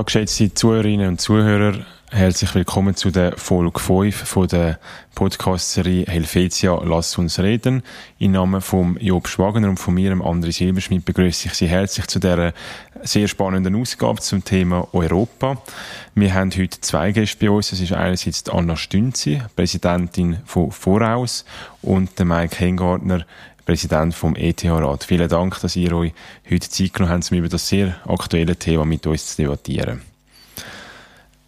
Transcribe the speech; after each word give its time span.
Ja, 0.00 0.04
geschätzte 0.04 0.54
Zuhörerinnen 0.54 1.08
und 1.08 1.20
Zuhörer, 1.20 1.74
herzlich 2.10 2.54
willkommen 2.54 2.96
zu 2.96 3.10
der 3.10 3.36
Folge 3.36 3.78
5 3.78 4.16
von 4.16 4.48
der 4.48 4.78
Podcast-Serie 5.14 6.06
Helvetia, 6.06 6.80
lass 6.82 7.18
uns 7.18 7.38
reden. 7.38 7.82
Im 8.18 8.32
Namen 8.32 8.62
von 8.62 8.96
Job 8.98 9.28
Schwagener 9.28 9.68
und 9.68 9.76
von 9.76 9.92
mir, 9.92 10.14
André 10.14 10.52
Silberschmidt, 10.52 11.04
begrüße 11.04 11.48
ich 11.48 11.52
Sie 11.52 11.68
herzlich 11.68 12.06
zu 12.06 12.18
dieser 12.18 12.54
sehr 13.02 13.28
spannenden 13.28 13.76
Ausgabe 13.76 14.20
zum 14.20 14.42
Thema 14.42 14.88
Europa. 14.94 15.60
Wir 16.14 16.32
haben 16.32 16.50
heute 16.50 16.80
zwei 16.80 17.12
Gäste 17.12 17.36
bei 17.38 17.50
uns. 17.50 17.70
Es 17.70 17.82
ist 17.82 17.92
einerseits 17.92 18.48
Anna 18.48 18.76
Stünzi, 18.76 19.42
Präsidentin 19.54 20.38
von 20.46 20.72
Voraus, 20.72 21.44
und 21.82 22.18
der 22.18 22.24
Mike 22.24 22.58
Hengartner, 22.58 23.26
Präsident 23.70 24.16
vom 24.16 24.34
ETH-Rat. 24.34 25.04
Vielen 25.04 25.28
Dank, 25.28 25.60
dass 25.60 25.76
ihr 25.76 25.92
euch 25.92 26.12
heute 26.50 26.68
Zeit 26.68 26.92
genommen 26.92 27.14
habt, 27.14 27.30
um 27.30 27.38
über 27.38 27.48
das 27.48 27.68
sehr 27.68 27.94
aktuelle 28.04 28.56
Thema 28.56 28.84
mit 28.84 29.06
uns 29.06 29.36
zu 29.36 29.42
debattieren. 29.42 30.02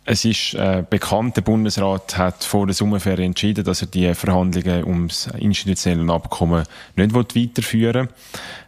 Es 0.04 0.24
ist 0.24 0.54
äh, 0.54 0.84
bekannt, 0.88 1.36
der 1.36 1.42
Bundesrat 1.42 2.16
hat 2.16 2.44
vor 2.44 2.66
der 2.66 2.76
Sommerferien 2.76 3.30
entschieden, 3.30 3.64
dass 3.64 3.82
er 3.82 3.88
die 3.88 4.14
Verhandlungen 4.14 4.84
ums 4.84 5.26
institutionelle 5.36 6.12
Abkommen 6.12 6.62
nicht 6.94 7.12
weiterführen 7.12 8.06
will. 8.06 8.14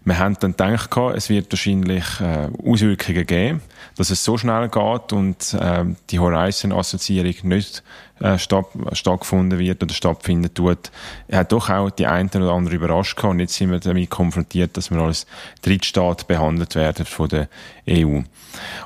Wir 0.06 0.18
haben 0.18 0.36
dann 0.38 0.52
gedacht, 0.52 0.90
es 1.14 1.30
wird 1.30 1.50
wahrscheinlich 1.50 2.04
äh, 2.20 2.48
Auswirkungen 2.62 3.26
geben, 3.26 3.62
dass 3.96 4.10
es 4.10 4.22
so 4.22 4.36
schnell 4.36 4.68
geht 4.68 5.12
und 5.14 5.54
äh, 5.54 5.84
die 6.10 6.18
Horizon-Assoziierung 6.18 7.34
nicht 7.44 7.82
äh, 8.20 8.38
statt, 8.38 8.66
stattgefunden 8.92 9.58
wird 9.58 9.82
oder 9.82 9.94
stattfinden 9.94 10.52
tut, 10.52 10.90
hat 11.32 11.52
doch 11.52 11.70
auch 11.70 11.88
die 11.88 12.06
eine 12.06 12.28
oder 12.34 12.52
andere 12.52 12.74
überrascht 12.74 13.16
gehabt. 13.16 13.32
Und 13.32 13.40
jetzt 13.40 13.54
sind 13.54 13.70
wir 13.70 13.80
damit 13.80 14.10
konfrontiert, 14.10 14.76
dass 14.76 14.90
wir 14.90 14.98
als 14.98 15.26
Drittstaat 15.62 16.26
behandelt 16.26 16.74
werden 16.74 17.06
von 17.06 17.28
der 17.30 17.48
EU. 17.88 18.20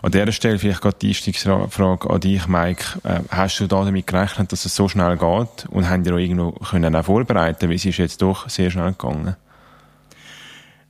An 0.03 0.13
dieser 0.13 0.31
Stelle 0.31 0.59
vielleicht 0.61 0.81
gerade 0.81 0.99
die 1.03 1.09
Einstiegsfrage 1.09 2.09
an 2.09 2.21
dich, 2.21 2.47
Mike. 2.47 2.85
Äh, 3.03 3.21
hast 3.31 3.59
du 3.59 3.67
da 3.67 3.85
damit 3.85 4.07
gerechnet, 4.07 4.53
dass 4.53 4.65
es 4.65 4.77
so 4.77 4.89
schnell 4.89 5.17
geht? 5.17 5.67
Und 5.69 5.91
haben 5.91 6.05
die 6.05 6.13
auch 6.13 6.17
irgendwo 6.17 6.53
können 6.53 6.95
auch 6.95 7.05
vorbereiten? 7.05 7.69
Weil 7.69 7.77
es 7.77 7.85
ist 7.85 7.99
jetzt 7.99 8.23
doch 8.23 8.49
sehr 8.49 8.71
schnell 8.71 8.93
gegangen. 8.93 9.35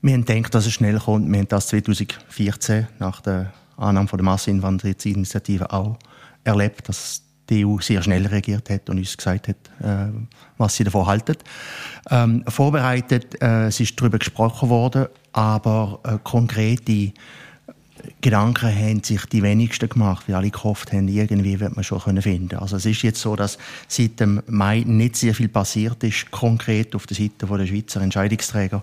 Wir 0.00 0.14
haben 0.14 0.24
gedacht, 0.24 0.54
dass 0.54 0.66
es 0.66 0.72
schnell 0.72 0.98
kommt. 0.98 1.30
Wir 1.30 1.40
haben 1.40 1.48
das 1.48 1.68
2014 1.68 2.86
nach 3.00 3.20
der 3.20 3.52
Annahme 3.76 4.06
von 4.06 4.18
der 4.18 4.24
Masseneinwanderungsinitiative 4.24 5.72
auch 5.72 5.98
erlebt, 6.44 6.88
dass 6.88 7.22
die 7.48 7.64
EU 7.64 7.78
sehr 7.80 8.02
schnell 8.02 8.26
reagiert 8.26 8.70
hat 8.70 8.88
und 8.90 8.98
uns 8.98 9.16
gesagt 9.16 9.48
hat, 9.48 9.56
äh, 9.80 10.12
was 10.56 10.76
sie 10.76 10.84
davon 10.84 11.06
halten. 11.06 11.36
Ähm, 12.10 12.44
vorbereitet, 12.46 13.42
äh, 13.42 13.66
es 13.66 13.80
ist 13.80 14.00
darüber 14.00 14.18
gesprochen 14.18 14.68
worden, 14.68 15.06
aber 15.32 16.00
äh, 16.04 16.18
konkrete 16.22 17.12
Gedanken 18.20 18.74
haben 18.74 19.02
sich 19.02 19.24
die 19.26 19.42
wenigsten 19.42 19.88
gemacht, 19.88 20.28
wie 20.28 20.34
alle 20.34 20.50
gehofft 20.50 20.92
haben, 20.92 21.08
irgendwie 21.08 21.60
wird 21.60 21.76
man 21.76 21.84
schon 21.84 22.00
können 22.00 22.22
finden. 22.22 22.56
Also 22.56 22.76
es 22.76 22.86
ist 22.86 23.02
jetzt 23.02 23.20
so, 23.20 23.36
dass 23.36 23.58
seit 23.86 24.20
dem 24.20 24.42
Mai 24.46 24.84
nicht 24.86 25.16
sehr 25.16 25.34
viel 25.34 25.48
passiert 25.48 26.02
ist, 26.04 26.30
konkret 26.30 26.94
auf 26.94 27.06
der 27.06 27.16
Seite 27.16 27.46
der 27.46 27.66
Schweizer 27.66 28.00
Entscheidungsträger 28.00 28.82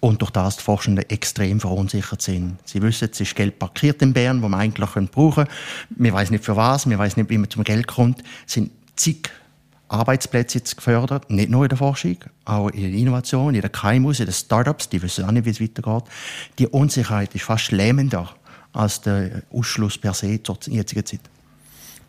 und 0.00 0.22
durch 0.22 0.30
das 0.30 0.56
die 0.56 0.62
Forschenden 0.62 1.08
extrem 1.10 1.60
verunsichert 1.60 2.22
sind. 2.22 2.58
Sie 2.64 2.80
wissen, 2.82 3.08
es 3.10 3.20
ist 3.20 3.34
Geld 3.34 3.58
parkiert 3.58 4.02
in 4.02 4.12
Bern, 4.12 4.42
wo 4.42 4.48
man 4.48 4.60
eigentlich 4.60 4.90
brauchen 4.90 5.10
können. 5.10 5.48
Wir 5.90 6.12
weiß 6.12 6.30
nicht 6.30 6.44
für 6.44 6.56
was, 6.56 6.88
wir 6.88 6.98
weiß 6.98 7.16
nicht, 7.16 7.30
wie 7.30 7.38
man 7.38 7.50
zum 7.50 7.64
Geld 7.64 7.86
kommt. 7.86 8.22
Es 8.46 8.54
sind 8.54 8.70
zig 8.96 9.30
Arbeitsplätze 9.88 10.58
jetzt 10.58 10.76
gefördert, 10.76 11.30
nicht 11.30 11.48
nur 11.48 11.64
in 11.64 11.68
der 11.68 11.78
Forschung, 11.78 12.16
auch 12.44 12.68
in 12.70 12.82
der 12.82 12.90
Innovation, 12.92 13.54
in 13.54 13.60
der 13.60 13.70
KMUs, 13.70 14.18
in 14.18 14.26
den 14.26 14.32
Startups, 14.32 14.88
die 14.88 15.00
wissen 15.00 15.24
auch 15.24 15.30
nicht, 15.30 15.44
wie 15.44 15.50
es 15.50 15.60
weitergeht. 15.60 16.04
Die 16.58 16.66
Unsicherheit 16.66 17.34
ist 17.34 17.44
fast 17.44 17.70
lähmender 17.70 18.34
als 18.76 19.00
der 19.00 19.42
Ausschluss 19.52 19.98
per 19.98 20.14
se 20.14 20.42
zur 20.42 20.58
jetzigen 20.66 21.04
Zeit. 21.04 21.20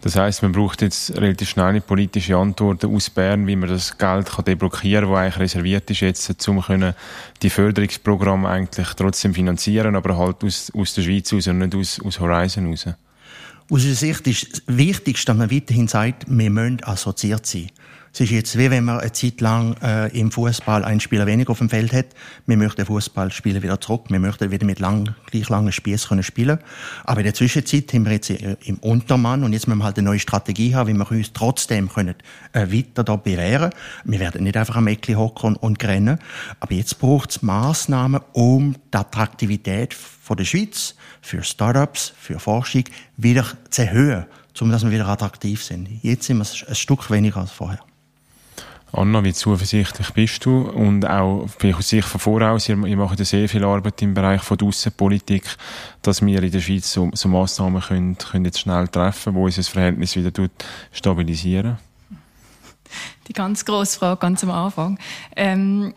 Das 0.02 0.16
heißt, 0.16 0.44
man 0.44 0.52
braucht 0.52 0.84
jetzt 0.84 1.18
relativ 1.18 1.50
schnelle 1.50 1.82
politische 1.82 2.38
Antworten 2.38 2.94
aus 2.94 3.10
Bern, 3.10 3.48
wie 3.48 3.56
man 3.56 3.70
das 3.70 3.98
Geld 3.98 4.30
kann 4.30 4.46
deblockieren 4.46 5.06
kann, 5.06 5.14
das 5.14 5.20
eigentlich 5.20 5.40
reserviert 5.40 5.90
ist 5.90 6.02
jetzt, 6.02 6.48
um 6.48 6.62
können 6.62 6.94
die 7.42 7.50
Förderungsprogramme 7.50 8.48
eigentlich 8.48 8.88
trotzdem 8.90 9.34
finanzieren, 9.34 9.96
aber 9.96 10.16
halt 10.18 10.44
aus, 10.44 10.72
aus 10.76 10.94
der 10.94 11.02
Schweiz 11.02 11.34
aus 11.34 11.48
und 11.48 11.58
nicht 11.58 11.74
aus, 11.74 12.00
aus 12.00 12.20
Horizon 12.20 12.68
raus. 12.68 12.86
Aus 12.86 12.96
unserer 13.70 13.96
Sicht 13.96 14.28
ist 14.28 14.52
das 14.54 14.78
Wichtigste, 14.78 15.26
dass 15.26 15.38
man 15.38 15.52
weiterhin 15.52 15.88
sagt, 15.88 16.26
wir 16.30 16.50
müssen 16.50 16.84
assoziiert 16.84 17.46
sein. 17.46 17.70
Es 18.18 18.22
ist 18.22 18.32
jetzt 18.32 18.58
wie 18.58 18.72
wenn 18.72 18.84
man 18.84 19.00
eine 19.00 19.12
Zeit 19.12 19.42
lang 19.42 19.76
äh, 19.80 20.08
im 20.08 20.32
Fußball 20.32 20.84
einen 20.84 21.00
Spieler 21.00 21.28
weniger 21.28 21.52
auf 21.52 21.60
dem 21.60 21.70
Feld 21.70 21.94
hat. 21.94 22.08
Wir 22.48 22.58
möchten 22.58 22.84
Fußballspieler 22.84 23.62
wieder 23.62 23.80
zurück. 23.80 24.06
Wir 24.10 24.18
möchten 24.18 24.50
wieder 24.50 24.66
mit 24.66 24.80
lang, 24.80 25.14
gleich 25.28 25.50
langen 25.50 25.72
Spiels 25.72 26.08
können 26.08 26.24
spielen. 26.24 26.58
Aber 27.04 27.20
in 27.20 27.26
der 27.26 27.36
Zwischenzeit 27.36 27.94
haben 27.94 28.06
wir 28.06 28.14
jetzt 28.14 28.32
äh, 28.32 28.58
im 28.66 28.78
Untermann 28.78 29.44
und 29.44 29.54
jetzt 29.54 29.68
müssen 29.68 29.78
wir 29.78 29.86
halt 29.86 30.00
eine 30.00 30.08
neue 30.08 30.18
Strategie 30.18 30.74
haben, 30.74 30.90
wie 30.90 30.94
wir 30.98 31.12
uns 31.12 31.32
trotzdem 31.32 31.90
können 31.90 32.16
äh, 32.54 32.66
weiter 32.72 33.04
da 33.04 33.18
bewähren. 33.18 33.70
Wir 34.04 34.20
werden 34.20 34.46
nicht 34.46 34.58
einfach 34.58 34.78
am 34.78 34.88
Eckli 34.88 35.14
hocken 35.14 35.56
und 35.56 35.84
rennen. 35.84 36.18
Aber 36.60 36.74
jetzt 36.74 36.98
braucht 36.98 37.30
es 37.30 37.44
Massnahmen, 37.44 38.22
um 38.34 38.78
die 38.92 38.98
Attraktivität 38.98 39.94
von 39.94 40.38
der 40.38 40.46
Schweiz 40.46 40.96
für 41.22 41.44
Startups, 41.44 42.14
für 42.20 42.40
Forschung 42.40 42.86
wieder 43.16 43.46
zu 43.70 43.84
erhöhen, 43.84 44.26
um 44.60 44.72
dass 44.72 44.84
wir 44.84 44.90
wieder 44.90 45.08
attraktiv 45.08 45.64
sind. 45.64 45.88
Jetzt 46.02 46.26
sind 46.26 46.40
wir 46.40 46.68
ein 46.68 46.74
Stück 46.74 47.12
weniger 47.12 47.42
als 47.42 47.52
vorher. 47.52 47.87
Anna, 48.94 49.24
wie 49.24 49.34
zuversichtlich 49.34 50.12
bist 50.12 50.46
du? 50.46 50.62
Und 50.62 51.06
auch 51.06 51.48
vielleicht 51.58 51.78
aus 51.78 51.90
Sicht 51.90 52.08
von 52.08 52.20
voraus, 52.20 52.70
ihr, 52.70 52.78
ihr 52.86 52.98
macht 52.98 53.20
ja 53.20 53.26
sehr 53.26 53.50
viel 53.50 53.64
Arbeit 53.64 54.02
im 54.02 54.14
Bereich 54.14 54.42
von 54.42 54.58
der 54.58 54.68
Aussenpolitik, 54.68 55.44
dass 56.02 56.26
wir 56.26 56.42
in 56.42 56.52
der 56.52 56.62
Schweiz 56.62 56.92
so, 56.92 57.10
so 57.14 57.28
Massnahmen 57.28 57.82
können, 57.82 58.18
können 58.18 58.46
jetzt 58.46 58.60
schnell 58.60 58.88
treffen, 58.88 59.36
wo 59.36 59.46
unser 59.46 59.64
Verhältnis 59.64 60.16
wieder 60.16 60.32
stabilisieren? 60.92 61.78
Die 63.28 63.34
ganz 63.34 63.66
grosse 63.66 64.00
Frage 64.00 64.22
ganz 64.22 64.44
am 64.44 64.52
Anfang. 64.52 64.98
Ähm, 65.36 65.94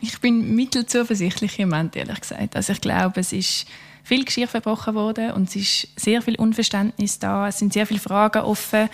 ich 0.00 0.20
bin 0.20 0.56
mittelzuversichtlich 0.56 1.58
im 1.60 1.68
Moment, 1.68 1.94
ehrlich 1.94 2.20
gesagt. 2.20 2.56
Also 2.56 2.72
ich 2.72 2.80
glaube, 2.80 3.20
es 3.20 3.32
ist 3.32 3.66
viel 4.02 4.24
Geschirr 4.24 4.48
verbrochen 4.48 4.94
worden 4.94 5.32
und 5.32 5.48
es 5.48 5.56
ist 5.56 5.88
sehr 5.96 6.20
viel 6.22 6.34
Unverständnis 6.36 7.18
da. 7.20 7.48
Es 7.48 7.58
sind 7.58 7.72
sehr 7.72 7.86
viele 7.86 8.00
Fragen 8.00 8.42
offen, 8.42 8.88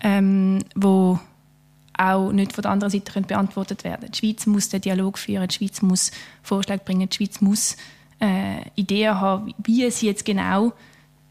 ähm, 0.00 0.60
wo 0.76 1.18
auch 1.98 2.32
nicht 2.32 2.52
von 2.52 2.62
der 2.62 2.70
anderen 2.70 2.90
Seite 2.90 3.12
können 3.12 3.26
beantwortet 3.26 3.84
werden 3.84 4.10
Die 4.10 4.18
Schweiz 4.18 4.46
muss 4.46 4.68
den 4.68 4.80
Dialog 4.80 5.18
führen, 5.18 5.48
die 5.48 5.54
Schweiz 5.54 5.82
muss 5.82 6.10
Vorschläge 6.42 6.82
bringen, 6.84 7.08
die 7.08 7.16
Schweiz 7.16 7.40
muss 7.40 7.76
äh, 8.20 8.62
Ideen 8.76 9.20
haben, 9.20 9.52
wie 9.58 9.90
sie 9.90 10.06
jetzt 10.06 10.24
genau 10.24 10.72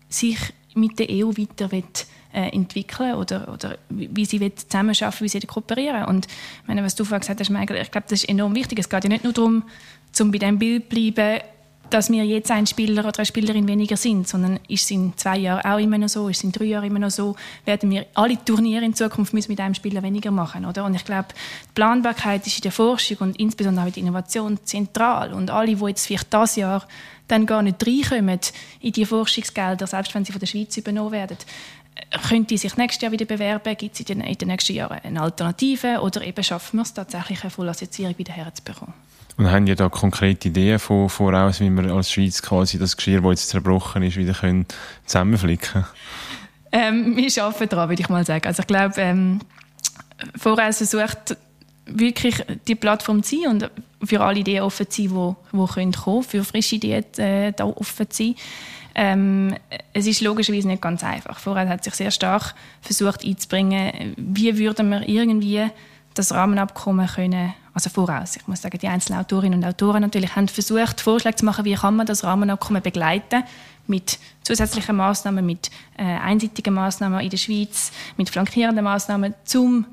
sich 0.10 0.38
mit 0.76 1.00
der 1.00 1.08
EU 1.10 1.30
weiter 1.30 1.72
wird, 1.72 2.06
äh, 2.34 2.50
entwickeln 2.50 3.16
oder, 3.16 3.52
oder 3.52 3.78
wie 3.90 4.26
sie 4.26 4.40
wird 4.40 4.60
zusammenarbeiten, 4.60 5.22
wie 5.22 5.30
sie 5.30 5.40
kooperieren. 5.40 6.06
Und 6.06 6.28
meine, 6.68 6.84
was 6.84 6.96
du 6.96 7.04
vorhin 7.04 7.22
gesagt 7.22 7.40
hast, 7.40 7.50
Michael, 7.50 7.82
ich 7.82 7.92
glaube, 7.92 8.08
das 8.10 8.24
ist 8.24 8.30
enorm 8.30 8.54
wichtig. 8.54 8.80
Es 8.80 8.90
geht 8.90 9.04
ja 9.04 9.10
nicht 9.10 9.24
nur 9.24 9.34
darum, 9.34 9.64
zum 10.12 10.32
bei 10.32 10.38
dem 10.38 10.60
Bild 10.60 10.84
zu 10.84 10.90
bleiben, 10.90 11.42
dass 11.90 12.10
wir 12.12 12.26
jetzt 12.26 12.52
ein 12.52 12.68
Spieler 12.68 13.06
oder 13.06 13.20
eine 13.20 13.26
Spielerin 13.26 13.68
weniger 13.68 13.98
sind, 13.98 14.28
sondern 14.28 14.60
ist 14.68 14.84
es 14.84 14.92
in 14.92 15.14
zwei 15.18 15.38
Jahren 15.38 15.66
auch 15.66 15.80
immer 15.80 15.98
noch 15.98 16.10
so, 16.10 16.28
ist 16.30 16.38
es 16.38 16.44
in 16.44 16.52
drei 16.52 16.66
Jahren 16.66 16.86
immer 16.86 17.00
noch 17.00 17.12
so, 17.12 17.36
werden 17.66 17.90
wir 17.90 18.06
alle 18.14 18.44
Turniere 18.44 18.86
in 18.86 18.94
Zukunft 18.94 19.34
müssen 19.34 19.52
mit 19.52 19.60
einem 19.60 19.74
Spieler 19.74 20.04
weniger 20.04 20.32
machen, 20.32 20.66
oder? 20.66 20.86
Und 20.86 20.96
ich 20.96 21.06
glaube, 21.06 21.30
die 21.34 21.74
Planbarkeit 21.74 22.46
ist 22.46 22.58
in 22.58 22.64
der 22.64 22.72
Forschung 22.72 23.18
und 23.20 23.40
insbesondere 23.40 23.84
auch 23.86 23.88
in 23.88 23.94
der 23.94 24.04
Innovation 24.04 24.60
zentral 24.64 25.34
und 25.34 25.50
alle, 25.50 25.76
die 25.76 25.86
jetzt 25.86 26.08
vielleicht 26.08 26.34
das 26.34 26.56
Jahr 26.56 26.88
dann 27.28 27.46
gar 27.46 27.62
nicht 27.62 27.86
reinkommen 27.86 28.40
in 28.82 28.92
die 28.92 29.06
Forschungsgelder, 29.06 29.88
selbst 29.88 30.14
wenn 30.16 30.26
sie 30.26 30.32
von 30.32 30.40
der 30.40 30.48
Schweiz 30.48 30.78
übernommen 30.78 31.12
werden, 31.12 31.38
können 32.28 32.48
die 32.48 32.58
sich 32.58 32.78
nächstes 32.78 33.02
Jahr 33.02 33.12
wieder 33.12 33.26
bewerben? 33.26 33.76
Gibt 33.76 34.00
es 34.00 34.10
in 34.10 34.22
in 34.22 34.38
den 34.38 34.48
nächsten 34.48 34.74
Jahren 34.74 35.00
eine 35.04 35.22
Alternative? 35.22 36.00
Oder 36.02 36.22
eben 36.22 36.44
schaffen 36.44 36.78
wir 36.78 36.84
es 36.84 36.94
tatsächlich, 36.94 37.42
eine 37.42 37.50
Vollassoziierung 37.50 38.18
wieder 38.18 38.34
herzubekommen? 38.34 38.94
Und 39.38 39.52
haben 39.52 39.68
ja 39.68 39.76
da 39.76 39.88
konkrete 39.88 40.48
Ideen 40.48 40.80
von, 40.80 41.10
voraus, 41.10 41.60
wie 41.60 41.70
wir 41.70 41.94
als 41.94 42.12
Schweiz 42.12 42.42
quasi 42.42 42.80
das 42.80 42.98
Geschirr, 42.98 43.22
das 43.22 43.32
jetzt 43.32 43.50
zerbrochen 43.50 44.02
ist, 44.02 44.18
wieder 44.18 44.34
können 44.34 44.66
zusammenflicken 45.06 45.86
ähm, 46.72 47.16
Wir 47.16 47.44
arbeiten 47.44 47.70
daran, 47.70 47.90
würde 47.90 48.02
ich 48.02 48.10
mal 48.10 48.26
sagen. 48.26 48.48
Also 48.48 48.62
ich 48.62 48.68
glaube, 48.68 48.96
ähm, 48.98 49.40
voraus 50.36 50.78
versucht 50.78 51.38
wirklich 51.86 52.44
die 52.68 52.76
Plattform 52.76 53.24
zu 53.24 53.40
sein 53.40 53.52
und 53.52 53.72
für 54.08 54.22
alle 54.22 54.40
Ideen 54.40 54.64
offen 54.64 54.90
zu 54.90 55.08
sein, 55.08 55.36
die, 55.52 55.58
die 55.58 55.74
können 55.74 55.94
kommen, 55.94 56.24
für 56.24 56.44
frische 56.44 56.76
Ideen 56.76 57.06
äh, 57.18 57.54
da 57.54 57.66
offen 57.66 58.10
zu 58.10 58.24
sein. 58.24 58.36
Ähm, 58.96 59.56
es 59.94 60.08
ist 60.08 60.22
logischerweise 60.22 60.68
nicht 60.68 60.82
ganz 60.82 61.04
einfach. 61.04 61.38
Vorher 61.40 61.70
hat 61.70 61.84
sich 61.84 61.94
sehr 61.94 62.10
stark 62.10 62.56
versucht 62.82 63.24
einzubringen, 63.24 64.16
wie 64.18 64.58
würden 64.58 64.90
wir 64.90 65.08
irgendwie 65.08 65.66
das 66.18 66.34
Rahmenabkommen 66.34 67.08
können, 67.08 67.54
also 67.74 67.90
voraus. 67.90 68.36
Ich 68.36 68.48
muss 68.48 68.62
sagen, 68.62 68.78
die 68.80 68.88
einzelnen 68.88 69.20
Autorinnen 69.20 69.64
und 69.64 69.66
Autoren 69.66 70.02
natürlich 70.02 70.36
haben 70.36 70.48
versucht, 70.48 71.02
Vorschläge 71.02 71.36
zu 71.36 71.46
machen, 71.46 71.66
wie 71.66 71.76
kann 71.76 71.96
man 71.96 72.06
das 72.06 72.24
Rahmenabkommen 72.24 72.82
begleiten 72.82 73.44
mit 73.88 74.20
zusätzlichen 74.44 74.96
Maßnahmen, 74.96 75.46
mit 75.46 75.70
äh, 75.98 76.04
einseitigen 76.04 76.74
Maßnahmen 76.74 77.20
in 77.20 77.30
der 77.30 77.38
Schweiz, 77.38 77.92
mit 78.18 78.30
flankierenden 78.30 78.84
Maßnahmen, 78.84 79.34
um 79.56 79.86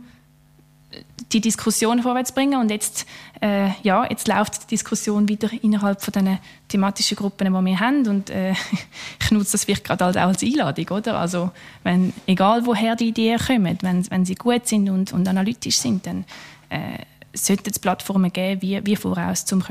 die 1.32 1.40
Diskussion 1.40 2.02
vorwärts 2.02 2.32
bringen. 2.32 2.60
Und 2.60 2.70
jetzt, 2.70 3.06
äh, 3.40 3.70
ja, 3.82 4.06
jetzt 4.08 4.28
läuft 4.28 4.64
die 4.64 4.66
Diskussion 4.68 5.28
wieder 5.28 5.50
innerhalb 5.62 6.02
von 6.02 6.12
den 6.12 6.38
thematischen 6.68 7.16
Gruppen, 7.16 7.46
die 7.46 7.52
wir 7.52 7.80
haben. 7.80 8.06
Und 8.06 8.30
äh, 8.30 8.52
ich 9.20 9.30
nutze 9.30 9.52
das 9.52 9.64
vielleicht 9.64 9.84
gerade 9.84 10.06
auch 10.06 10.14
als 10.14 10.42
Einladung, 10.42 10.88
oder? 10.88 11.18
Also, 11.18 11.50
wenn, 11.82 12.12
egal 12.26 12.66
woher 12.66 12.96
die 12.96 13.08
Ideen 13.08 13.38
kommen, 13.38 13.78
wenn, 13.82 14.10
wenn 14.10 14.24
sie 14.24 14.34
gut 14.34 14.66
sind 14.66 14.88
und, 14.90 15.12
und 15.12 15.28
analytisch 15.28 15.78
sind, 15.78 16.06
dann 16.06 16.24
äh, 16.68 16.98
sollten 17.32 17.70
es 17.70 17.78
Plattformen 17.78 18.32
geben, 18.32 18.62
wie, 18.62 18.84
wie 18.84 18.96
voraus, 18.96 19.44
um 19.52 19.62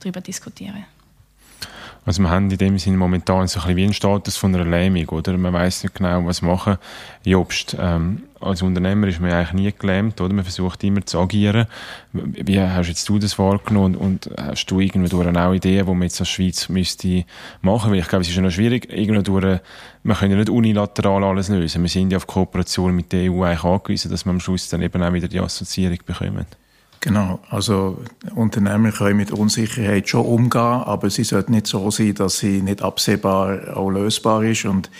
darüber 0.00 0.20
diskutieren 0.20 0.84
also 2.08 2.22
wir 2.22 2.30
haben 2.30 2.50
in 2.50 2.56
dem 2.56 2.78
Sinne 2.78 2.96
momentan 2.96 3.46
so 3.48 3.60
ein 3.60 3.66
bisschen 3.66 3.76
wie 3.76 3.84
einen 3.84 3.92
Status 3.92 4.36
von 4.38 4.54
einer 4.54 4.64
Lähmung, 4.64 5.06
oder? 5.10 5.36
Man 5.36 5.52
weiß 5.52 5.82
nicht 5.82 5.94
genau, 5.94 6.24
was 6.24 6.40
machen. 6.40 6.78
Jobst, 7.22 7.76
ähm, 7.78 8.22
als 8.40 8.62
Unternehmer 8.62 9.06
ist 9.08 9.20
man 9.20 9.32
eigentlich 9.32 9.52
nie 9.52 9.72
gelähmt, 9.76 10.20
oder? 10.20 10.32
Man 10.32 10.44
versucht 10.44 10.82
immer 10.84 11.04
zu 11.04 11.20
agieren. 11.20 11.66
Wie 12.12 12.60
hast 12.60 12.88
jetzt 12.88 13.08
du 13.08 13.18
das 13.18 13.38
wahrgenommen 13.38 13.96
und, 13.96 14.26
und 14.26 14.38
hast 14.38 14.66
du 14.66 14.80
irgendwo 14.80 15.22
auch 15.22 15.54
Ideen, 15.54 15.86
die 15.86 15.92
man 15.92 16.02
jetzt 16.02 16.20
als 16.20 16.28
Schweiz 16.28 16.68
müsste 16.68 17.24
machen? 17.62 17.90
Weil 17.90 17.98
ich 17.98 18.08
glaube, 18.08 18.22
es 18.22 18.28
ist 18.28 18.36
ja 18.36 18.42
noch 18.42 18.50
schwierig, 18.50 18.92
irgendwo 18.92 19.40
wir 19.40 20.14
können 20.14 20.32
ja 20.32 20.38
nicht 20.38 20.50
unilateral 20.50 21.24
alles 21.24 21.48
lösen. 21.48 21.82
Wir 21.82 21.88
sind 21.88 22.10
ja 22.10 22.16
auf 22.16 22.26
Kooperation 22.26 22.94
mit 22.94 23.12
der 23.12 23.30
EU 23.30 23.42
eigentlich 23.42 23.64
angewiesen, 23.64 24.10
dass 24.10 24.24
wir 24.24 24.30
am 24.30 24.40
Schluss 24.40 24.68
dann 24.68 24.82
eben 24.82 25.02
auch 25.02 25.12
wieder 25.12 25.28
die 25.28 25.40
Assoziierung 25.40 25.98
bekommen. 26.06 26.46
Genau, 27.00 27.38
also 27.48 27.98
Unternehmer 28.34 28.90
können 28.90 29.18
mit 29.18 29.30
Unsicherheit 29.30 30.08
schon 30.08 30.26
umgehen, 30.26 30.60
aber 30.60 31.10
sie 31.10 31.22
sollte 31.22 31.52
nicht 31.52 31.68
so 31.68 31.90
sein, 31.92 32.14
dass 32.14 32.38
sie 32.38 32.60
nicht 32.60 32.82
absehbar 32.82 33.76
auch 33.76 33.88
lösbar 33.88 34.42
ist. 34.42 34.64
Und 34.64 34.90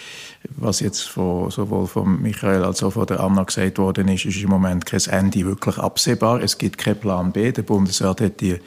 was 0.57 0.79
jetzt 0.79 1.03
von, 1.09 1.51
sowohl 1.51 1.89
von 1.89 2.23
Michael 2.23 2.63
als 2.63 2.85
auch 2.85 2.93
von 2.93 3.07
der 3.07 3.19
Anna 3.19 3.43
gesagt 3.43 3.79
worden 3.79 4.07
ist, 4.09 4.27
ist 4.27 4.41
im 4.41 4.51
Moment 4.51 4.87
kein 4.87 5.01
Ende 5.11 5.45
wirklich 5.45 5.79
absehbar. 5.79 6.41
Es 6.41 6.57
gibt 6.57 6.79
keinen 6.79 7.01
Plan 7.01 7.33
B. 7.33 7.51
Der 7.51 7.63
Bundesrat 7.63 8.21
hat 8.21 8.41
die 8.41 8.59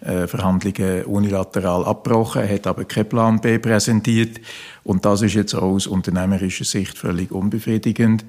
äh, 0.00 0.28
Verhandlungen 0.28 1.04
unilateral 1.06 1.84
abgebrochen, 1.84 2.48
hat 2.48 2.68
aber 2.68 2.84
keinen 2.84 3.08
Plan 3.08 3.40
B 3.40 3.58
präsentiert. 3.58 4.40
Und 4.84 5.04
das 5.04 5.22
ist 5.22 5.34
jetzt 5.34 5.54
auch 5.54 5.62
aus 5.62 5.88
unternehmerischer 5.88 6.64
Sicht 6.64 6.96
völlig 6.96 7.32
unbefriedigend. 7.32 8.24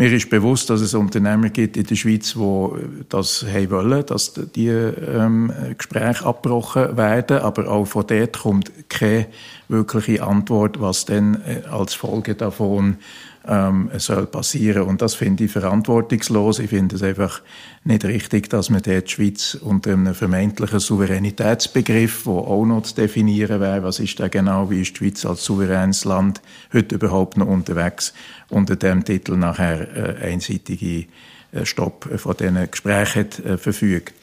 Mir 0.00 0.10
ist 0.14 0.30
bewusst, 0.30 0.70
dass 0.70 0.80
es 0.80 0.94
Unternehmer 0.94 1.50
gibt 1.50 1.76
in 1.76 1.84
der 1.84 1.94
Schweiz, 1.94 2.32
die 2.32 2.68
das 3.10 3.44
haben 3.44 3.70
wollen, 3.70 4.06
dass 4.06 4.32
die 4.32 4.68
ähm, 4.68 5.52
Gespräche 5.76 6.24
abgebrochen 6.24 6.96
werden. 6.96 7.40
Aber 7.40 7.68
auch 7.68 7.84
von 7.84 8.06
dort 8.06 8.38
kommt 8.38 8.72
keine 8.88 9.26
wirkliche 9.68 10.22
Antwort, 10.22 10.80
was 10.80 11.04
denn 11.04 11.34
äh, 11.46 11.68
als 11.68 11.92
Folge 11.92 12.34
davon 12.34 12.96
ähm, 13.46 13.90
soll 13.96 14.26
passieren. 14.26 14.82
Und 14.82 15.02
das 15.02 15.14
finde 15.14 15.44
ich 15.44 15.52
verantwortungslos. 15.52 16.58
Ich 16.58 16.70
finde 16.70 16.96
es 16.96 17.02
einfach 17.02 17.40
nicht 17.84 18.04
richtig, 18.04 18.50
dass 18.50 18.70
man 18.70 18.82
dort 18.82 19.06
die 19.06 19.10
Schweiz 19.10 19.54
unter 19.54 19.92
einem 19.92 20.14
vermeintlichen 20.14 20.80
Souveränitätsbegriff, 20.80 22.26
wo 22.26 22.38
auch 22.38 22.66
noch 22.66 22.82
zu 22.82 22.94
definieren 22.94 23.60
wäre, 23.60 23.82
was 23.82 23.98
ist 23.98 24.20
da 24.20 24.28
genau, 24.28 24.70
wie 24.70 24.82
ist 24.82 24.92
die 24.92 24.98
Schweiz 24.98 25.24
als 25.24 25.44
souveränes 25.44 26.04
Land 26.04 26.42
heute 26.72 26.96
überhaupt 26.96 27.36
noch 27.36 27.46
unterwegs, 27.46 28.12
unter 28.50 28.76
dem 28.76 29.04
Titel 29.04 29.36
nachher 29.36 30.20
äh, 30.20 30.32
einseitige 30.32 31.06
äh, 31.52 31.64
Stopp 31.64 32.08
von 32.16 32.36
diesen 32.36 32.70
Gesprächen 32.70 33.26
äh, 33.44 33.56
verfügt. 33.56 34.14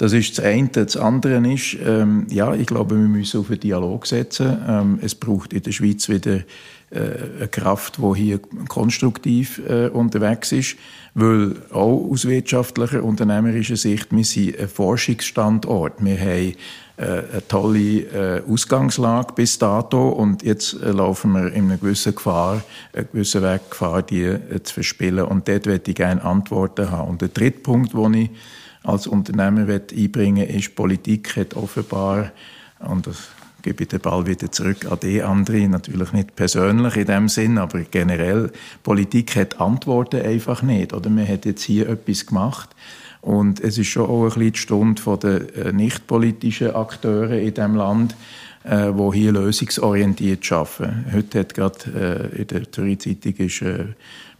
Das 0.00 0.14
ist 0.14 0.38
das 0.38 0.44
eine. 0.46 0.68
Das 0.68 0.96
andere 0.96 1.46
ist, 1.52 1.76
ähm, 1.84 2.26
ja, 2.30 2.54
ich 2.54 2.66
glaube, 2.66 2.96
wir 2.96 3.06
müssen 3.06 3.40
auf 3.40 3.50
einen 3.50 3.60
Dialog 3.60 4.06
setzen. 4.06 4.56
Ähm, 4.66 4.98
es 5.02 5.14
braucht 5.14 5.52
in 5.52 5.62
der 5.62 5.72
Schweiz 5.72 6.08
wieder 6.08 6.36
äh, 6.36 6.44
eine 6.92 7.48
Kraft, 7.48 7.98
die 7.98 8.16
hier 8.16 8.40
konstruktiv 8.68 9.60
äh, 9.68 9.88
unterwegs 9.88 10.50
ist, 10.50 10.76
weil 11.14 11.56
auch 11.72 12.10
aus 12.10 12.26
wirtschaftlicher, 12.26 13.04
unternehmerischer 13.04 13.76
Sicht, 13.76 14.08
wir 14.10 14.24
sind 14.24 14.58
ein 14.58 14.68
Forschungsstandort. 14.68 16.04
Wir 16.04 16.18
haben 16.18 16.54
äh, 16.96 17.04
eine 17.32 17.48
tolle 17.48 18.00
äh, 18.38 18.42
Ausgangslage 18.48 19.34
bis 19.34 19.58
dato 19.58 20.08
und 20.08 20.42
jetzt 20.42 20.74
äh, 20.82 20.90
laufen 20.90 21.32
wir 21.32 21.52
in 21.52 21.66
einer 21.66 21.76
gewissen 21.78 22.14
Gefahr, 22.14 22.62
einen 22.92 23.08
gewissen 23.12 23.42
Weg 23.42 23.70
Gefahr, 23.70 24.02
die 24.02 24.24
äh, 24.24 24.62
zu 24.62 24.74
verspielen. 24.74 25.24
Und 25.24 25.46
dort 25.46 25.66
möchte 25.66 25.92
ich 25.92 25.96
gerne 25.96 26.24
Antworten 26.24 26.90
haben. 26.90 27.08
Und 27.08 27.22
der 27.22 27.28
dritte 27.28 27.60
Punkt, 27.60 27.94
den 27.94 28.14
ich 28.14 28.30
als 28.82 29.06
Unternehmer 29.06 29.66
einbringen 29.68 30.48
will, 30.48 30.56
ist, 30.56 30.74
Politik 30.74 31.36
hat 31.36 31.54
offenbar, 31.54 32.32
und 32.80 33.06
das 33.06 33.28
gebe 33.62 33.82
ich 33.84 33.88
den 33.88 34.00
Ball 34.00 34.26
wieder 34.26 34.50
zurück 34.50 34.90
an 34.90 34.98
die 35.02 35.22
andere, 35.22 35.68
natürlich 35.68 36.12
nicht 36.12 36.36
persönlich 36.36 36.96
in 36.96 37.06
dem 37.06 37.28
Sinn, 37.28 37.58
aber 37.58 37.80
generell, 37.80 38.52
Politik 38.82 39.36
hat 39.36 39.60
Antworten 39.60 40.22
einfach 40.22 40.62
nicht. 40.62 40.92
Oder 40.92 41.10
man 41.10 41.28
hat 41.28 41.44
jetzt 41.44 41.62
hier 41.62 41.88
etwas 41.88 42.26
gemacht 42.26 42.70
und 43.20 43.60
es 43.60 43.78
ist 43.78 43.88
schon 43.88 44.08
auch 44.08 44.24
ein 44.24 44.28
bisschen 44.28 44.52
die 44.52 44.58
Stunde 44.58 45.18
der 45.22 45.66
äh, 45.66 45.72
nicht-politischen 45.72 46.74
Akteure 46.74 47.32
in 47.32 47.54
diesem 47.54 47.74
Land, 47.76 48.16
äh, 48.64 48.88
wo 48.92 49.12
hier 49.12 49.32
lösungsorientiert 49.32 50.50
arbeiten. 50.52 51.06
Heute 51.12 51.40
hat 51.40 51.54
gerade 51.54 52.30
äh, 52.34 52.40
in 52.40 52.46
der 52.46 52.72
Zürich-Zeitung 52.72 53.34
ist, 53.34 53.62
äh, 53.62 53.84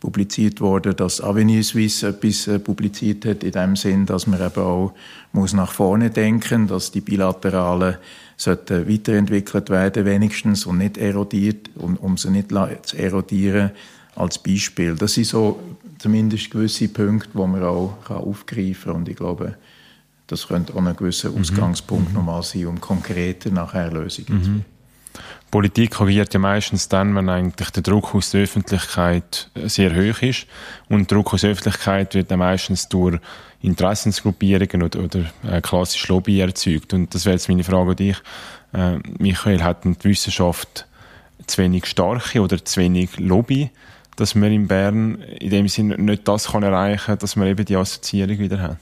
publiziert 0.01 0.61
worden, 0.61 0.97
dass 0.97 1.21
Avenue 1.21 1.63
Suisse 1.63 2.09
etwas 2.09 2.47
äh, 2.49 2.59
publiziert 2.59 3.27
hat, 3.27 3.45
in 3.45 3.53
dem 3.53 3.77
Sinn, 3.77 4.07
dass 4.07 4.27
man 4.27 4.41
eben 4.41 4.63
auch 4.63 4.95
muss 5.33 5.53
nach 5.53 5.73
vorne 5.73 6.11
denken, 6.11 6.67
dass 6.67 6.91
die 6.91 7.03
bilateralen 7.03 7.97
sollten 8.37 8.89
weiterentwickelt 8.89 9.69
werden, 9.69 10.07
wenigstens, 10.07 10.65
und 10.65 10.79
nicht 10.79 10.97
erodiert, 10.97 11.71
um, 11.77 11.97
um 11.97 12.17
sie 12.17 12.31
nicht 12.31 12.49
zu 12.83 12.97
erodieren, 12.97 13.71
als 14.17 14.39
Beispiel. 14.39 14.95
Das 14.95 15.15
sind 15.15 15.27
so 15.27 15.61
zumindest 15.99 16.51
gewisse 16.51 16.89
Punkte, 16.89 17.29
die 17.35 17.39
man 17.39 17.63
auch 17.63 17.99
aufgreifen 18.09 18.85
kann. 18.85 18.97
Und 18.97 19.09
ich 19.09 19.17
glaube, 19.17 19.57
das 20.27 20.49
könnte 20.49 20.75
auch 20.75 20.85
ein 20.85 20.97
gewisser 20.97 21.31
mhm. 21.31 21.43
Ausgangspunkt 21.43 22.09
mhm. 22.09 22.15
nochmal 22.15 22.43
sein, 22.43 22.67
um 22.67 22.81
konkreter 22.81 23.51
nachher 23.51 23.93
Lösungen 23.93 24.39
mhm. 24.39 24.43
zu 24.43 24.51
finden. 24.51 24.80
Politik 25.51 26.01
agiert 26.01 26.33
ja 26.33 26.39
meistens 26.39 26.89
dann, 26.89 27.15
wenn 27.17 27.29
eigentlich 27.29 27.71
der 27.71 27.83
Druck 27.83 28.15
aus 28.15 28.31
der 28.31 28.43
Öffentlichkeit 28.43 29.51
sehr 29.65 29.91
hoch 29.95 30.23
ist. 30.23 30.47
Und 30.89 31.11
Druck 31.11 31.35
aus 31.35 31.41
der 31.41 31.51
Öffentlichkeit 31.51 32.15
wird 32.15 32.31
dann 32.31 32.39
meistens 32.39 32.89
durch 32.89 33.19
Interessensgruppierungen 33.63 34.83
oder, 34.83 35.01
oder 35.01 35.25
äh, 35.49 35.61
klassisch 35.61 36.07
Lobby 36.09 36.41
erzeugt. 36.41 36.95
Und 36.95 37.15
das 37.15 37.25
wäre 37.25 37.35
jetzt 37.35 37.49
meine 37.49 37.65
Frage 37.65 37.91
an 37.91 37.97
dich. 37.97 38.17
Äh, 38.73 38.99
Michael, 39.19 39.63
hat 39.63 39.85
die 39.85 40.05
Wissenschaft 40.05 40.87
zu 41.47 41.59
wenig 41.59 41.87
starke 41.87 42.41
oder 42.41 42.65
zu 42.65 42.81
wenig 42.81 43.19
Lobby, 43.19 43.71
dass 44.17 44.35
man 44.35 44.53
in 44.53 44.69
Bern 44.69 45.17
in 45.17 45.51
dem 45.51 45.69
Sinne 45.69 45.99
nicht 45.99 46.29
das 46.29 46.49
kann 46.49 46.63
erreichen 46.63 47.07
kann, 47.07 47.19
dass 47.19 47.37
man 47.37 47.49
eben 47.49 47.65
die 47.65 47.77
Assoziierung 47.77 48.39
wieder 48.39 48.61
hat? 48.61 48.79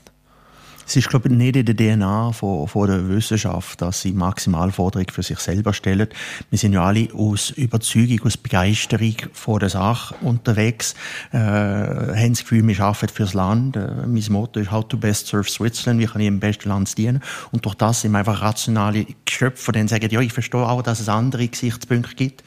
Es 0.88 0.96
ist, 0.96 1.10
glaube 1.10 1.28
ich, 1.28 1.34
nicht 1.34 1.54
in 1.54 1.66
der 1.66 1.76
DNA 1.76 2.32
von, 2.32 2.66
von 2.66 2.88
der 2.88 3.10
Wissenschaft, 3.10 3.82
dass 3.82 4.00
sie 4.00 4.12
Maximalforderungen 4.12 5.10
für 5.12 5.22
sich 5.22 5.38
selber 5.38 5.74
stellen. 5.74 6.08
Wir 6.48 6.58
sind 6.58 6.72
ja 6.72 6.82
alle 6.82 7.12
aus 7.12 7.50
Überzeugung, 7.50 8.22
aus 8.24 8.38
Begeisterung 8.38 9.14
von 9.34 9.58
der 9.58 9.68
Sache 9.68 10.14
unterwegs, 10.22 10.94
äh, 11.32 11.36
haben 11.36 12.30
das 12.30 12.40
Gefühl, 12.40 12.66
wir 12.66 12.80
arbeiten 12.80 13.12
fürs 13.12 13.34
Land. 13.34 13.76
Äh, 13.76 14.06
mein 14.06 14.24
Motto 14.30 14.60
ist 14.60 14.70
How 14.70 14.88
to 14.88 14.96
best 14.96 15.26
serve 15.26 15.50
Switzerland, 15.50 16.00
wie 16.00 16.06
kann 16.06 16.22
ich 16.22 16.26
im 16.26 16.40
besten 16.40 16.70
Land 16.70 16.96
dienen. 16.96 17.22
Und 17.52 17.66
durch 17.66 17.74
das 17.74 18.00
sind 18.00 18.12
wir 18.12 18.20
einfach 18.20 18.40
rationale 18.40 19.04
Geschöpfe, 19.26 19.72
die 19.72 19.80
dann 19.80 19.88
sagen, 19.88 20.08
ja, 20.10 20.20
ich 20.20 20.32
verstehe 20.32 20.66
auch, 20.66 20.80
dass 20.80 21.00
es 21.00 21.10
andere 21.10 21.48
Gesichtspunkte 21.48 22.14
gibt. 22.14 22.42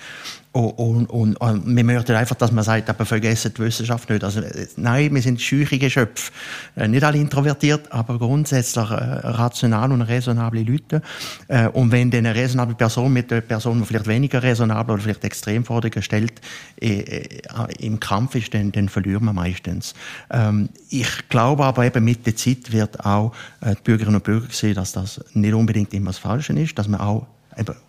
Und, 0.53 0.71
und, 0.71 1.05
und, 1.09 1.35
und 1.37 1.75
wir 1.77 1.83
möchten 1.85 2.13
einfach, 2.13 2.35
dass 2.35 2.51
man 2.51 2.65
sagt, 2.65 2.89
aber 2.89 3.05
vergessen 3.05 3.53
die 3.55 3.61
Wissenschaft 3.61 4.09
nicht. 4.09 4.21
Also, 4.21 4.41
nein, 4.75 5.15
wir 5.15 5.21
sind 5.21 5.41
scheuche 5.41 5.79
Geschöpfe. 5.79 6.31
Äh, 6.75 6.89
nicht 6.89 7.05
alle 7.05 7.19
introvertiert, 7.19 7.89
aber 7.89 8.19
grundsätzlich 8.19 8.89
äh, 8.89 8.93
rational 8.93 9.93
und 9.93 10.01
raisonable 10.01 10.63
Leute. 10.63 11.01
Äh, 11.47 11.69
und 11.69 11.93
wenn 11.93 12.11
dann 12.11 12.25
eine 12.25 12.35
raisonable 12.35 12.75
Person 12.75 13.13
mit 13.13 13.31
einer 13.31 13.39
Person, 13.39 13.79
die 13.79 13.85
vielleicht 13.85 14.07
weniger 14.07 14.43
raisonable 14.43 14.95
oder 14.95 15.03
vielleicht 15.03 15.23
Extremforderungen 15.23 16.03
stellt, 16.03 16.41
äh, 16.81 16.99
äh, 16.99 17.41
im 17.79 18.01
Kampf 18.01 18.35
ist, 18.35 18.53
dann, 18.53 18.73
dann 18.73 18.89
verlieren 18.89 19.23
wir 19.23 19.33
meistens. 19.33 19.93
Ähm, 20.29 20.67
ich 20.89 21.29
glaube 21.29 21.63
aber 21.63 21.85
eben 21.85 22.03
mit 22.03 22.25
der 22.25 22.35
Zeit 22.35 22.73
wird 22.73 23.05
auch 23.05 23.31
äh, 23.61 23.75
die 23.75 23.81
Bürgerinnen 23.83 24.15
und 24.15 24.23
Bürger 24.25 24.47
sehen, 24.51 24.75
dass 24.75 24.91
das 24.91 25.23
nicht 25.33 25.53
unbedingt 25.53 25.93
immer 25.93 26.07
das 26.07 26.17
Falsche 26.17 26.51
ist, 26.53 26.77
dass 26.77 26.89
man 26.89 26.99
auch 26.99 27.25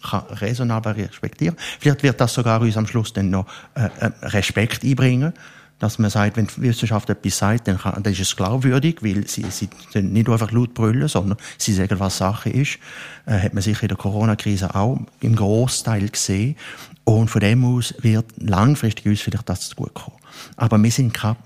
raisonabel 0.03 0.93
respektieren. 0.93 1.57
Vielleicht 1.81 2.03
wird 2.03 2.21
das 2.21 2.35
sogar 2.35 2.61
uns 2.61 2.77
am 2.77 2.87
Schluss 2.87 3.13
dann 3.13 3.31
noch 3.31 3.47
äh, 3.75 3.89
äh, 4.01 4.11
Respekt 4.23 4.85
einbringen, 4.85 5.33
dass 5.79 5.99
man 5.99 6.11
sagt, 6.11 6.37
wenn 6.37 6.47
die 6.47 6.63
Wissenschaft 6.63 7.11
etwas 7.11 7.39
sagt, 7.39 7.67
dann, 7.67 7.79
kann, 7.79 8.01
dann 8.03 8.13
ist 8.13 8.21
es 8.21 8.37
glaubwürdig, 8.37 9.03
weil 9.03 9.27
sie, 9.27 9.45
sie 9.51 9.69
nicht 10.01 10.29
einfach 10.29 10.53
laut 10.53 10.75
brüllen, 10.75 11.09
sondern 11.09 11.39
sie 11.59 11.73
sagen, 11.73 11.99
was 11.99 12.19
Sache 12.19 12.51
ist. 12.51 12.79
Äh, 13.27 13.41
hat 13.41 13.55
man 13.55 13.63
sich 13.63 13.83
in 13.83 13.89
der 13.89 13.97
Corona-Krise 13.97 14.75
auch 14.75 15.01
im 15.21 15.35
Großteil 15.35 16.09
gesehen. 16.09 16.57
Und 17.05 17.29
von 17.29 17.41
dem 17.41 17.65
aus 17.65 17.95
wird 18.01 18.27
langfristig 18.39 19.07
uns 19.07 19.21
vielleicht 19.21 19.49
das 19.49 19.69
zu 19.69 19.77
gut 19.77 19.93
kommen. 19.95 20.19
Aber 20.57 20.81
wir 20.81 20.91
sind 20.91 21.15
kein 21.15 21.37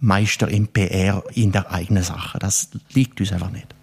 Meister 0.00 0.48
im 0.48 0.68
PR 0.68 1.22
in 1.34 1.52
der 1.52 1.70
eigenen 1.70 2.02
Sache. 2.02 2.38
Das 2.38 2.70
liegt 2.94 3.20
uns 3.20 3.32
einfach 3.32 3.50
nicht. 3.50 3.74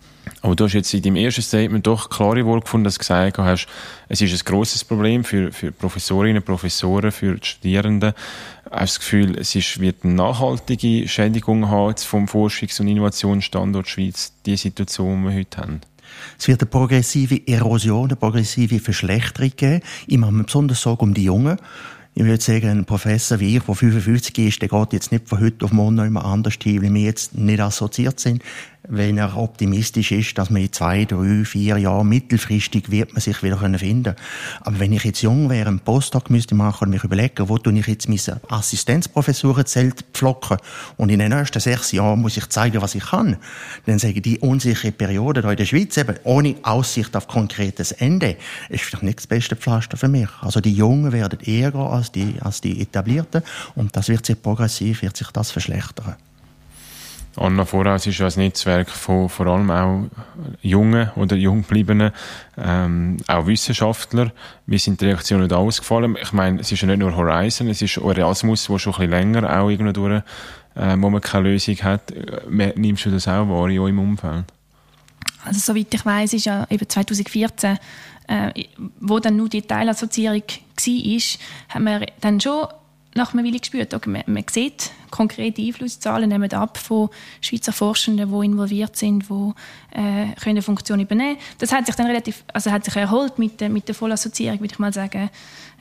Aber 0.42 0.56
du 0.56 0.64
hast 0.64 0.74
jetzt 0.74 0.94
in 0.94 1.02
deinem 1.02 1.18
ersten 1.18 1.42
Statement 1.42 1.86
doch 1.86 2.10
klare 2.10 2.46
Worte 2.46 2.64
gefunden, 2.64 2.86
dass 2.86 2.96
du 2.96 3.00
gesagt 3.00 3.38
hast, 3.38 3.68
es 4.08 4.22
ist 4.22 4.34
ein 4.34 4.46
grosses 4.46 4.86
Problem 4.86 5.24
für, 5.24 5.52
für 5.52 5.72
Professorinnen, 5.72 6.42
Professoren, 6.42 7.12
für 7.12 7.36
die 7.36 7.46
Studierenden. 7.46 8.14
Hast 8.72 8.96
du 8.96 9.00
das 9.00 9.00
Gefühl, 9.00 9.38
es 9.38 9.56
ist, 9.56 9.80
wird 9.80 10.04
eine 10.04 10.14
nachhaltige 10.14 11.08
Schädigung 11.08 11.70
haben 11.70 11.98
vom 11.98 12.26
Forschungs- 12.26 12.80
und 12.80 12.88
Innovationsstandort 12.88 13.88
Schweiz, 13.88 14.34
die 14.46 14.56
Situation, 14.56 15.24
die 15.24 15.30
wir 15.30 15.40
heute 15.40 15.58
haben? 15.58 15.82
Es 16.38 16.48
wird 16.48 16.62
eine 16.62 16.70
progressive 16.70 17.46
Erosion, 17.48 18.06
eine 18.06 18.16
progressive 18.16 18.80
Verschlechterung 18.80 19.52
geben. 19.56 19.82
Ich 20.08 20.18
mache 20.18 20.32
mir 20.32 20.44
besonders 20.44 20.82
Sorgen 20.82 21.04
um 21.04 21.14
die 21.14 21.26
Jungen. 21.26 21.58
Ich 22.16 22.26
würde 22.26 22.42
sagen, 22.42 22.70
ein 22.70 22.86
Professor 22.86 23.40
wie 23.40 23.56
ich, 23.56 23.64
der 23.64 23.76
55 23.76 24.38
ist, 24.40 24.62
der 24.62 24.70
geht 24.70 24.94
jetzt 24.94 25.12
nicht 25.12 25.30
von 25.30 25.40
heute 25.40 25.66
auf 25.66 25.72
morgen 25.72 25.96
noch 25.96 26.06
immer 26.06 26.26
anders 26.26 26.56
hin, 26.62 26.82
weil 26.82 26.94
wir 26.94 27.02
jetzt 27.02 27.38
nicht 27.38 27.60
assoziiert 27.60 28.20
sind 28.20 28.44
wenn 28.90 29.18
er 29.18 29.38
optimistisch 29.38 30.12
ist, 30.12 30.38
dass 30.38 30.50
man 30.50 30.64
in 30.64 30.74
zwei, 30.74 31.06
drei, 31.06 31.46
vier 31.46 31.78
Jahren 31.78 32.10
mittelfristig 32.10 32.90
wird 32.90 33.14
man 33.14 33.22
sich 33.22 33.42
wieder 33.44 33.58
finden 33.58 34.04
können. 34.04 34.16
Aber 34.62 34.80
wenn 34.80 34.94
ich 34.94 35.04
jetzt 35.04 35.22
jung 35.22 35.50
wäre, 35.50 35.70
einen 35.70 35.80
Postdoc 35.80 36.30
müsste 36.30 36.56
machen 36.56 36.86
und 36.86 36.90
mich 36.90 37.04
überlegen, 37.04 37.48
wo 37.48 37.58
tue 37.58 37.78
ich 37.78 37.88
jetzt 37.88 38.10
meine 38.10 38.42
Assistenzprofessorenzelt 38.50 40.06
pflocken 40.14 40.58
und 40.98 41.10
in 41.10 41.20
den 41.20 41.30
nächsten 41.30 41.60
sechs 41.60 41.92
Jahren 41.92 42.20
muss 42.20 42.38
ich 42.38 42.50
zeigen, 42.50 42.82
was 42.82 42.96
ich 42.96 43.06
kann, 43.06 43.38
dann 43.86 44.00
sage 44.00 44.16
ich, 44.16 44.22
die 44.24 44.40
unsichere 44.40 44.92
Periode 44.92 45.42
hier 45.42 45.52
in 45.52 45.58
der 45.58 45.66
Schweiz 45.66 45.96
eben, 45.98 46.16
ohne 46.24 46.56
Aussicht 46.64 47.16
auf 47.16 47.28
konkretes 47.28 47.92
Ende, 47.92 48.38
ist 48.70 48.84
vielleicht 48.84 49.04
nicht 49.04 49.20
das 49.20 49.28
beste 49.28 49.56
Pflaster 49.56 49.98
für 49.98 50.08
mich. 50.08 50.30
Also 50.42 50.62
die 50.62 50.74
Jungen 50.74 51.12
werden 51.12 51.40
eher 51.42 51.76
als 51.76 52.12
die, 52.12 52.36
als 52.42 52.62
die 52.62 52.82
Etablierten 52.82 53.44
und 53.76 53.96
das 53.96 54.10
wird 54.10 54.26
sich 54.26 54.42
progressiv, 54.42 55.04
wird 55.04 55.16
sich 55.16 55.30
das 55.30 55.52
verschlechtern. 55.52 56.16
Anna 57.40 57.64
Voraus 57.64 58.06
ist 58.06 58.22
ein 58.22 58.44
Netzwerk 58.44 58.90
von 58.90 59.30
vor 59.30 59.48
allem 59.48 59.72
auch 59.72 60.04
jungen 60.62 61.10
oder 61.16 61.36
junggebliebenen, 61.36 62.12
ähm, 62.58 63.18
auch 63.28 63.48
Wissenschaftler. 63.48 64.32
Wie 64.66 64.78
sind 64.78 65.00
die 65.00 65.06
Reaktionen 65.06 65.48
da 65.48 65.56
ausgefallen? 65.56 66.18
Ich 66.22 66.34
meine, 66.34 66.60
es 66.60 66.72
ist 66.72 66.82
ja 66.82 66.88
nicht 66.88 67.00
nur 67.00 67.16
Horizon, 67.16 67.70
es 67.70 67.82
ist 67.82 67.98
Erasmus, 67.98 68.70
wo 68.70 68.78
schon 68.78 68.94
ein 68.94 69.10
bisschen 69.10 69.12
länger 69.12 69.60
auch 69.60 69.70
irgendwo 69.70 69.94
durch, 69.94 70.22
äh, 70.76 70.96
wo 70.98 71.10
man 71.10 71.22
keine 71.22 71.50
Lösung 71.50 71.78
hat. 71.78 72.14
Nimmst 72.50 73.06
du 73.06 73.12
das 73.12 73.28
auch 73.28 73.48
wahr 73.48 73.70
in 73.70 73.80
eurem 73.80 74.00
Umfeld? 74.00 74.46
Also 75.46 75.60
soweit 75.60 75.94
ich 75.94 76.06
weiß, 76.06 76.34
ist 76.34 76.46
ja 76.46 76.68
eben 76.70 76.88
2014, 76.88 77.78
äh, 78.28 78.64
wo 79.00 79.20
dann 79.20 79.38
nur 79.38 79.48
die 79.48 79.62
Teilassoziierung 79.62 80.44
war, 80.44 81.22
haben 81.70 81.84
wir 81.86 82.06
dann 82.20 82.42
schon 82.42 82.68
nach 83.16 83.34
einer 83.34 83.44
Weile 83.44 83.60
gespürt, 83.60 83.94
okay, 83.94 84.10
man, 84.10 84.24
man 84.28 84.44
sieht 84.50 84.92
konkrete 85.10 85.62
Einflusszahlen, 85.62 86.30
nehmen 86.30 86.52
ab 86.54 86.78
von 86.78 87.10
Schweizer 87.42 87.74
Forschenden, 87.74 88.32
die 88.32 88.46
involviert 88.46 88.96
sind, 88.96 89.28
die 89.30 89.54
äh, 89.92 90.28
können 90.42 90.62
Funktionen 90.62 91.02
übernehmen 91.02 91.38
Das 91.58 91.72
hat 91.72 91.86
sich 91.86 91.96
dann 91.96 92.06
relativ, 92.06 92.44
also 92.54 92.72
hat 92.72 92.86
sich 92.86 92.96
erholt 92.96 93.40
mit 93.40 93.62
mit 93.70 93.88
der 93.88 93.96
Vollassoziierung, 93.96 94.60
würde 94.60 94.74
ich 94.74 94.80
mal 94.80 94.94
sagen, 94.94 95.30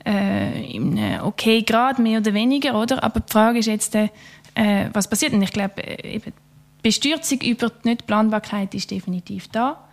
äh, 0.06 0.70
in 0.74 0.98
okay 1.22 1.62
Grad, 1.62 1.98
mehr 1.98 2.20
oder 2.20 2.32
weniger, 2.32 2.80
oder? 2.80 3.04
Aber 3.04 3.20
die 3.20 3.32
Frage 3.32 3.58
ist 3.58 3.66
jetzt, 3.66 3.94
äh, 3.94 4.08
was 4.92 5.08
passiert? 5.08 5.32
Und 5.32 5.42
ich 5.42 5.52
glaube, 5.52 5.82
äh, 5.82 6.14
eben, 6.14 6.32
Bestürzung 6.82 7.40
über 7.40 7.70
die 7.70 7.88
Nichtplanbarkeit 7.88 8.74
ist 8.74 8.90
definitiv 8.90 9.48
da. 9.48 9.87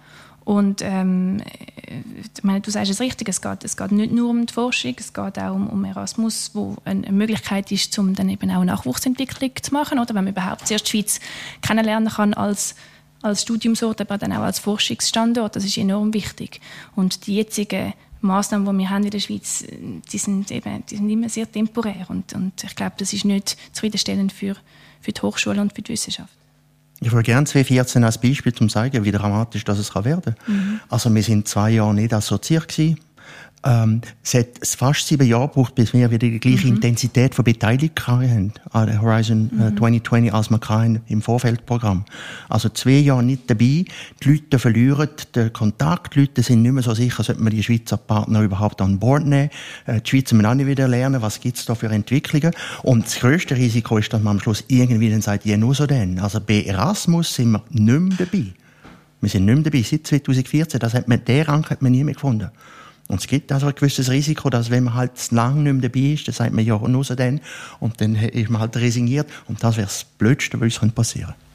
Und 0.45 0.81
ähm, 0.83 1.41
meine, 2.45 2.61
du 2.61 2.71
sagst 2.71 2.91
es 2.91 2.99
richtig, 2.99 3.27
es 3.27 3.41
geht, 3.41 3.63
es 3.63 3.75
geht 3.75 3.91
nicht 3.91 4.13
nur 4.13 4.29
um 4.29 4.45
die 4.45 4.53
Forschung, 4.53 4.95
es 4.97 5.11
geht 5.11 5.39
auch 5.39 5.55
um, 5.55 5.67
um 5.67 5.83
Erasmus, 5.83 6.51
wo 6.53 6.77
eine 6.85 7.11
Möglichkeit 7.11 7.71
ist, 7.71 7.97
um 7.97 8.13
dann 8.13 8.29
eben 8.29 8.49
auch 8.51 8.63
Nachwuchsentwicklung 8.63 9.51
zu 9.61 9.73
machen, 9.73 9.99
oder 9.99 10.13
wenn 10.13 10.23
man 10.23 10.33
überhaupt 10.33 10.67
zuerst 10.67 10.85
die 10.85 10.91
Schweiz 10.91 11.19
kennenlernen 11.61 12.09
kann 12.09 12.33
als, 12.35 12.75
als 13.23 13.41
Studiumsort, 13.41 13.99
aber 14.01 14.17
dann 14.17 14.31
auch 14.33 14.43
als 14.43 14.59
Forschungsstandort, 14.59 15.55
das 15.55 15.65
ist 15.65 15.77
enorm 15.77 16.13
wichtig. 16.13 16.61
Und 16.95 17.25
die 17.25 17.35
jetzigen 17.35 17.93
Maßnahmen, 18.21 18.71
die 18.71 18.83
wir 18.83 18.89
haben 18.91 19.03
in 19.03 19.09
der 19.09 19.19
Schweiz, 19.19 19.65
die 20.11 20.17
sind, 20.17 20.51
eben, 20.51 20.85
die 20.85 20.97
sind 20.97 21.09
immer 21.09 21.29
sehr 21.29 21.51
temporär 21.51 22.05
und, 22.09 22.33
und 22.33 22.63
ich 22.63 22.75
glaube, 22.75 22.95
das 22.97 23.13
ist 23.13 23.25
nicht 23.25 23.57
zufriedenstellend 23.73 24.31
für, 24.31 24.55
für 25.01 25.11
die 25.11 25.21
Hochschule 25.21 25.59
und 25.59 25.73
für 25.73 25.81
die 25.81 25.93
Wissenschaft. 25.93 26.33
Ich 27.01 27.11
würde 27.11 27.23
gerne 27.23 27.45
2014 27.45 28.03
als 28.03 28.19
Beispiel 28.19 28.53
zum 28.53 28.69
zeigen, 28.69 29.03
wie 29.03 29.11
dramatisch 29.11 29.63
das 29.63 29.93
werden 29.95 30.21
kann. 30.21 30.35
Mhm. 30.47 30.79
Also 30.89 31.13
wir 31.13 31.23
sind 31.23 31.47
zwei 31.47 31.71
Jahre 31.71 31.93
nicht 31.93 32.13
assoziiert 32.13 32.67
gewesen. 32.67 32.99
Ähm, 33.65 34.01
es 34.23 34.35
hat 34.35 34.47
fast 34.63 35.07
sieben 35.07 35.27
Jahre 35.27 35.47
gebraucht, 35.47 35.73
bis 35.73 35.91
wir 35.91 36.11
wieder 36.11 36.27
die 36.27 36.39
gleiche 36.39 36.67
mhm. 36.67 36.75
Intensität 36.75 37.33
von 37.33 37.43
Beteiligung 37.43 37.95
haben 38.05 38.53
an 38.71 38.85
der 38.85 39.01
Horizon 39.01 39.49
äh, 39.59 39.71
mhm. 39.71 39.77
2020 39.77 40.33
als 40.33 40.51
wir 40.51 40.59
hatten 40.59 41.01
im 41.07 41.23
Vorfeldprogramm. 41.23 42.05
Also 42.47 42.69
zwei 42.69 42.99
Jahre 42.99 43.23
nicht 43.23 43.49
dabei, 43.49 43.85
die 44.23 44.23
Leute 44.23 44.59
verlieren 44.59 45.09
den 45.33 45.51
Kontakt, 45.51 46.15
die 46.15 46.19
Leute 46.21 46.43
sind 46.43 46.61
nicht 46.61 46.73
mehr 46.73 46.83
so 46.83 46.93
sicher, 46.93 47.23
sollte 47.23 47.41
man 47.41 47.51
die 47.51 47.63
Schweizer 47.63 47.97
Partner 47.97 48.41
überhaupt 48.41 48.81
an 48.81 48.99
Bord 48.99 49.25
nehmen. 49.25 49.49
Äh, 49.87 50.01
die 50.01 50.09
Schweizer 50.11 50.35
müssen 50.35 50.45
auch 50.45 50.53
nicht 50.53 50.67
wieder 50.67 50.87
lernen, 50.87 51.23
was 51.23 51.39
gibt's 51.39 51.65
da 51.65 51.73
für 51.73 51.89
Entwicklungen. 51.89 52.51
Und 52.83 53.05
das 53.05 53.19
grösste 53.19 53.55
Risiko 53.55 53.97
ist, 53.97 54.13
dass 54.13 54.21
man 54.21 54.37
am 54.37 54.39
Schluss 54.41 54.63
irgendwie 54.67 55.09
dann 55.09 55.21
sagt, 55.21 55.43
ja, 55.43 55.57
nur 55.57 55.73
so 55.73 55.87
denn. 55.87 56.19
Also 56.19 56.39
bei 56.39 56.61
Erasmus 56.61 57.33
sind 57.33 57.51
wir 57.51 57.63
nicht 57.71 57.99
mehr 57.99 58.17
dabei. 58.19 58.45
Wir 59.21 59.29
sind 59.29 59.45
nicht 59.45 59.55
mehr 59.55 59.63
dabei. 59.63 59.81
Seit 59.81 60.05
2014, 60.05 60.79
das 60.79 60.93
hat 60.93 61.07
man, 61.07 61.25
den 61.25 61.41
Rang 61.41 61.65
hat 61.67 61.81
man 61.81 61.91
nie 61.91 62.03
mehr 62.03 62.13
gefunden. 62.13 62.51
Und 63.07 63.19
es 63.19 63.27
gibt 63.27 63.51
also 63.51 63.67
ein 63.67 63.75
gewisses 63.75 64.09
Risiko, 64.09 64.49
dass 64.49 64.71
wenn 64.71 64.85
man 64.85 64.95
halt 64.95 65.11
lang 65.31 65.61
nicht 65.63 65.73
mehr 65.73 65.89
dabei 65.89 66.13
ist, 66.13 66.27
dann 66.27 66.33
sagt 66.33 66.53
man 66.53 66.65
ja 66.65 66.77
nur 66.77 67.03
so 67.03 67.13
dann 67.13 67.39
und 67.79 68.01
dann 68.01 68.15
ist 68.15 68.49
man 68.49 68.61
halt 68.61 68.75
resigniert 68.77 69.27
und 69.47 69.63
das 69.63 69.77
wäre 69.77 69.85
das 69.85 70.03
Blödste, 70.03 70.59
was 70.59 70.79
uns 70.79 70.93
passieren 70.93 71.27
könnte. 71.27 71.45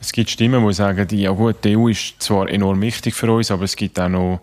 Es 0.00 0.12
gibt 0.12 0.30
Stimmen, 0.30 0.66
die 0.66 0.72
sagen, 0.74 1.06
ja 1.10 1.30
gut, 1.30 1.64
die 1.64 1.76
EU 1.76 1.88
ist 1.88 2.20
zwar 2.20 2.48
enorm 2.48 2.80
wichtig 2.80 3.14
für 3.14 3.32
uns, 3.32 3.50
aber 3.50 3.64
es 3.64 3.74
gibt 3.74 3.98
auch 3.98 4.08
noch 4.08 4.40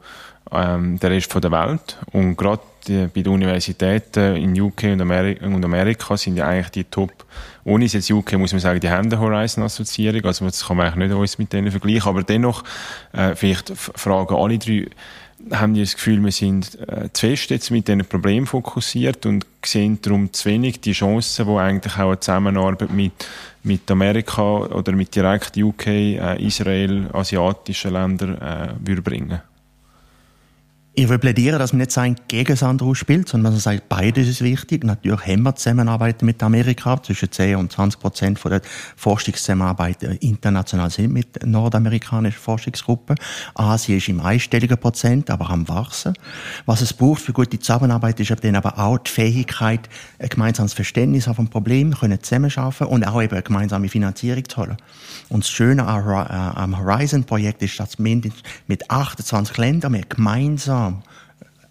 ähm, 0.52 1.00
den 1.00 1.12
Rest 1.12 1.34
der 1.34 1.52
Welt 1.52 1.98
und 2.12 2.38
gerade 2.38 2.62
bei 2.88 3.22
den 3.22 3.28
Universitäten 3.30 4.36
in 4.36 4.60
UK 4.60 4.84
und 4.84 5.02
Amerika, 5.02 5.46
und 5.46 5.66
Amerika 5.66 6.18
sind 6.18 6.38
ja 6.38 6.48
eigentlich 6.48 6.70
die 6.70 6.84
Top 6.84 7.26
Unis. 7.64 7.94
Jetzt 7.94 8.12
UK 8.12 8.34
muss 8.34 8.52
man 8.52 8.60
sagen, 8.60 8.80
die 8.80 8.90
haben 8.90 9.12
eine 9.12 9.20
Horizon-Assoziierung, 9.20 10.24
also 10.26 10.46
das 10.46 10.68
kann 10.68 10.78
man 10.78 10.88
eigentlich 10.88 11.10
nicht 11.10 11.18
uns 11.18 11.38
mit 11.40 11.52
denen 11.52 11.72
vergleichen, 11.72 12.08
aber 12.08 12.22
dennoch 12.22 12.64
äh, 13.14 13.34
vielleicht 13.34 13.72
fragen 13.76 14.36
alle 14.36 14.60
drei, 14.60 14.88
haben 15.52 15.74
die 15.74 15.82
das 15.82 15.96
Gefühl, 15.96 16.24
wir 16.24 16.32
sind 16.32 16.78
äh, 16.88 17.10
zu 17.14 17.28
fest 17.28 17.50
jetzt 17.50 17.72
mit 17.72 17.88
diesen 17.88 18.06
Problemen 18.06 18.46
fokussiert 18.46 19.26
und 19.26 19.46
sehen 19.64 20.00
darum 20.02 20.32
zu 20.34 20.50
wenig 20.50 20.82
die 20.82 20.94
Chancen, 20.94 21.46
die 21.48 21.58
eigentlich 21.58 21.98
auch 21.98 22.10
eine 22.10 22.20
Zusammenarbeit 22.20 22.92
mit, 22.92 23.14
mit 23.64 23.90
Amerika 23.92 24.58
oder 24.60 24.92
mit 24.94 25.16
direkt 25.16 25.58
UK, 25.58 25.88
äh, 25.88 26.46
Israel, 26.46 27.10
asiatischen 27.14 27.94
Ländern 27.94 28.36
äh, 28.42 28.70
würde 28.84 29.02
bringen. 29.02 29.42
Ich 30.98 31.10
will 31.10 31.20
plädieren, 31.20 31.60
dass 31.60 31.74
man 31.74 31.80
nicht 31.80 31.92
sagen, 31.92 32.16
gegen 32.30 32.54
das 32.54 32.64
andere 32.64 32.88
ausspielt, 32.88 33.28
sondern 33.28 33.52
dass 33.54 33.66
man 33.66 33.76
sagt, 33.76 33.90
beides 33.90 34.30
ist 34.30 34.42
wichtig. 34.42 34.86
Natürlich 34.86 35.28
haben 35.28 35.44
wir 35.44 35.54
Zusammenarbeit 35.54 36.22
mit 36.22 36.42
Amerika. 36.42 37.04
Zwischen 37.04 37.30
10 37.30 37.58
und 37.58 37.70
20 37.70 38.00
Prozent 38.00 38.40
von 38.40 38.52
der 38.52 38.62
Forschungszusammenarbeit 38.96 40.04
international 40.22 40.90
sind 40.90 41.12
mit 41.12 41.46
nordamerikanischen 41.46 42.40
Forschungsgruppen. 42.40 43.18
Asien 43.56 43.98
ist 43.98 44.08
im 44.08 44.22
einstelligen 44.22 44.78
Prozent, 44.78 45.30
aber 45.30 45.50
am 45.50 45.68
Wachsen. 45.68 46.14
Was 46.66 46.80
es 46.80 46.94
braucht 46.94 47.24
für 47.24 47.34
gute 47.34 47.60
Zusammenarbeit 47.60 48.18
ist 48.22 48.34
dann 48.42 48.56
aber 48.56 48.80
auch 48.80 48.98
die 49.00 49.12
Fähigkeit, 49.12 49.90
ein 50.18 50.30
gemeinsames 50.30 50.72
Verständnis 50.72 51.28
auf 51.28 51.40
ein 51.40 51.50
Problem 51.50 51.94
können 51.94 52.24
zusammenarbeiten 52.24 52.86
und 52.86 53.06
auch 53.06 53.22
eben 53.22 53.34
eine 53.34 53.44
gemeinsame 53.44 53.90
Finanzierung 53.90 54.48
zu 54.48 54.62
holen. 54.62 54.78
Und 55.28 55.44
das 55.44 55.50
Schöne 55.50 55.86
am 55.86 56.80
Horizon-Projekt 56.80 57.64
ist, 57.64 57.82
dass 57.82 58.00
wir 58.00 58.22
mit 58.68 58.90
28 58.90 59.58
Ländern 59.58 59.92
wir 59.92 60.04
gemeinsam 60.08 60.85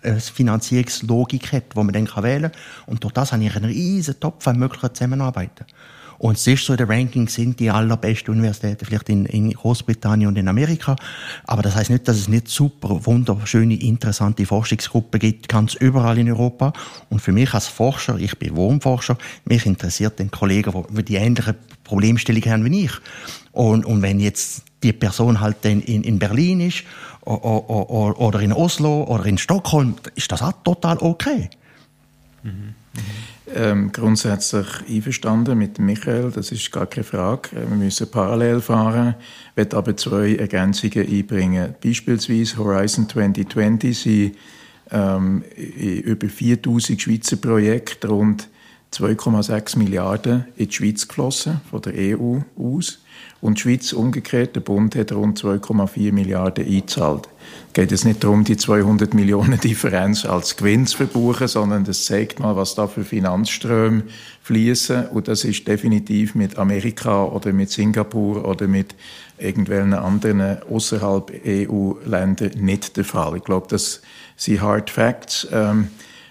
Eine 0.03 0.21
Finanzierungslogik 0.21 1.53
hat, 1.53 1.73
die 1.75 1.77
man 1.77 1.93
dann 1.93 2.09
wählen 2.23 2.53
kann. 2.53 2.61
Und 2.87 3.03
durch 3.05 3.15
das 3.15 3.33
habe 3.33 3.43
ich 3.45 3.57
einen 3.57 3.65
riesen 3.65 4.21
Topf 4.21 4.47
an 4.47 4.59
möglichen 4.59 4.95
Zusammenarbeiten. 4.95 5.65
Und 6.19 6.47
ist 6.47 6.65
so, 6.65 6.73
in 6.73 6.77
der 6.79 6.89
Ranking 6.89 7.29
sind 7.29 7.61
die 7.61 7.71
allerbesten 7.71 8.33
Universitäten 8.33 8.85
vielleicht 8.85 9.09
in, 9.09 9.27
in 9.27 9.51
Großbritannien 9.51 10.29
und 10.29 10.39
in 10.39 10.49
Amerika. 10.49 10.97
Aber 11.47 11.63
das 11.63 11.75
heißt 11.75 11.91
nicht, 11.91 12.07
dass 12.09 12.17
es 12.17 12.29
nicht 12.29 12.49
super, 12.49 13.05
wunderschöne, 13.05 13.75
interessante 13.75 14.47
Forschungsgruppen 14.47 15.21
gibt, 15.21 15.49
ganz 15.49 15.75
überall 15.75 16.19
in 16.19 16.31
Europa. 16.31 16.73
Und 17.11 17.21
für 17.21 17.33
mich 17.33 17.53
als 17.55 17.67
Forscher, 17.67 18.17
ich 18.19 18.39
bin 18.39 18.57
Wohnforscher, 18.57 19.19
mich 19.45 19.67
interessiert 19.67 20.19
den 20.19 20.31
Kollegen, 20.31 20.85
die 20.91 21.05
die 21.05 21.17
ähnliche 21.17 21.57
Problemstellung 21.83 22.43
haben 22.45 22.65
wie 22.65 22.85
ich. 22.85 22.93
Und, 23.53 23.85
und 23.85 24.03
wenn 24.03 24.21
jetzt 24.21 24.63
die 24.85 24.93
Person 24.93 25.41
halt 25.41 25.65
in, 25.65 25.81
in 25.83 26.19
Berlin 26.19 26.61
ist 26.61 26.85
oder 27.23 28.41
in 28.41 28.53
Oslo 28.53 29.05
oder 29.05 29.25
in 29.27 29.39
Stockholm, 29.39 29.95
ist 30.15 30.31
das 30.31 30.43
auch 30.43 30.53
total 30.63 30.99
okay. 30.99 31.51
Mhm. 32.43 32.75
Ähm, 33.55 33.93
grundsätzlich 33.93 34.67
einverstanden 34.89 35.59
mit 35.59 35.79
Michael, 35.79 36.31
das 36.31 36.51
ist 36.51 36.73
gar 36.73 36.87
keine 36.87 37.05
Frage. 37.05 37.51
Äh, 37.53 37.69
wir 37.69 37.77
müssen 37.77 38.11
parallel 38.11 38.61
fahren, 38.61 39.15
werde 39.55 39.77
aber 39.77 39.97
zwei 39.97 40.37
Ergänzungen 40.37 41.07
einbringen. 41.07 41.75
Beispielsweise 41.83 42.57
Horizon 42.57 43.09
2020 43.09 43.99
sind 43.99 44.37
ähm, 44.91 45.43
über 45.43 46.29
4000 46.29 47.01
Schweizer 47.01 47.37
Projekte 47.37 48.09
rund 48.09 48.49
2,6 48.93 49.79
Milliarden 49.79 50.47
in 50.57 50.69
die 50.69 50.75
Schweiz 50.75 51.07
geflossen, 51.07 51.61
von 51.71 51.83
der 51.83 52.19
EU 52.19 52.39
aus. 52.57 53.04
Und 53.45 53.61
Schweiz 53.61 53.93
umgekehrt, 53.93 54.57
der 54.57 54.63
Bund 54.63 54.97
hat 54.97 55.13
rund 55.13 55.39
2,4 55.39 56.13
Milliarden 56.13 56.65
eingezahlt. 56.65 57.29
Geht 57.75 57.93
es 57.93 58.07
nicht 58.07 58.25
darum, 58.25 58.43
die 58.43 58.57
200 58.57 59.13
Millionen 59.13 59.61
Differenz 59.61 60.25
als 60.25 60.57
Gewinn 60.57 60.87
zu 60.87 60.97
verbuchen, 60.97 61.47
sondern 61.47 61.85
das 61.85 62.07
zeigt 62.07 62.41
mal, 62.41 62.57
was 62.57 62.75
da 62.75 62.87
für 62.87 63.05
Finanzströme 63.05 64.05
fließen. 64.41 65.09
Und 65.09 65.29
das 65.29 65.45
ist 65.45 65.69
definitiv 65.69 66.35
mit 66.35 66.57
Amerika 66.57 67.25
oder 67.25 67.53
mit 67.53 67.71
Singapur 67.71 68.49
oder 68.49 68.67
mit 68.67 68.95
irgendwelchen 69.37 69.93
anderen 69.93 70.63
außerhalb 70.63 71.31
EU-Ländern 71.47 72.53
nicht 72.57 72.97
der 72.97 73.05
Fall. 73.05 73.37
Ich 73.37 73.45
glaube, 73.45 73.67
das 73.69 74.01
sind 74.39 74.63
Hard 74.63 74.89
Facts. 74.89 75.47
Ähm, 75.53 75.89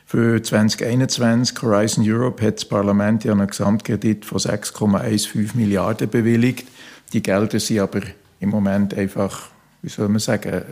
für 0.07 0.41
2021 0.41 1.61
Horizon 1.61 2.03
Europe 2.07 2.43
hat 2.43 2.55
das 2.55 2.65
Parlament 2.65 3.23
ja 3.23 3.33
einen 3.33 3.45
Gesamtkredit 3.45 4.25
von 4.25 4.39
6,15 4.39 5.55
Milliarden 5.55 6.09
bewilligt. 6.09 6.67
Die 7.13 7.23
Gelder 7.23 7.59
sind 7.59 7.79
aber 7.79 8.01
im 8.39 8.49
Moment 8.49 8.93
einfach, 8.95 9.49
wie 9.81 9.89
soll 9.89 10.09
man 10.09 10.19
sagen, 10.19 10.63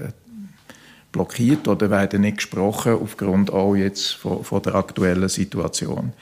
blockiert 1.11 1.67
oder 1.67 1.89
werden 1.89 2.21
nicht 2.21 2.37
gesprochen 2.37 2.93
aufgrund 2.93 3.51
auch 3.51 3.75
jetzt 3.75 4.13
von, 4.13 4.43
von 4.43 4.61
der 4.61 4.75
aktuellen 4.75 5.29
Situation. 5.29 6.13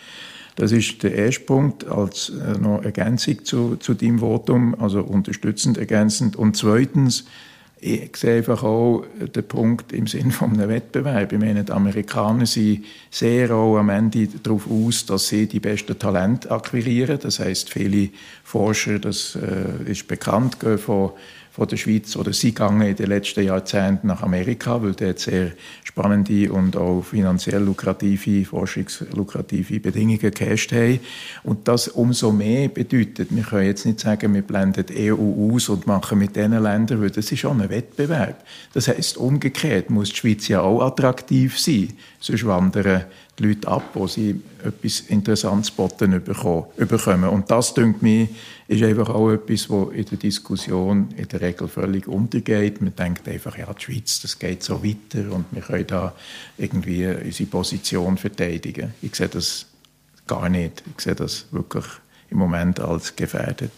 Das 0.55 0.71
ist 0.73 1.03
der 1.03 1.15
erste 1.15 1.45
Punkt 1.45 1.87
als 1.87 2.29
äh, 2.29 2.57
noch 2.57 2.83
Ergänzung 2.83 3.45
zu, 3.45 3.75
zu 3.77 3.93
deinem 3.93 4.19
Votum, 4.19 4.75
also 4.77 5.01
unterstützend 5.01 5.77
ergänzend. 5.77 6.35
Und 6.35 6.57
zweitens, 6.57 7.25
ich 7.81 8.15
sehe 8.17 8.37
einfach 8.37 8.63
auch 8.63 9.05
den 9.17 9.47
Punkt 9.47 9.93
im 9.93 10.07
Sinne 10.07 10.31
von 10.31 10.53
einem 10.53 10.69
Wettbewerb. 10.69 11.31
Ich 11.31 11.39
meine, 11.39 11.63
die 11.63 11.71
Amerikaner 11.71 12.45
sind 12.45 12.85
sehr 13.09 13.51
auch 13.51 13.77
am 13.77 13.89
Ende 13.89 14.27
darauf 14.27 14.69
aus, 14.69 15.05
dass 15.05 15.27
sie 15.27 15.47
die 15.47 15.59
besten 15.59 15.97
Talente 15.97 16.51
akquirieren. 16.51 17.19
Das 17.21 17.39
heißt, 17.39 17.69
viele 17.69 18.09
Forscher, 18.43 18.99
das 18.99 19.35
äh, 19.35 19.91
ist 19.91 20.07
bekannt, 20.07 20.59
gehen 20.59 20.77
von 20.77 21.11
von 21.51 21.67
der 21.67 21.77
Schweiz 21.77 22.15
oder 22.15 22.31
sie 22.31 22.53
gegangen 22.53 22.87
in 22.87 22.95
den 22.95 23.07
letzten 23.07 23.43
Jahrzehnten 23.43 24.07
nach 24.07 24.21
Amerika, 24.21 24.81
weil 24.81 24.93
dort 24.93 25.19
sehr 25.19 25.51
spannende 25.83 26.51
und 26.51 26.77
auch 26.77 27.01
finanziell 27.01 27.61
lukrative, 27.63 28.45
forschungslukrative 28.45 29.79
Bedingungen 29.79 30.19
geherrscht 30.19 30.71
haben. 30.71 30.99
Und 31.43 31.67
das 31.67 31.87
umso 31.87 32.31
mehr 32.31 32.69
bedeutet, 32.69 33.35
wir 33.35 33.43
können 33.43 33.65
jetzt 33.65 33.85
nicht 33.85 33.99
sagen, 33.99 34.33
wir 34.33 34.43
blenden 34.43 34.85
die 34.85 35.11
EU 35.11 35.53
aus 35.53 35.69
und 35.69 35.87
machen 35.87 36.19
mit 36.19 36.35
diesen 36.35 36.61
Ländern, 36.61 37.01
weil 37.01 37.09
das 37.09 37.31
ist 37.31 37.39
schon 37.39 37.61
ein 37.61 37.69
Wettbewerb. 37.69 38.43
Das 38.73 38.87
heißt 38.87 39.17
umgekehrt 39.17 39.89
muss 39.89 40.09
die 40.09 40.15
Schweiz 40.15 40.47
ja 40.47 40.61
auch 40.61 40.81
attraktiv 40.81 41.59
sein, 41.59 41.93
sonst 42.19 42.45
wandern 42.45 43.05
die 43.37 43.43
Leute 43.43 43.67
ab, 43.67 43.83
wo 43.93 44.07
sie 44.07 44.41
etwas 44.63 45.01
Interessantes 45.01 45.71
boten 45.71 46.21
bekommen. 46.23 47.29
Und 47.29 47.49
das, 47.49 47.73
denke 47.73 48.03
mir, 48.03 48.27
ist 48.67 48.83
einfach 48.83 49.09
auch 49.09 49.31
etwas, 49.31 49.69
was 49.69 49.93
in 49.93 50.05
der 50.05 50.17
Diskussion 50.17 51.09
in 51.15 51.27
der 51.27 51.41
Regel 51.41 51.67
völlig 51.67 52.07
untergeht. 52.07 52.81
Man 52.81 52.95
denkt 52.95 53.27
einfach, 53.27 53.57
ja, 53.57 53.71
die 53.73 53.81
Schweiz, 53.81 54.21
das 54.21 54.37
geht 54.37 54.63
so 54.63 54.83
weiter 54.83 55.31
und 55.31 55.45
wir 55.51 55.61
können 55.61 55.87
da 55.87 56.13
irgendwie 56.57 57.07
unsere 57.07 57.49
Position 57.49 58.17
verteidigen. 58.17 58.93
Ich 59.01 59.15
sehe 59.15 59.29
das 59.29 59.65
gar 60.27 60.49
nicht. 60.49 60.83
Ich 60.95 61.03
sehe 61.03 61.15
das 61.15 61.45
wirklich 61.51 61.85
im 62.29 62.37
Moment 62.37 62.79
als 62.79 63.15
gefährdet. 63.15 63.71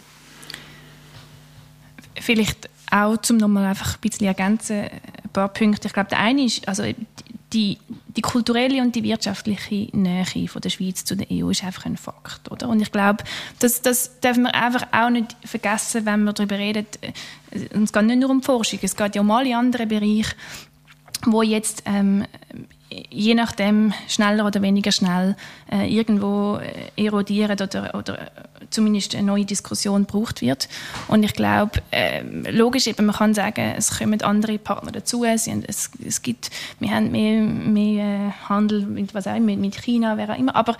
Vielleicht 2.20 2.68
auch, 2.90 3.16
um 3.30 3.38
nochmal 3.38 3.64
einfach 3.64 3.94
ein 3.94 4.00
bisschen 4.00 4.26
ergänzen, 4.26 4.82
ein 4.82 5.30
paar 5.32 5.48
Punkte. 5.48 5.88
Ich 5.88 5.94
glaube, 5.94 6.10
der 6.10 6.18
eine 6.18 6.44
ist, 6.44 6.68
also 6.68 6.84
die, 7.52 7.78
die 8.16 8.22
kulturelle 8.22 8.82
und 8.82 8.94
die 8.94 9.02
wirtschaftliche 9.04 9.88
Nähe 9.96 10.48
von 10.48 10.60
der 10.60 10.70
Schweiz 10.70 11.04
zu 11.04 11.16
der 11.16 11.26
EU 11.30 11.50
ist 11.50 11.64
einfach 11.64 11.86
ein 11.86 11.96
Fakt. 11.96 12.50
Oder? 12.50 12.68
Und 12.68 12.80
ich 12.80 12.92
glaube, 12.92 13.24
das, 13.58 13.82
das 13.82 14.20
dürfen 14.20 14.44
wir 14.44 14.54
einfach 14.54 14.86
auch 14.92 15.10
nicht 15.10 15.36
vergessen, 15.44 16.04
wenn 16.04 16.24
wir 16.24 16.32
darüber 16.32 16.58
reden. 16.58 16.86
Und 17.74 17.84
es 17.84 17.92
geht 17.92 18.04
nicht 18.04 18.20
nur 18.20 18.30
um 18.30 18.42
Forschung, 18.42 18.80
es 18.82 18.96
geht 18.96 19.14
ja 19.14 19.20
um 19.20 19.30
alle 19.30 19.56
anderen 19.56 19.88
Bereiche, 19.88 20.34
wo 21.26 21.42
jetzt 21.42 21.84
ähm, 21.86 22.24
je 23.10 23.34
nachdem 23.34 23.92
schneller 24.08 24.46
oder 24.46 24.60
weniger 24.62 24.92
schnell 24.92 25.36
äh, 25.70 25.86
irgendwo 25.86 26.56
äh, 26.56 27.02
erodieren 27.02 27.58
oder, 27.60 27.94
oder 27.94 28.30
zumindest 28.72 29.14
eine 29.14 29.26
neue 29.26 29.44
Diskussion 29.44 30.06
gebraucht 30.06 30.42
wird. 30.42 30.68
Und 31.08 31.22
ich 31.22 31.34
glaube, 31.34 31.82
äh, 31.90 32.22
logisch, 32.50 32.86
eben, 32.86 33.06
man 33.06 33.16
kann 33.16 33.34
sagen, 33.34 33.74
es 33.76 33.98
kommen 33.98 34.20
andere 34.22 34.58
Partner 34.58 34.92
dazu. 34.92 35.24
Es, 35.24 35.46
es, 35.46 35.90
es 36.04 36.22
gibt, 36.22 36.50
wir 36.80 36.90
haben 36.90 37.10
mehr, 37.10 37.42
mehr 37.42 38.04
äh, 38.04 38.48
Handel 38.48 38.86
mit, 38.86 39.14
was 39.14 39.26
auch, 39.26 39.38
mit, 39.38 39.58
mit 39.58 39.76
China, 39.76 40.16
wer 40.16 40.30
auch 40.30 40.38
immer. 40.38 40.56
Aber 40.56 40.76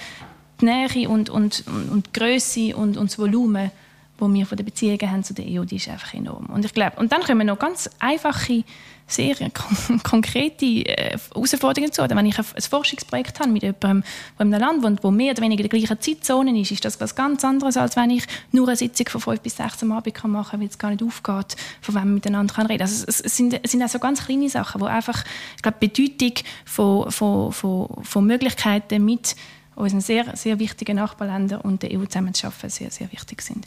die 0.61 0.66
Nähe 0.66 1.09
und, 1.09 1.31
und, 1.31 1.64
und, 1.66 1.90
und 1.90 2.07
die 2.07 2.19
Größe 2.19 2.77
und, 2.77 2.97
und 2.97 3.11
das 3.11 3.19
Volumen 3.19 3.71
wo 4.18 4.33
wir 4.33 4.46
von 4.46 4.57
den 4.57 4.66
Beziehungen 4.66 5.11
haben 5.11 5.25
zu 5.25 5.35
der 5.35 5.46
EU, 5.46 5.64
die 5.64 5.77
ist 5.77 5.88
einfach 5.88 6.14
enorm. 6.14 6.46
Und 6.46 6.64
ich 6.64 6.72
glaube, 6.72 6.98
und 7.01 7.11
dann 7.12 7.22
kommen 7.22 7.46
noch 7.46 7.59
ganz 7.59 7.90
einfache, 7.98 8.64
sehr 9.07 9.35
kon 9.51 10.01
konkrete 10.03 10.64
äh, 10.64 11.18
Herausforderungen 11.35 11.92
zu. 11.92 12.03
Oder 12.03 12.16
wenn 12.16 12.27
ich 12.27 12.38
ein, 12.38 12.44
Forschungsprojekt 12.44 13.40
habe 13.40 13.51
mit 13.51 13.62
jemandem, 13.62 14.05
der 14.38 14.46
in 14.46 14.55
einem 14.55 14.61
Land 14.61 14.83
wohnt, 14.83 15.05
wo 15.05 15.11
mehr 15.11 15.33
oder 15.33 15.42
weniger 15.42 15.64
in 15.64 15.68
der 15.68 15.79
gleichen 15.79 16.01
Zeitzone 16.01 16.59
ist, 16.59 16.70
ist 16.70 16.85
das 16.85 16.94
etwas 16.94 17.14
ganz 17.14 17.44
anderes, 17.44 17.77
als 17.77 17.96
wenn 17.96 18.11
ich 18.11 18.25
nur 18.53 18.68
eine 18.68 18.77
Sitzung 18.77 19.09
von 19.09 19.20
5 19.20 19.40
bis 19.40 19.57
6 19.57 19.83
am 19.83 19.92
Abend 19.92 20.14
kann 20.14 20.31
machen 20.31 20.53
kann, 20.53 20.61
weil 20.61 20.68
es 20.68 20.79
gar 20.79 20.90
nicht 20.90 21.03
aufgeht, 21.03 21.57
von 21.81 21.94
wem 21.94 22.05
man 22.05 22.14
miteinander 22.14 22.55
kann 22.55 22.66
reden 22.66 22.83
Also 22.83 23.05
es, 23.07 23.20
es, 23.20 23.37
sind, 23.37 23.59
es 23.62 23.70
sind 23.70 23.83
auch 23.83 23.88
so 23.88 23.98
ganz 23.98 24.25
kleine 24.25 24.48
Sachen, 24.48 24.81
wo 24.81 24.87
einfach, 24.87 25.25
ich 25.57 25.62
glaube, 25.62 25.79
die 25.83 25.88
Bedeutung 25.88 26.44
von, 26.64 27.11
von, 27.11 27.53
von, 27.53 27.88
von 28.03 28.27
Möglichkeiten 28.27 29.05
mit 29.05 29.37
unseren 29.75 30.01
sehr, 30.01 30.37
sehr 30.37 30.59
wichtigen 30.59 30.96
Nachbarländern 30.96 31.61
und 31.62 31.83
der 31.83 31.92
EU 31.92 32.05
zusammenzuarbeiten 32.05 32.70
sehr, 32.70 32.90
sehr 32.90 33.11
wichtig 33.11 33.42
sind. 33.42 33.66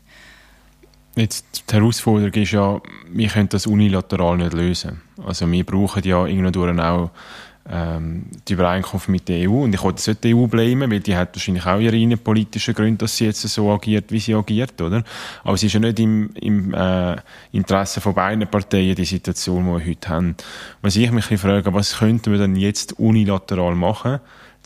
Jetzt, 1.16 1.46
die 1.70 1.74
Herausforderung 1.74 2.34
ist 2.34 2.52
ja, 2.52 2.82
wir 3.10 3.28
können 3.30 3.50
das 3.50 3.68
unilateral 3.68 4.38
nicht 4.38 4.54
lösen. 4.54 5.02
Also 5.26 5.50
wir 5.50 5.64
brauchen 5.64 6.04
ja 6.04 6.26
irgendwann 6.26 6.80
auch 6.80 7.12
ähm, 7.70 8.26
die 8.48 8.54
Übereinkunft 8.54 9.10
mit 9.10 9.28
der 9.28 9.50
EU. 9.50 9.64
Und 9.64 9.74
ich 9.74 9.82
wollte 9.82 10.04
das 10.06 10.20
die 10.20 10.36
EU 10.36 10.48
bleiben, 10.48 10.92
weil 10.92 11.00
die 11.00 11.16
hat 11.16 11.36
wahrscheinlich 11.36 11.66
auch 11.66 11.80
ihre 11.80 11.98
innenpolitischen 11.98 12.74
Gründe, 12.74 12.98
dass 12.98 13.18
sie 13.18 13.26
jetzt 13.26 13.42
so 13.42 13.72
agiert, 13.72 14.12
wie 14.12 14.20
sie 14.20 14.36
agiert, 14.36 14.80
oder? 14.82 15.04
Aber 15.44 15.54
es 15.54 15.64
ist 15.64 15.74
ja 15.74 15.80
nicht 15.80 16.00
im, 16.00 16.30
im 16.36 16.74
äh, 16.74 17.16
Interesse 17.52 18.02
von 18.02 18.14
beiden 18.14 18.48
Parteien 18.48 18.96
die 18.96 19.06
Situation, 19.06 19.64
die 19.64 19.72
wir 19.72 19.90
heute 19.90 20.10
haben. 20.10 20.36
Was 20.82 20.96
ich 20.96 21.12
mich 21.12 21.26
frage, 21.26 21.74
was 21.74 21.98
könnten 21.98 22.32
wir 22.32 22.40
denn 22.40 22.56
jetzt 22.56 23.00
unilateral 23.00 23.74
machen, 23.74 24.20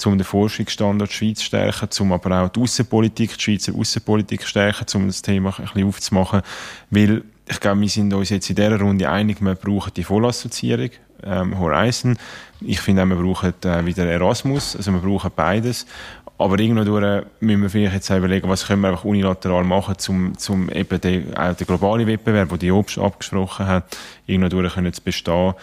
um 0.05 0.17
den 0.17 0.25
Forschungsstandort 0.25 1.12
Schweiz 1.12 1.39
zu 1.39 1.45
stärken, 1.45 1.89
um 1.99 2.13
aber 2.13 2.43
auch 2.43 2.49
die 2.49 2.59
Außenpolitik, 2.59 3.38
die 3.38 3.41
Schweizer 3.41 3.73
Außenpolitik 3.75 4.41
zu 4.41 4.47
stärken, 4.47 4.85
um 4.95 5.07
das 5.07 5.21
Thema 5.21 5.53
ein 5.57 5.65
bisschen 5.65 5.88
aufzumachen. 5.88 6.41
Weil 6.89 7.23
ich 7.49 7.59
glaube, 7.59 7.81
wir 7.81 7.89
sind 7.89 8.13
uns 8.13 8.29
jetzt 8.29 8.49
in 8.49 8.55
dieser 8.55 8.79
Runde 8.79 9.09
einig, 9.09 9.41
wir 9.41 9.55
brauchen 9.55 9.93
die 9.95 10.03
Vollassoziierung, 10.03 10.91
ähm, 11.23 11.59
Horizon. 11.59 12.17
Ich 12.62 12.79
finde 12.79 13.03
auch, 13.03 13.07
wir 13.07 13.15
brauchen 13.15 13.53
äh, 13.65 13.85
wieder 13.85 14.05
Erasmus, 14.05 14.75
also 14.75 14.91
wir 14.91 14.99
brauchen 14.99 15.31
beides. 15.35 15.85
Aber 16.38 16.57
irgendwann 16.57 17.25
müssen 17.41 17.62
wir 17.63 17.69
vielleicht 17.69 17.95
jetzt 17.95 18.09
überlegen, 18.09 18.47
was 18.47 18.65
können 18.65 18.81
wir 18.81 18.89
einfach 18.89 19.03
unilateral 19.03 19.65
machen, 19.65 19.95
um, 20.07 20.33
um 20.47 20.69
eben 20.69 21.01
den, 21.01 21.35
auch 21.35 21.53
den 21.53 21.67
globalen 21.67 22.07
Wettbewerb, 22.07 22.47
den 22.49 22.59
die 22.59 22.71
Obst 22.71 22.97
abgesprochen 22.97 23.67
hat, 23.67 23.97
irgendwann 24.25 24.69
können 24.69 24.93
zu 24.93 25.01
bestehen 25.01 25.53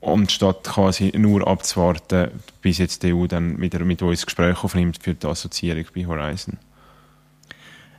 und 0.00 0.30
statt 0.30 0.64
quasi 0.64 1.12
nur 1.16 1.46
abzuwarten, 1.46 2.30
bis 2.62 2.78
jetzt 2.78 3.02
die 3.02 3.14
EU 3.14 3.26
dann 3.26 3.60
wieder 3.60 3.80
mit 3.80 4.02
uns 4.02 4.24
Gespräche 4.24 4.62
aufnimmt 4.62 4.98
für 5.02 5.14
die 5.14 5.26
Assoziierung 5.26 5.86
bei 5.94 6.06
Horizon. 6.06 6.58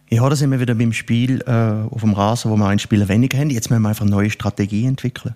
Ja, 0.10 0.28
da 0.30 0.38
sind 0.38 0.52
wir 0.52 0.62
wieder 0.62 0.74
beim 0.74 0.94
Spiel 0.94 1.42
äh, 1.46 1.52
auf 1.52 2.00
dem 2.00 2.14
Rasen, 2.14 2.50
wo 2.50 2.56
wir 2.56 2.68
ein 2.68 2.80
Spieler 2.80 3.10
weniger 3.10 3.38
haben. 3.38 3.50
Jetzt 3.50 3.70
müssen 3.70 3.82
wir 3.82 3.90
einfach 3.90 4.04
eine 4.04 4.12
neue 4.12 4.30
Strategie 4.30 4.86
entwickeln. 4.86 5.36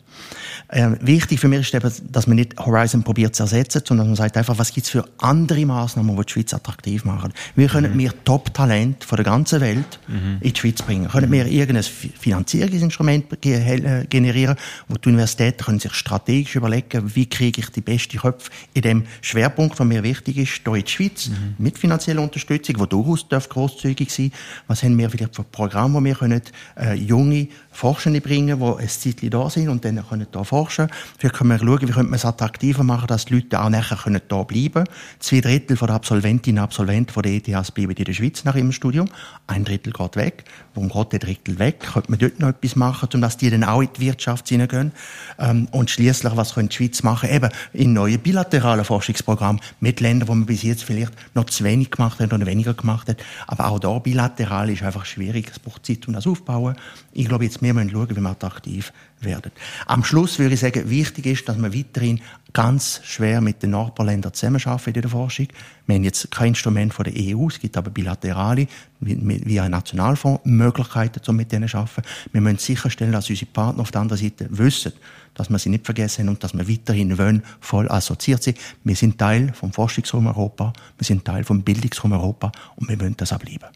Äh, 0.70 0.92
wichtig 1.02 1.42
für 1.42 1.50
mich 1.50 1.60
ist 1.60 1.74
eben, 1.74 1.92
dass 2.10 2.26
man 2.26 2.38
nicht 2.38 2.58
Horizon 2.58 3.04
probiert 3.04 3.36
zu 3.36 3.44
ersetzen, 3.44 3.82
sondern 3.86 4.08
man 4.08 4.16
sagt 4.16 4.38
einfach, 4.38 4.58
was 4.58 4.74
gibt 4.74 4.86
es 4.86 4.92
für 4.92 5.04
andere 5.18 5.66
Maßnahmen, 5.66 6.16
die 6.16 6.24
die 6.24 6.32
Schweiz 6.32 6.54
attraktiv 6.54 7.04
machen. 7.04 7.34
Wir 7.54 7.68
können 7.68 7.92
mhm. 7.92 7.98
mehr 7.98 8.14
Top-Talent 8.24 9.04
von 9.04 9.18
der 9.18 9.26
ganzen 9.26 9.60
Welt 9.60 10.00
mhm. 10.08 10.38
in 10.40 10.54
die 10.54 10.58
Schweiz 10.58 10.82
bringen. 10.82 11.10
Können 11.10 11.28
mhm. 11.28 11.34
wir 11.34 11.48
irgendein 11.48 11.84
Finanzierungsinstrument 11.84 13.46
äh, 13.46 14.06
generieren, 14.10 14.56
wo 14.88 14.96
die 14.96 15.10
Universitäten 15.10 15.66
können 15.66 15.80
sich 15.80 15.94
strategisch 15.94 16.56
überlegen, 16.56 17.14
wie 17.14 17.26
kriege 17.26 17.60
ich 17.60 17.70
die 17.72 17.82
besten 17.82 18.20
Köpfe 18.20 18.50
in 18.74 18.84
dem 18.84 19.04
Schwerpunkt, 19.20 19.78
der 19.78 19.86
mir 19.86 20.04
wichtig 20.04 20.38
ist, 20.38 20.62
hier 20.64 20.76
in 20.76 20.86
die 20.86 20.90
Schweiz, 20.90 21.28
mhm. 21.28 21.56
mit 21.58 21.78
finanzieller 21.78 22.22
Unterstützung, 22.22 22.78
die 22.78 22.88
durchaus 22.88 23.28
großzügig 23.28 24.10
sein 24.10 24.30
darf 24.30 24.61
Was 24.72 24.84
haben 24.84 24.98
wir 24.98 25.10
vielleicht 25.10 25.36
für 25.36 25.44
Programme, 25.44 25.96
wo 25.96 26.02
wir 26.02 26.16
können, 26.16 26.42
äh, 26.80 26.94
junge 26.94 27.50
Forschende 27.72 28.22
bringen, 28.22 28.60
die 28.60 28.66
ein 28.66 28.90
Zeitchen 28.90 29.30
da 29.30 29.50
sind 29.50 29.70
und 29.70 29.84
dann 29.86 30.06
können 30.08 30.28
da 30.32 30.44
forschen. 30.44 30.90
Vielleicht 31.18 31.36
können 31.36 31.50
wir 31.50 31.60
schauen, 31.60 31.82
wie 31.82 31.92
könnte 31.92 32.04
man 32.04 32.14
es 32.14 32.26
attraktiver 32.26 32.84
machen, 32.84 33.08
dass 33.08 33.26
die 33.26 33.36
Leute 33.36 33.62
auch 33.62 33.70
nachher 33.70 33.98
können 33.98 34.22
da 34.28 34.44
bleiben. 34.44 34.84
Zwei 35.20 35.42
Drittel 35.42 35.78
der 35.78 35.90
Absolventinnen 35.90 36.60
und 36.60 36.64
Absolventen 36.64 37.22
der 37.22 37.32
ETHs 37.32 37.72
bleiben 37.72 37.92
in 37.92 38.04
der 38.04 38.14
Schweiz 38.14 38.44
nach 38.44 38.56
ihrem 38.56 38.72
Studium. 38.72 39.10
Ein 39.48 39.64
Drittel 39.64 39.94
geht 39.94 40.16
weg. 40.16 40.44
Warum 40.74 40.90
geht 40.90 41.14
der 41.14 41.20
Drittel 41.20 41.60
weg? 41.60 41.80
Könnte 41.80 42.12
man 42.12 42.20
dort 42.20 42.40
noch 42.40 42.50
etwas 42.50 42.76
machen, 42.76 43.10
um 43.14 43.22
dass 43.22 43.38
die 43.38 43.50
dann 43.50 43.64
auch 43.64 43.82
in 43.82 43.90
die 43.96 44.02
Wirtschaft 44.02 44.50
hineingehen? 44.50 44.92
Ähm, 45.40 45.68
und 45.72 45.90
schließlich, 45.90 46.36
was 46.36 46.54
könnte 46.54 46.70
die 46.70 46.76
Schweiz 46.76 47.04
machen? 47.04 47.30
Eben 47.30 47.50
in 47.74 47.94
neue 47.94 48.18
bilaterale 48.18 48.84
Forschungsprogramme 48.84 49.60
mit 49.80 50.00
Ländern, 50.02 50.28
wo 50.28 50.36
man 50.36 50.46
bis 50.46 50.64
jetzt 50.64 50.84
vielleicht 50.84 51.14
noch 51.36 51.46
zu 51.46 51.64
wenig 51.64 51.92
gemacht 51.92 52.20
hat 52.20 52.34
oder 52.34 52.46
weniger 52.46 52.74
gemacht 52.74 53.08
hat. 53.08 53.18
Aber 53.48 53.68
auch 53.68 53.80
da 53.80 53.98
bilateral 54.00 54.70
ist 54.70 54.84
einfach 54.84 55.06
schwierig. 55.06 55.50
Es 55.52 55.60
braucht 55.60 55.86
Zeit, 55.86 56.08
um 56.08 56.14
das 56.14 56.28
aufzubauen. 56.28 56.76
Ich 57.14 57.28
glaube, 57.28 57.46
jetzt 57.46 57.61
wir 57.62 57.74
müssen 57.74 57.92
schauen, 57.92 58.10
wie 58.10 58.20
wir 58.20 58.30
attraktiv 58.30 58.92
werden. 59.22 59.52
Am 59.86 60.04
Schluss 60.04 60.40
würde 60.40 60.56
ich 60.56 60.60
sagen, 60.60 60.90
wichtig 60.90 61.28
ist, 61.28 61.48
dass 61.48 61.58
wir 61.58 61.74
weiterhin 61.74 62.22
ganz 62.54 63.02
schwer 63.04 63.40
mit 63.40 63.64
den 63.64 63.70
Nachbarländern 63.70 64.34
zusammenarbeiten 64.34 64.96
in 64.96 65.02
der 65.02 65.12
Forschung. 65.12 65.48
Wir 65.86 65.96
haben 65.96 66.04
jetzt 66.04 66.32
kein 66.32 66.50
Instrument 66.50 66.94
von 66.94 67.06
der 67.06 67.14
EU, 67.16 67.48
es 67.48 67.60
gibt 67.60 67.78
aber 67.78 67.92
bilaterale, 67.92 68.68
via 69.00 69.70
Nationalfonds, 69.70 70.42
Möglichkeiten, 70.44 71.22
um 71.28 71.36
mit 71.36 71.52
denen 71.52 71.70
zu 71.70 71.78
arbeiten. 71.78 72.02
Wir 72.32 72.42
müssen 72.42 72.58
sicherstellen, 72.58 73.12
dass 73.12 73.30
unsere 73.30 73.52
Partner 73.52 73.82
auf 73.82 73.92
der 73.92 74.02
anderen 74.02 74.22
Seite 74.22 74.48
wissen, 74.50 74.94
dass 75.34 75.50
wir 75.50 75.60
sie 75.60 75.70
nicht 75.70 75.86
vergessen 75.86 76.28
und 76.28 76.44
dass 76.44 76.54
wir 76.54 76.68
weiterhin 76.68 77.18
wollen, 77.18 77.44
voll 77.60 77.90
assoziiert 77.90 78.44
sind. 78.44 78.58
Wir 78.84 78.96
sind 78.96 79.18
Teil 79.18 79.54
vom 79.54 79.72
Forschungsraum 79.72 80.28
Europa, 80.28 80.74
wir 80.98 81.06
sind 81.06 81.24
Teil 81.24 81.44
vom 81.44 81.62
Bildungsraum 81.62 82.12
Europa 82.12 82.52
und 82.76 82.90
wir 82.90 83.00
wollen 83.00 83.16
das 83.18 83.32
auch 83.32 83.40
bleiben. 83.40 83.68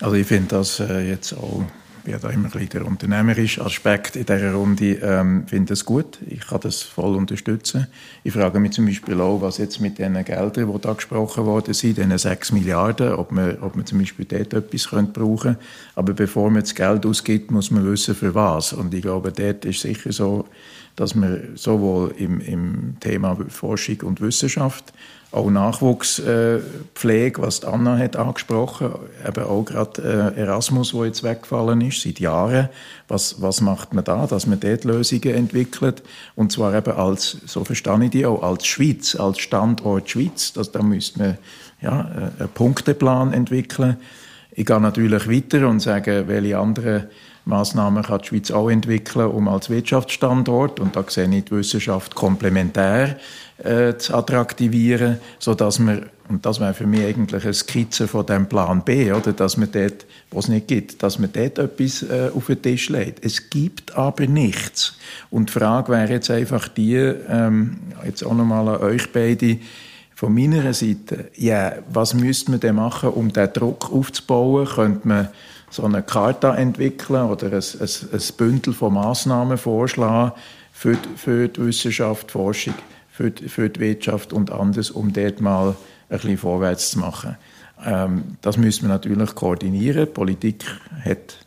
Also 0.00 0.16
ich 0.16 0.26
finde 0.26 0.48
das 0.56 0.80
äh, 0.80 1.08
jetzt 1.08 1.32
auch 1.32 1.64
bin 2.04 2.20
da 2.20 2.28
immer 2.28 2.54
ein 2.54 2.68
der 2.68 2.86
unternehmerische 2.86 3.64
Aspekt 3.64 4.14
in 4.14 4.26
dieser 4.26 4.52
Runde, 4.52 4.98
ähm, 5.02 5.46
finde 5.46 5.70
das 5.70 5.84
gut. 5.84 6.18
Ich 6.28 6.46
kann 6.46 6.60
das 6.60 6.82
voll 6.82 7.16
unterstützen. 7.16 7.86
Ich 8.22 8.34
frage 8.34 8.60
mich 8.60 8.72
zum 8.72 8.84
Beispiel 8.84 9.20
auch, 9.20 9.40
was 9.40 9.56
jetzt 9.56 9.80
mit 9.80 9.98
den 9.98 10.22
Geldern, 10.24 10.72
die 10.72 10.80
da 10.80 10.92
gesprochen 10.92 11.46
worden 11.46 11.72
sind, 11.72 11.96
diesen 11.96 12.16
6 12.16 12.52
Milliarden, 12.52 13.14
ob 13.14 13.32
man, 13.32 13.58
ob 13.60 13.74
man 13.74 13.86
zum 13.86 13.98
Beispiel 13.98 14.26
dort 14.26 14.52
etwas 14.52 14.90
könnte 14.90 15.18
brauchen 15.18 15.56
Aber 15.94 16.12
bevor 16.12 16.50
man 16.50 16.60
das 16.60 16.74
Geld 16.74 17.06
ausgibt, 17.06 17.50
muss 17.50 17.70
man 17.70 17.90
wissen, 17.90 18.14
für 18.14 18.34
was. 18.34 18.74
Und 18.74 18.92
ich 18.92 19.02
glaube, 19.02 19.32
dort 19.32 19.64
ist 19.64 19.80
sicher 19.80 20.12
so, 20.12 20.46
dass 20.96 21.14
man 21.14 21.52
sowohl 21.54 22.14
im, 22.18 22.40
im 22.40 22.96
Thema 23.00 23.36
Forschung 23.48 24.00
und 24.02 24.20
Wissenschaft 24.20 24.92
auch 25.34 25.50
Nachwuchspflege, 25.50 27.42
was 27.42 27.64
Anna 27.64 27.98
hat 27.98 28.16
angesprochen, 28.16 28.92
eben 29.26 29.44
auch 29.44 29.64
gerade 29.64 30.32
äh, 30.36 30.40
Erasmus, 30.40 30.94
wo 30.94 31.04
jetzt 31.04 31.24
weggefallen 31.24 31.80
ist, 31.80 32.02
seit 32.02 32.20
Jahren. 32.20 32.68
Was, 33.08 33.42
was 33.42 33.60
macht 33.60 33.94
man 33.94 34.04
da, 34.04 34.26
dass 34.26 34.46
man 34.46 34.60
dort 34.60 34.84
Lösungen 34.84 35.34
entwickelt? 35.34 36.02
Und 36.36 36.52
zwar 36.52 36.74
eben 36.74 36.92
als, 36.92 37.38
so 37.46 37.64
verstehe 37.64 38.04
ich 38.04 38.10
die 38.10 38.26
auch, 38.26 38.42
als 38.42 38.64
Schweiz, 38.66 39.16
als 39.16 39.40
Standort 39.40 40.08
Schweiz. 40.08 40.52
Das, 40.52 40.70
da 40.70 40.82
müsste 40.82 41.18
man 41.18 41.38
ja, 41.82 42.00
äh, 42.00 42.42
einen 42.42 42.48
Punkteplan 42.54 43.32
entwickeln. 43.32 43.96
Ich 44.52 44.66
gehe 44.66 44.80
natürlich 44.80 45.28
weiter 45.28 45.68
und 45.68 45.80
sage, 45.80 46.24
welche 46.28 46.58
anderen 46.58 47.08
Massnahmen 47.44 48.02
kann 48.02 48.20
die 48.20 48.28
Schweiz 48.28 48.50
auch 48.50 48.70
entwickeln, 48.70 49.26
um 49.26 49.48
als 49.48 49.68
Wirtschaftsstandort, 49.68 50.80
und 50.80 50.96
da 50.96 51.04
sehe 51.08 51.28
ich 51.28 51.44
die 51.44 51.52
Wissenschaft 51.52 52.14
komplementär, 52.14 53.18
äh, 53.58 53.96
zu 53.96 54.14
attraktivieren, 54.14 55.18
so 55.38 55.54
dass 55.54 55.78
man 55.78 56.06
und 56.28 56.46
das 56.46 56.58
wäre 56.58 56.72
für 56.72 56.86
mich 56.86 57.04
eigentlich 57.04 57.44
eine 57.44 57.52
Skizze 57.52 58.08
von 58.08 58.24
dem 58.24 58.46
Plan 58.46 58.82
B, 58.82 59.12
oder, 59.12 59.32
dass 59.32 59.56
man 59.56 59.70
dort, 59.70 60.06
wo 60.30 60.38
es 60.38 60.48
nicht 60.48 60.68
gibt, 60.68 61.02
dass 61.02 61.18
man 61.18 61.30
dort 61.32 61.58
etwas 61.58 62.02
äh, 62.02 62.30
auf 62.34 62.46
den 62.46 62.62
Tisch 62.62 62.88
legt. 62.88 63.24
Es 63.24 63.50
gibt 63.50 63.94
aber 63.94 64.26
nichts. 64.26 64.96
Und 65.30 65.50
die 65.50 65.52
Frage 65.52 65.92
wäre 65.92 66.10
jetzt 66.10 66.30
einfach 66.30 66.68
die, 66.68 66.94
ähm, 66.94 67.76
jetzt 68.06 68.24
auch 68.24 68.34
nochmal 68.34 68.68
an 68.68 68.80
euch 68.80 69.12
beide, 69.12 69.58
von 70.14 70.32
meiner 70.32 70.72
Seite, 70.72 71.30
ja, 71.36 71.72
was 71.92 72.14
müsste 72.14 72.52
man 72.52 72.60
denn 72.60 72.76
machen, 72.76 73.10
um 73.10 73.32
diesen 73.32 73.52
Druck 73.52 73.92
aufzubauen? 73.92 74.66
Könnte 74.66 75.06
man 75.06 75.28
so 75.74 75.82
eine 75.82 76.04
Charta 76.04 76.54
entwickeln 76.54 77.24
oder 77.24 77.46
ein, 77.46 77.54
ein, 77.54 77.88
ein 78.12 78.22
Bündel 78.36 78.72
von 78.72 78.94
Massnahmen 78.94 79.58
vorschlagen 79.58 80.30
für 80.72 80.94
die, 80.94 81.08
für 81.16 81.48
die 81.48 81.66
Wissenschaft, 81.66 82.30
Forschung, 82.30 82.74
für 83.10 83.32
die, 83.32 83.48
für 83.48 83.68
die 83.68 83.80
Wirtschaft 83.80 84.32
und 84.32 84.52
anderes, 84.52 84.92
um 84.92 85.12
dort 85.12 85.40
mal 85.40 85.70
ein 85.70 85.76
bisschen 86.10 86.38
vorwärts 86.38 86.92
zu 86.92 87.00
machen. 87.00 87.36
Ähm, 87.84 88.36
das 88.40 88.56
müssen 88.56 88.82
wir 88.82 88.90
natürlich 88.90 89.34
koordinieren. 89.34 90.06
Die 90.06 90.12
Politik 90.12 90.64
hat 91.04 91.38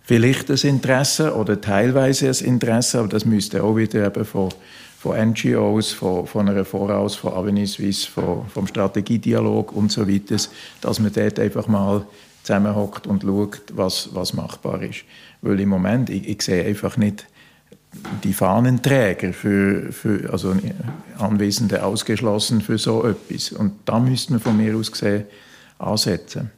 vielleicht 0.00 0.48
ein 0.48 0.68
Interesse 0.68 1.34
oder 1.34 1.60
teilweise 1.60 2.28
ein 2.28 2.46
Interesse, 2.46 3.00
aber 3.00 3.08
das 3.08 3.24
müsste 3.24 3.64
auch 3.64 3.76
wieder 3.76 4.06
eben 4.06 4.24
von, 4.24 4.50
von 4.96 5.30
NGOs, 5.30 5.90
von, 5.90 6.28
von 6.28 6.48
einer 6.48 6.64
Voraus, 6.64 7.16
von 7.16 7.32
Avenue 7.32 7.66
Suisse, 7.66 8.08
von, 8.08 8.46
vom 8.46 8.68
Strategiedialog 8.68 9.72
und 9.72 9.90
so 9.90 10.08
weiter, 10.08 10.36
dass 10.80 11.00
man 11.00 11.12
dort 11.12 11.40
einfach 11.40 11.66
mal 11.66 12.06
zusammenhockt 12.42 13.06
und 13.06 13.22
schaut, 13.22 13.62
was, 13.74 14.14
was 14.14 14.34
machbar 14.34 14.82
ist. 14.82 15.04
Weil 15.40 15.60
im 15.60 15.68
Moment, 15.68 16.10
ich, 16.10 16.28
ich 16.28 16.42
sehe 16.42 16.64
einfach 16.64 16.96
nicht 16.96 17.26
die 18.24 18.32
Fahnenträger 18.32 19.32
für, 19.32 19.92
für 19.92 20.30
also 20.32 20.54
Anwesende 21.18 21.84
ausgeschlossen 21.84 22.60
für 22.60 22.78
so 22.78 23.04
etwas. 23.06 23.52
Und 23.52 23.72
da 23.84 24.00
müsste 24.00 24.32
man 24.32 24.40
von 24.40 24.56
mir 24.56 24.76
aus 24.76 24.90
gesehen 24.90 25.24
ansetzen. 25.78 26.50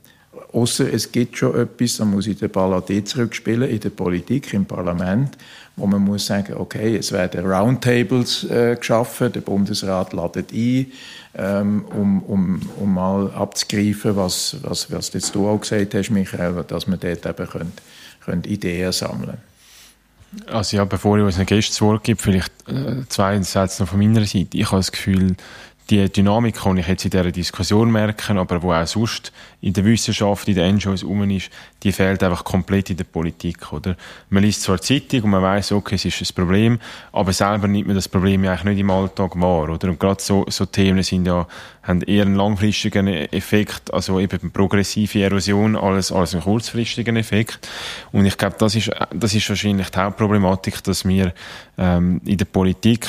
Außer 0.54 0.92
es 0.92 1.10
gibt 1.10 1.36
schon 1.36 1.56
etwas, 1.56 1.96
da 1.96 2.04
muss 2.04 2.28
ich 2.28 2.38
den 2.38 2.48
Ball 2.48 2.72
auch 2.74 2.86
zurückspielen, 2.86 3.68
in 3.68 3.80
der 3.80 3.90
Politik, 3.90 4.54
im 4.54 4.64
Parlament, 4.64 5.36
wo 5.74 5.84
man 5.88 6.00
muss 6.00 6.26
sagen, 6.26 6.54
okay, 6.54 6.96
es 6.96 7.10
werden 7.10 7.44
Roundtables 7.44 8.44
äh, 8.44 8.76
geschaffen, 8.76 9.32
der 9.32 9.40
Bundesrat 9.40 10.12
ladet 10.12 10.52
ein, 10.52 10.92
ähm, 11.36 11.84
um, 11.86 12.22
um, 12.22 12.62
um 12.78 12.94
mal 12.94 13.32
abzugreifen, 13.32 14.14
was, 14.14 14.56
was, 14.62 14.92
was 14.92 15.12
jetzt 15.12 15.34
du 15.34 15.48
auch 15.48 15.60
gesagt 15.60 15.92
hast, 15.92 16.10
Michael, 16.10 16.62
dass 16.68 16.86
man 16.86 17.00
dort 17.00 17.26
eben 17.26 17.48
könnt, 17.48 17.82
könnt 18.24 18.46
Ideen 18.46 18.92
sammeln 18.92 19.38
Also 20.46 20.76
ja, 20.76 20.84
bevor 20.84 21.18
ich 21.18 21.24
unseren 21.24 21.46
Gästen 21.46 21.72
das 21.72 21.80
Wort 21.80 22.04
gebe, 22.04 22.22
vielleicht 22.22 22.52
äh, 22.68 23.02
zwei 23.08 23.42
Sätze 23.42 23.82
noch 23.82 23.90
von 23.90 23.98
meiner 23.98 24.24
Seite. 24.24 24.56
Ich 24.56 24.66
habe 24.66 24.76
das 24.76 24.92
Gefühl, 24.92 25.34
die 25.90 26.10
Dynamik 26.10 26.56
kann 26.56 26.78
ich 26.78 26.88
jetzt 26.88 27.04
in 27.04 27.10
dieser 27.10 27.30
Diskussion 27.30 27.92
merken, 27.92 28.38
aber 28.38 28.62
wo 28.62 28.72
auch 28.72 28.86
sonst 28.86 29.32
in 29.60 29.74
der 29.74 29.84
Wissenschaft, 29.84 30.48
in 30.48 30.54
den 30.54 30.76
NGOs 30.76 31.04
rum 31.04 31.28
ist, 31.30 31.50
die 31.82 31.92
fehlt 31.92 32.22
einfach 32.22 32.42
komplett 32.42 32.88
in 32.88 32.96
der 32.96 33.04
Politik, 33.04 33.70
oder? 33.70 33.94
Man 34.30 34.42
liest 34.42 34.62
zwar 34.62 34.78
die 34.78 34.82
Zeitung 34.82 35.24
und 35.24 35.30
man 35.30 35.42
weiß, 35.42 35.72
okay, 35.72 35.96
es 35.96 36.04
ist 36.06 36.22
ein 36.22 36.34
Problem, 36.34 36.78
aber 37.12 37.34
selber 37.34 37.68
nimmt 37.68 37.88
man 37.88 37.96
das 37.96 38.08
Problem 38.08 38.44
ja 38.44 38.52
eigentlich 38.52 38.64
nicht 38.64 38.80
im 38.80 38.90
Alltag 38.90 39.38
wahr, 39.38 39.68
oder? 39.68 39.88
Und 39.88 40.00
gerade 40.00 40.22
so, 40.22 40.46
so 40.48 40.64
Themen 40.64 41.02
sind 41.02 41.26
ja, 41.26 41.46
haben 41.84 42.02
eher 42.02 42.22
einen 42.22 42.34
langfristigen 42.34 43.06
Effekt, 43.06 43.92
also 43.92 44.18
eben 44.18 44.50
progressive 44.50 45.22
Erosion 45.22 45.76
als, 45.76 46.10
als 46.10 46.34
einen 46.34 46.42
kurzfristigen 46.42 47.16
Effekt. 47.16 47.68
Und 48.12 48.26
ich 48.26 48.36
glaube, 48.36 48.56
das 48.58 48.74
ist, 48.74 48.90
das 49.12 49.34
ist 49.34 49.48
wahrscheinlich 49.48 49.90
die 49.90 49.98
Hauptproblematik, 49.98 50.82
dass 50.82 51.06
wir, 51.06 51.32
ähm, 51.76 52.20
in 52.24 52.38
der 52.38 52.44
Politik 52.44 53.08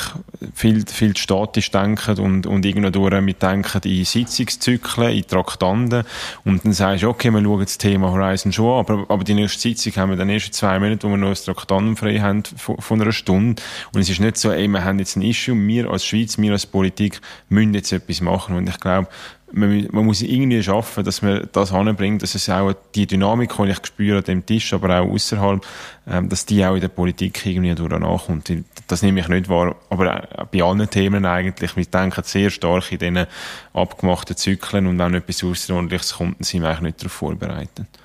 viel, 0.54 0.84
viel 0.86 1.16
statisch 1.16 1.70
denken 1.70 2.18
und, 2.18 2.46
und 2.46 2.64
irgendwo 2.66 2.90
durch 2.90 3.20
mitdenken 3.20 3.80
in 3.84 4.04
Sitzungszyklen, 4.04 5.12
in 5.12 5.26
Traktanten 5.26 6.04
und 6.44 6.64
dann 6.64 6.72
sagst 6.72 7.04
du, 7.04 7.08
okay, 7.08 7.30
wir 7.30 7.42
schauen 7.42 7.60
das 7.60 7.78
Thema 7.78 8.10
Horizon 8.10 8.52
schon 8.52 8.66
an, 8.66 8.78
aber, 8.80 9.06
aber 9.08 9.24
die 9.24 9.34
nächste 9.34 9.60
Sitzung 9.60 9.94
haben 9.96 10.10
wir 10.10 10.16
dann 10.16 10.28
erst 10.28 10.48
in 10.48 10.52
zwei 10.52 10.78
Minuten, 10.78 11.04
wo 11.04 11.10
wir 11.10 11.16
noch 11.16 11.28
ein 11.28 11.34
Traktanum 11.34 11.96
frei 11.96 12.18
haben 12.18 12.42
von, 12.44 12.78
von, 12.78 13.00
einer 13.00 13.12
Stunde. 13.12 13.62
Und 13.92 14.00
es 14.00 14.08
ist 14.08 14.20
nicht 14.20 14.36
so, 14.36 14.50
ey, 14.50 14.68
wir 14.68 14.84
haben 14.84 14.98
jetzt 14.98 15.16
ein 15.16 15.22
Issue, 15.22 15.56
wir 15.56 15.90
als 15.90 16.04
Schweiz, 16.04 16.38
wir 16.38 16.52
als 16.52 16.66
Politik 16.66 17.20
müssen 17.48 17.74
jetzt 17.74 17.92
etwas 17.92 18.20
machen. 18.20 18.56
Und 18.56 18.65
ich 18.68 18.80
glaube, 18.80 19.08
man, 19.52 19.88
man 19.90 20.04
muss 20.04 20.22
irgendwie 20.22 20.62
schaffen, 20.62 21.04
dass 21.04 21.22
man 21.22 21.48
das 21.52 21.72
anbringt, 21.72 22.22
dass 22.22 22.34
es 22.34 22.48
auch 22.48 22.74
die 22.94 23.06
Dynamik, 23.06 23.54
die 23.56 23.70
ich 23.70 23.86
spüre 23.86 24.18
an 24.18 24.24
dem 24.24 24.44
Tisch, 24.44 24.72
aber 24.72 25.00
auch 25.00 25.08
außerhalb, 25.10 25.64
ähm, 26.08 26.28
dass 26.28 26.46
die 26.46 26.64
auch 26.64 26.74
in 26.74 26.80
der 26.80 26.88
Politik 26.88 27.46
irgendwie 27.46 27.74
durch 27.74 27.90
nachkommt. 27.90 28.52
Das 28.88 29.02
nehme 29.02 29.20
ich 29.20 29.28
nicht 29.28 29.48
wahr, 29.48 29.76
aber 29.88 30.28
bei 30.50 30.62
allen 30.62 30.90
Themen 30.90 31.24
eigentlich. 31.24 31.76
Wir 31.76 31.84
denken 31.84 32.22
sehr 32.24 32.50
stark 32.50 32.92
in 32.92 32.98
diesen 32.98 33.26
abgemachten 33.72 34.36
Zyklen 34.36 34.86
und 34.86 34.98
wenn 34.98 35.14
etwas 35.14 35.44
Außerordentliches 35.44 36.14
kommt, 36.14 36.44
sind 36.44 36.62
wir 36.62 36.68
eigentlich 36.68 36.82
nicht 36.82 37.00
darauf 37.00 37.12
vorbereitet. 37.12 37.86
Äh, 37.86 37.98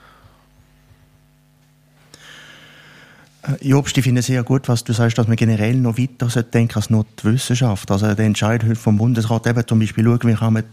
Jobst, 3.60 3.98
ich 3.98 4.04
finde 4.04 4.22
sehr 4.22 4.44
gut, 4.44 4.70
was 4.70 4.84
du 4.84 4.94
sagst, 4.94 5.18
dass 5.18 5.28
man 5.28 5.36
generell 5.36 5.76
noch 5.76 5.98
weiter 5.98 6.44
denken 6.44 6.76
als 6.76 6.90
nur 6.90 7.06
die 7.20 7.34
Wissenschaft. 7.34 7.90
Also 7.90 8.14
der 8.14 8.26
Entscheid 8.26 8.64
vom 8.78 8.98
Bundesrat 8.98 9.48
eben 9.48 9.66
zum 9.66 9.80
Beispiel 9.80 10.04
schauen, 10.04 10.20
wie 10.24 10.36
kann 10.36 10.54
man 10.54 10.64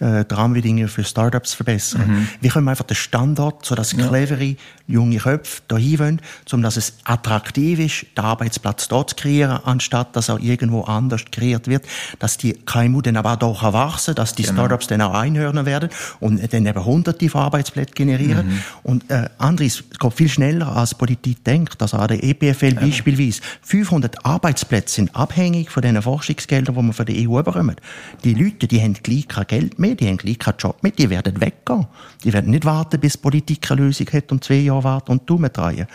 äh, 0.00 0.24
die 0.24 0.34
Rahmenbedingungen 0.34 0.88
für 0.88 1.04
Startups 1.04 1.54
verbessern. 1.54 2.04
Mhm. 2.06 2.28
Wie 2.40 2.48
können 2.48 2.64
wir 2.64 2.72
einfach 2.72 2.84
den 2.84 2.96
Standort, 2.96 3.64
sodass 3.64 3.92
ja. 3.92 4.06
clevere, 4.06 4.56
junge 4.86 5.18
Köpfe 5.18 5.62
dahin 5.68 5.98
wollen, 5.98 6.22
um 6.52 6.62
dass 6.62 6.76
es 6.76 6.94
attraktiv 7.04 7.78
ist, 7.78 8.06
den 8.16 8.24
Arbeitsplatz 8.24 8.88
dort 8.88 9.10
zu 9.10 9.16
kreieren, 9.16 9.60
anstatt 9.64 10.16
dass 10.16 10.28
er 10.28 10.40
irgendwo 10.40 10.82
anders 10.82 11.22
kreiert 11.30 11.68
wird, 11.68 11.84
dass 12.18 12.36
die 12.36 12.54
KMU 12.54 13.00
dann 13.00 13.16
aber 13.16 13.42
auch 13.42 13.62
wachsen, 13.72 14.14
dass 14.14 14.34
die 14.34 14.42
genau. 14.42 14.54
Startups 14.54 14.88
dann 14.88 15.00
auch 15.00 15.14
einhören 15.14 15.64
werden 15.66 15.90
und 16.18 16.52
dann 16.52 16.66
eben 16.66 16.84
hunderte 16.84 17.28
von 17.28 17.42
Arbeitsplätzen 17.42 17.94
generieren. 17.94 18.48
Mhm. 18.48 18.62
Und 18.82 19.10
äh, 19.10 19.28
Andres, 19.38 19.84
es 19.90 19.98
geht 19.98 20.12
viel 20.14 20.28
schneller, 20.28 20.74
als 20.74 20.94
Politik 20.94 21.44
denkt. 21.44 21.80
Also 21.80 21.98
der 22.10 22.22
EPFL 22.22 22.74
ja. 22.74 22.80
beispielsweise, 22.80 23.40
500 23.62 24.26
Arbeitsplätze 24.26 24.96
sind 24.96 25.16
abhängig 25.16 25.70
von 25.70 25.82
den 25.82 26.00
Forschungsgeldern, 26.02 26.74
die 26.74 26.82
wir 26.82 26.92
von 26.92 27.06
der 27.06 27.16
EU 27.16 27.42
bekommen. 27.42 27.76
Die 28.24 28.34
Leute, 28.34 28.66
die 28.66 28.82
haben 28.82 28.94
gleich 28.94 29.26
kein 29.26 29.46
Geld 29.46 29.60
Geld 29.60 29.78
mehr, 29.78 29.94
die 29.94 30.08
haben 30.08 30.16
gleich 30.16 30.38
keinen 30.38 30.56
Job 30.58 30.82
mehr, 30.82 30.92
die 30.92 31.10
werden 31.10 31.40
weggehen. 31.40 31.86
Die 32.24 32.32
werden 32.32 32.50
nicht 32.50 32.64
warten, 32.64 32.98
bis 33.00 33.12
die 33.12 33.18
Politik 33.18 33.70
eine 33.70 33.82
Lösung 33.82 34.06
hat 34.12 34.32
und 34.32 34.42
zwei 34.42 34.56
Jahre 34.56 34.84
warten 34.84 35.12
und 35.12 35.28
Daumen 35.28 35.52
drehen. 35.52 35.86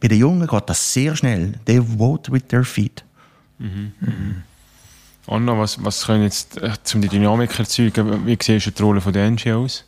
Bei 0.00 0.08
den 0.08 0.18
Jungen 0.18 0.46
geht 0.46 0.68
das 0.68 0.92
sehr 0.92 1.16
schnell. 1.16 1.54
They 1.64 1.80
vote 1.80 2.30
with 2.30 2.44
their 2.48 2.64
feet. 2.64 3.04
Mhm. 3.58 3.92
Mhm. 4.00 4.42
Anna, 5.28 5.58
was, 5.58 5.82
was 5.82 6.06
können 6.06 6.22
jetzt, 6.22 6.58
äh, 6.58 6.72
um 6.94 7.00
die 7.00 7.08
Dynamik 7.08 7.58
erzeugen, 7.58 8.26
wie 8.26 8.38
siehst 8.40 8.66
du 8.66 8.70
die 8.70 8.82
Rolle 8.82 9.00
der 9.00 9.30
NGOs? 9.30 9.84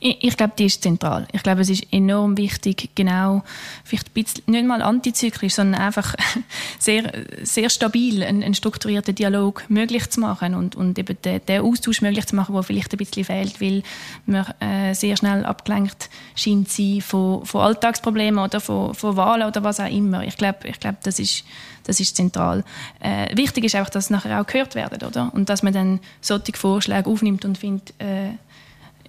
Ich, 0.00 0.18
ich 0.22 0.36
glaube, 0.36 0.54
die 0.58 0.66
ist 0.66 0.82
zentral. 0.82 1.26
Ich 1.32 1.42
glaube, 1.42 1.60
es 1.60 1.70
ist 1.70 1.86
enorm 1.92 2.36
wichtig, 2.36 2.90
genau, 2.94 3.42
vielleicht 3.84 4.08
ein 4.08 4.12
bisschen, 4.12 4.44
nicht 4.46 4.66
mal 4.66 4.82
antizyklisch, 4.82 5.54
sondern 5.54 5.80
einfach 5.80 6.14
sehr, 6.78 7.12
sehr 7.42 7.70
stabil 7.70 8.22
einen, 8.22 8.42
einen 8.42 8.54
strukturierten 8.54 9.14
Dialog 9.14 9.64
möglich 9.68 10.08
zu 10.10 10.20
machen 10.20 10.54
und, 10.54 10.76
und 10.76 10.98
eben 10.98 11.16
den, 11.22 11.44
den 11.46 11.62
Austausch 11.62 12.02
möglich 12.02 12.26
zu 12.26 12.36
machen, 12.36 12.54
der 12.54 12.62
vielleicht 12.62 12.92
ein 12.92 12.98
bisschen 12.98 13.24
fehlt, 13.24 13.60
weil 13.60 13.82
man 14.26 14.46
äh, 14.60 14.94
sehr 14.94 15.16
schnell 15.16 15.44
abgelenkt 15.44 16.10
scheint 16.34 16.68
zu 16.68 16.82
sein 16.82 17.00
von, 17.00 17.44
von 17.44 17.60
Alltagsproblemen 17.62 18.42
oder 18.42 18.60
von, 18.60 18.94
von 18.94 19.16
Wahlen 19.16 19.46
oder 19.46 19.62
was 19.64 19.80
auch 19.80 19.90
immer. 19.90 20.24
Ich 20.24 20.36
glaube, 20.36 20.68
ich 20.68 20.80
glaube 20.80 20.98
das 21.02 21.18
ist 21.18 21.44
das 21.84 22.00
ist 22.00 22.16
zentral. 22.16 22.64
Äh, 23.00 23.36
wichtig 23.36 23.64
ist 23.64 23.76
auch, 23.76 23.88
dass 23.88 24.10
nachher 24.10 24.40
auch 24.40 24.46
gehört 24.46 24.74
wird, 24.74 25.02
oder? 25.02 25.30
Und 25.32 25.48
dass 25.48 25.62
man 25.62 25.72
dann 25.72 26.00
solche 26.20 26.54
Vorschläge 26.54 27.08
aufnimmt 27.08 27.44
und 27.44 27.58
findet, 27.58 27.90
äh, 28.00 28.30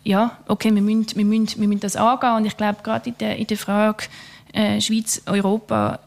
ja, 0.06 0.38
okay, 0.48 0.74
wir 0.74 0.82
müssen, 0.82 1.18
wir 1.18 1.26
müssen, 1.26 1.60
wir 1.60 1.68
müssen 1.68 1.82
das 1.82 1.96
angehen. 1.96 2.36
Und 2.36 2.46
ich 2.46 2.56
glaube, 2.56 2.78
gerade 2.84 3.10
in 3.10 3.18
der, 3.18 3.36
in 3.38 3.48
der 3.48 3.58
Frage 3.58 4.06
äh, 4.54 4.80
Schweiz, 4.80 5.22
Europa, 5.26 6.00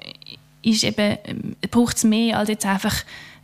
ist 0.62 0.84
eben, 0.84 0.98
äh, 1.00 1.34
braucht 1.70 1.96
es 1.96 2.04
mehr 2.04 2.38
als 2.38 2.48
jetzt 2.48 2.64
einfach 2.64 2.94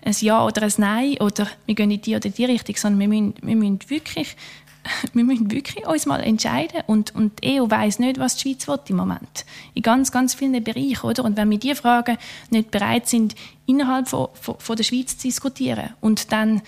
ein 0.05 0.15
Ja 0.21 0.45
oder 0.47 0.63
ein 0.63 0.73
Nein 0.79 1.17
oder 1.21 1.49
wir 1.67 1.75
gehen 1.75 1.91
in 1.91 2.01
die 2.01 2.15
oder 2.15 2.31
die 2.31 2.45
Richtung, 2.45 2.77
sondern 2.77 3.01
wir 3.01 3.09
müssen, 3.09 3.35
wir 3.43 3.57
müssen 3.57 3.81
wirklich 3.89 4.37
wir 5.13 5.25
müssen 5.25 5.51
wirklich 5.51 5.87
uns 5.87 6.07
mal 6.07 6.21
entscheiden 6.21 6.83
und, 6.87 7.15
und 7.15 7.43
die 7.43 7.61
EU 7.61 7.71
weiss 7.71 7.99
nicht, 7.99 8.19
was 8.19 8.37
die 8.37 8.43
Schweiz 8.43 8.69
will 8.69 8.79
im 8.89 8.97
Moment. 8.97 9.47
In 9.73 9.83
ganz, 9.83 10.13
ganz 10.13 10.35
vielen 10.35 10.63
Bereichen, 10.63 11.07
oder? 11.07 11.25
Und 11.25 11.37
wenn 11.39 11.51
wir 11.51 11.59
diese 11.59 11.77
Fragen 11.77 12.19
nicht 12.51 12.71
bereit 12.71 13.09
sind, 13.09 13.35
innerhalb 13.67 14.09
von, 14.09 14.29
von, 14.35 14.57
von 14.59 14.77
der 14.77 14.85
Schweiz 14.85 15.17
zu 15.17 15.27
diskutieren 15.27 15.95
und 16.03 16.33
dann 16.33 16.63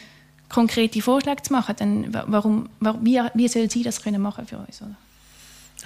konkrete 0.48 1.02
Vorschläge 1.02 1.42
zu 1.42 1.52
machen, 1.52 1.74
dann 1.78 2.14
warum, 2.26 2.68
wie, 3.00 3.20
wie 3.34 3.48
soll 3.48 3.70
sie 3.70 3.82
das 3.82 4.02
können 4.02 4.22
machen 4.22 4.46
für 4.46 4.58
uns? 4.58 4.80
Oder? 4.82 4.96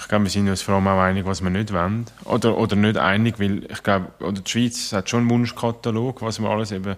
Ich 0.00 0.08
glaube, 0.08 0.24
wir 0.24 0.30
sind 0.30 0.48
uns 0.48 0.62
vor 0.62 0.74
allem 0.74 0.88
auch 0.88 0.98
einig, 0.98 1.26
was 1.26 1.42
wir 1.42 1.50
nicht 1.50 1.72
wollen. 1.72 2.06
Oder, 2.24 2.56
oder 2.56 2.74
nicht 2.74 2.96
einig, 2.96 3.38
weil 3.38 3.64
ich 3.70 3.82
glaube, 3.82 4.06
oder 4.20 4.40
die 4.40 4.50
Schweiz 4.50 4.92
hat 4.92 5.10
schon 5.10 5.20
einen 5.20 5.30
Wunschkatalog, 5.30 6.22
was 6.22 6.40
wir 6.40 6.48
alles 6.48 6.72
eben 6.72 6.96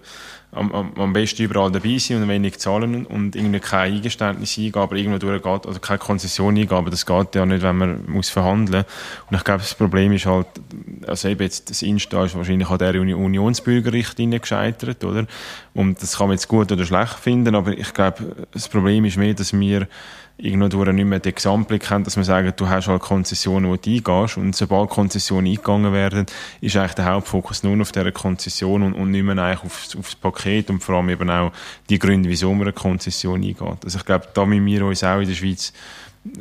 am, 0.55 0.71
am, 0.71 0.93
am 0.97 1.13
besten 1.13 1.43
überall 1.43 1.71
dabei 1.71 1.97
sind 1.97 2.21
und 2.21 2.29
wenig 2.29 2.59
zahlen 2.59 3.05
und 3.05 3.35
irgendwie 3.35 3.59
kein 3.59 3.93
Eingeständnis 3.93 4.57
eingeben, 4.57 4.79
aber 4.79 4.95
irgendwo 4.95 5.17
durchgeht, 5.17 5.65
oder 5.65 5.79
keine 5.79 5.99
Konzession 5.99 6.55
eingeben, 6.55 6.89
das 6.89 7.05
geht 7.05 7.35
ja 7.35 7.45
nicht, 7.45 7.61
wenn 7.61 7.77
man 7.77 8.03
muss 8.07 8.29
verhandeln 8.29 8.85
Und 9.29 9.37
ich 9.37 9.43
glaube, 9.43 9.61
das 9.61 9.75
Problem 9.75 10.11
ist 10.13 10.25
halt, 10.25 10.47
also 11.07 11.27
eben 11.27 11.41
jetzt, 11.41 11.69
das 11.69 11.81
Insta 11.81 12.25
ist 12.25 12.35
wahrscheinlich 12.35 12.69
an 12.69 12.77
der 12.77 12.95
Unionsbürgerrichtlinie 13.01 14.39
gescheitert, 14.39 15.03
oder? 15.03 15.25
Und 15.73 16.01
das 16.01 16.17
kann 16.17 16.27
man 16.27 16.37
jetzt 16.37 16.47
gut 16.47 16.71
oder 16.71 16.85
schlecht 16.85 17.19
finden, 17.19 17.55
aber 17.55 17.71
ich 17.77 17.93
glaube, 17.93 18.47
das 18.51 18.69
Problem 18.69 19.05
ist 19.05 19.17
mehr, 19.17 19.33
dass 19.33 19.53
wir 19.53 19.87
irgendwo 20.37 20.83
nicht 20.83 21.05
mehr 21.05 21.19
den 21.19 21.35
Gesamtblick 21.35 21.89
haben, 21.89 22.03
dass 22.03 22.15
man 22.15 22.25
sagt, 22.25 22.59
du 22.59 22.67
hast 22.67 22.87
halt 22.87 23.01
Konzessionen, 23.01 23.69
wo 23.69 23.75
du 23.75 23.89
eingehst 23.89 24.37
und 24.37 24.55
sobald 24.55 24.89
Konzessionen 24.89 25.47
eingegangen 25.47 25.93
werden, 25.93 26.25
ist 26.59 26.75
eigentlich 26.75 26.93
der 26.93 27.05
Hauptfokus 27.05 27.63
nur 27.63 27.79
auf 27.81 27.91
dieser 27.91 28.11
Konzession 28.11 28.81
und, 28.83 28.93
und 28.93 29.11
nicht 29.11 29.23
mehr 29.23 29.37
eigentlich 29.37 29.63
aufs, 29.63 29.95
aufs 29.95 30.15
Paket 30.15 30.69
und 30.69 30.83
vor 30.83 30.95
allem 30.95 31.09
eben 31.09 31.29
auch 31.29 31.51
die 31.89 31.99
Gründe, 31.99 32.29
wieso 32.29 32.51
man 32.53 32.63
eine 32.63 32.73
Konzession 32.73 33.43
eingeht. 33.43 33.85
Also 33.85 33.99
ich 33.99 34.05
glaube, 34.05 34.27
da 34.33 34.45
müssen 34.45 34.65
wir 34.65 34.85
uns 34.85 35.03
auch 35.03 35.19
in 35.19 35.27
der 35.27 35.35
Schweiz 35.35 35.71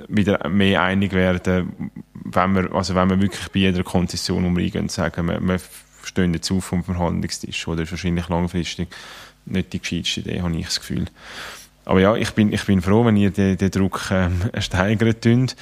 wieder 0.09 0.49
mehr 0.49 0.83
einig 0.83 1.13
werden, 1.13 1.73
wenn 2.15 2.55
wir, 2.55 2.73
also 2.73 2.95
wenn 2.95 3.11
wir 3.11 3.21
wirklich 3.21 3.49
bei 3.51 3.61
jeder 3.61 3.83
Konzession, 3.83 4.45
wo 4.45 4.57
wir 4.57 4.65
eingehen, 4.65 4.89
sagen, 4.89 5.27
wir, 5.27 5.41
wir 5.41 5.61
stehen 6.05 6.33
jetzt 6.35 6.51
auf 6.51 6.65
vom 6.65 6.85
Verhandlungstisch, 6.85 7.69
oder? 7.69 7.83
Ist 7.83 7.91
wahrscheinlich 7.91 8.29
langfristig 8.29 8.89
nicht 9.45 9.73
die 9.73 9.81
gescheiteste 9.81 10.21
Idee, 10.21 10.41
habe 10.41 10.57
ich 10.57 10.67
das 10.67 10.81
Gefühl. 10.81 11.07
Aber 11.85 12.01
ja, 12.01 12.15
ich 12.15 12.31
bin, 12.33 12.53
ich 12.53 12.65
bin 12.65 12.81
froh, 12.81 13.05
wenn 13.05 13.17
ihr 13.17 13.31
den, 13.31 13.57
den 13.57 13.71
Druck 13.71 14.11
ähm, 14.11 14.41
steigern 14.59 15.15
könnt. 15.21 15.57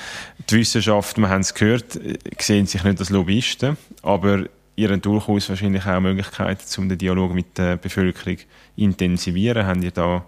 Die 0.51 0.57
Wissenschaft, 0.57 1.17
wir 1.19 1.29
haben 1.29 1.41
es 1.41 1.55
gehört, 1.55 1.99
sehen 2.39 2.67
sich 2.67 2.85
nicht 2.85 2.99
als 2.99 3.11
Lobbyisten, 3.11 3.77
aber 4.03 4.45
ihr 4.77 4.91
habt 4.91 5.07
durchaus 5.07 5.49
wahrscheinlich 5.49 5.87
auch 5.87 6.01
Möglichkeiten, 6.01 6.63
um 6.79 6.89
den 6.89 6.99
Dialog 6.99 7.35
mit 7.35 7.57
der 7.57 7.77
Bevölkerung 7.77 8.37
intensivieren. 8.77 9.67
Habt 9.67 9.83
ihr 9.83 9.91
da 9.91 10.25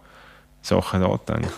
Sachen 0.62 1.00
gedacht? 1.00 1.52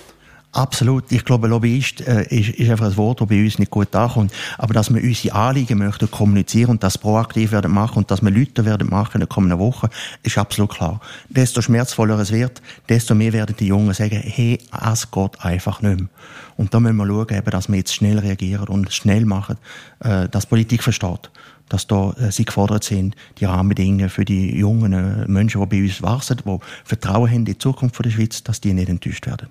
Absolut. 0.55 1.11
Ich 1.11 1.25
glaube, 1.25 1.49
Lobbyist 1.49 2.01
äh, 2.07 2.23
ist, 2.29 2.51
ist 2.51 2.71
einfach 2.71 2.87
ein 2.87 2.97
Wort, 2.97 3.21
das 3.21 3.27
bei 3.27 3.43
uns 3.43 3.59
nicht 3.59 3.73
gut 3.73 3.93
ankommt. 3.97 4.33
Aber 4.57 4.73
dass 4.73 4.95
wir 4.95 5.03
unsere 5.03 5.35
Anliegen 5.35 5.79
möchten 5.79 6.09
kommunizieren 6.09 6.71
und 6.71 6.85
das 6.85 6.97
proaktiv 6.97 7.51
werden 7.51 7.73
machen 7.73 7.99
und 7.99 8.11
dass 8.13 8.23
wir 8.23 8.31
Leute 8.31 8.65
werden 8.65 8.89
machen 8.89 9.15
in 9.15 9.21
den 9.23 9.29
kommenden 9.29 9.59
Wochen, 9.59 9.89
ist 10.23 10.39
absolut 10.39 10.71
klar. 10.71 11.01
Desto 11.29 11.61
schmerzvoller 11.61 12.21
es 12.21 12.31
wird, 12.31 12.63
desto 12.89 13.17
mehr 13.17 13.33
werden 13.33 13.57
die 13.59 13.67
Jungen 13.67 13.95
sagen, 13.95 14.23
hey, 14.23 14.61
es 14.93 15.11
geht 15.11 15.45
einfach 15.45 15.83
nicht 15.83 15.99
mehr. 15.99 16.09
Und 16.57 16.73
da 16.73 16.79
müssen 16.79 16.97
wir 16.99 17.07
schauen, 17.09 17.37
eben, 17.37 17.51
dass 17.51 17.69
wir 17.69 17.77
jetzt 17.77 17.93
schnell 17.93 18.21
reagieren 18.21 18.69
und 18.69 18.93
schnell 18.93 19.25
machen, 19.25 19.57
äh, 20.01 20.29
dass 20.29 20.47
Politik 20.47 20.85
versteht 20.85 21.31
dass 21.71 21.87
da 21.87 22.13
äh, 22.21 22.31
sie 22.31 22.45
gefordert 22.45 22.85
sind, 22.85 23.17
die 23.39 23.47
Rahmenbedingungen 23.47 24.11
für 24.11 24.27
die 24.27 24.55
jungen 24.55 24.93
äh, 24.93 25.27
Menschen, 25.27 25.63
die 25.63 25.67
bei 25.67 25.83
uns 25.83 26.03
wachsen, 26.03 26.37
die 26.45 26.59
Vertrauen 26.85 27.29
haben 27.29 27.39
in 27.39 27.45
die 27.47 27.59
Zukunft 27.59 28.05
der 28.05 28.11
Schweiz, 28.11 28.45
dass 28.45 28.61
die 28.61 28.75
nicht 28.75 28.91
enttäuscht 28.91 29.27
werden. 29.27 29.49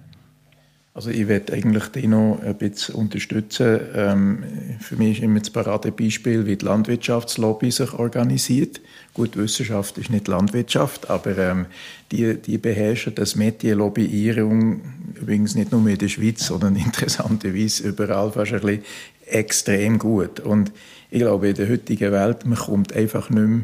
Also 0.95 1.09
ich 1.09 1.27
werde 1.27 1.53
eigentlich 1.53 1.87
die 1.87 2.05
noch 2.05 2.39
ein 2.43 2.55
bisschen 2.55 2.93
unterstützen. 2.93 3.79
Ähm, 3.95 4.43
für 4.79 4.95
mich 4.95 5.17
ist 5.17 5.23
immer 5.23 5.39
das 5.39 5.49
Paradebeispiel, 5.49 6.45
wie 6.45 6.55
die 6.55 6.65
Landwirtschaftslobby 6.65 7.71
sich 7.71 7.93
organisiert. 7.93 8.79
Gut, 9.15 9.35
Wissenschaft 9.35 9.97
ist 9.97 10.11
nicht 10.11 10.27
Landwirtschaft, 10.27 11.09
aber 11.09 11.35
ähm, 11.35 11.65
die, 12.11 12.35
die 12.35 12.59
beherrschen 12.59 13.15
das 13.15 13.35
Metier 13.35 13.75
Lobbyierung 13.75 14.81
übrigens 15.19 15.55
nicht 15.55 15.71
nur 15.71 15.87
in 15.87 15.97
der 15.97 16.09
Schweiz, 16.09 16.45
sondern 16.45 16.75
interessanterweise 16.85 17.87
überall 17.87 18.31
fast 18.31 18.53
ein 18.53 18.61
bisschen 18.61 18.83
extrem 19.25 19.97
gut. 19.97 20.41
Und 20.41 20.71
ich 21.09 21.19
glaube, 21.19 21.49
in 21.49 21.55
der 21.55 21.69
heutigen 21.69 22.11
Welt, 22.11 22.45
man 22.45 22.57
kommt 22.57 22.93
einfach 22.93 23.31
nicht 23.31 23.47
mehr 23.47 23.63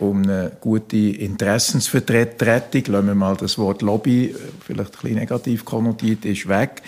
um 0.00 0.22
eine 0.22 0.52
gute 0.60 0.96
Interessensvertretung, 0.96 2.92
lassen 2.92 3.06
wir 3.06 3.14
mal 3.14 3.36
das 3.36 3.58
Wort 3.58 3.82
Lobby, 3.82 4.34
vielleicht 4.60 4.94
ein 4.96 5.00
bisschen 5.02 5.18
negativ 5.18 5.64
konnotiert, 5.64 6.24
ist 6.24 6.48
weg. 6.48 6.82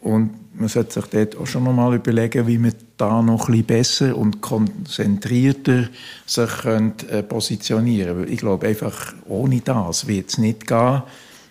Und 0.00 0.58
man 0.58 0.68
sollte 0.68 1.00
sich 1.00 1.06
dort 1.06 1.36
auch 1.36 1.46
schon 1.46 1.74
mal 1.74 1.94
überlegen, 1.94 2.46
wie 2.46 2.58
man 2.58 2.74
da 2.96 3.22
noch 3.22 3.48
ein 3.48 3.52
bisschen 3.52 3.66
besser 3.66 4.16
und 4.16 4.40
konzentrierter 4.40 5.88
sich 6.26 6.50
könnte, 6.62 7.08
äh, 7.08 7.22
positionieren 7.22 8.16
könnte. 8.16 8.32
Ich 8.32 8.38
glaube, 8.40 8.66
einfach 8.66 9.14
ohne 9.26 9.60
das 9.60 10.06
wird 10.06 10.30
es 10.30 10.38
nicht 10.38 10.66
gehen. 10.66 11.02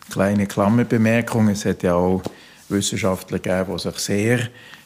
Kleine 0.09 0.47
Klammerbemerkung, 0.47 1.49
es 1.49 1.65
hat 1.65 1.83
ja 1.83 1.95
auch 1.95 2.21
Wissenschaftler 2.69 3.39
gegeben, 3.39 3.73
die 3.73 3.79
sich 3.79 3.99
sehr 3.99 4.39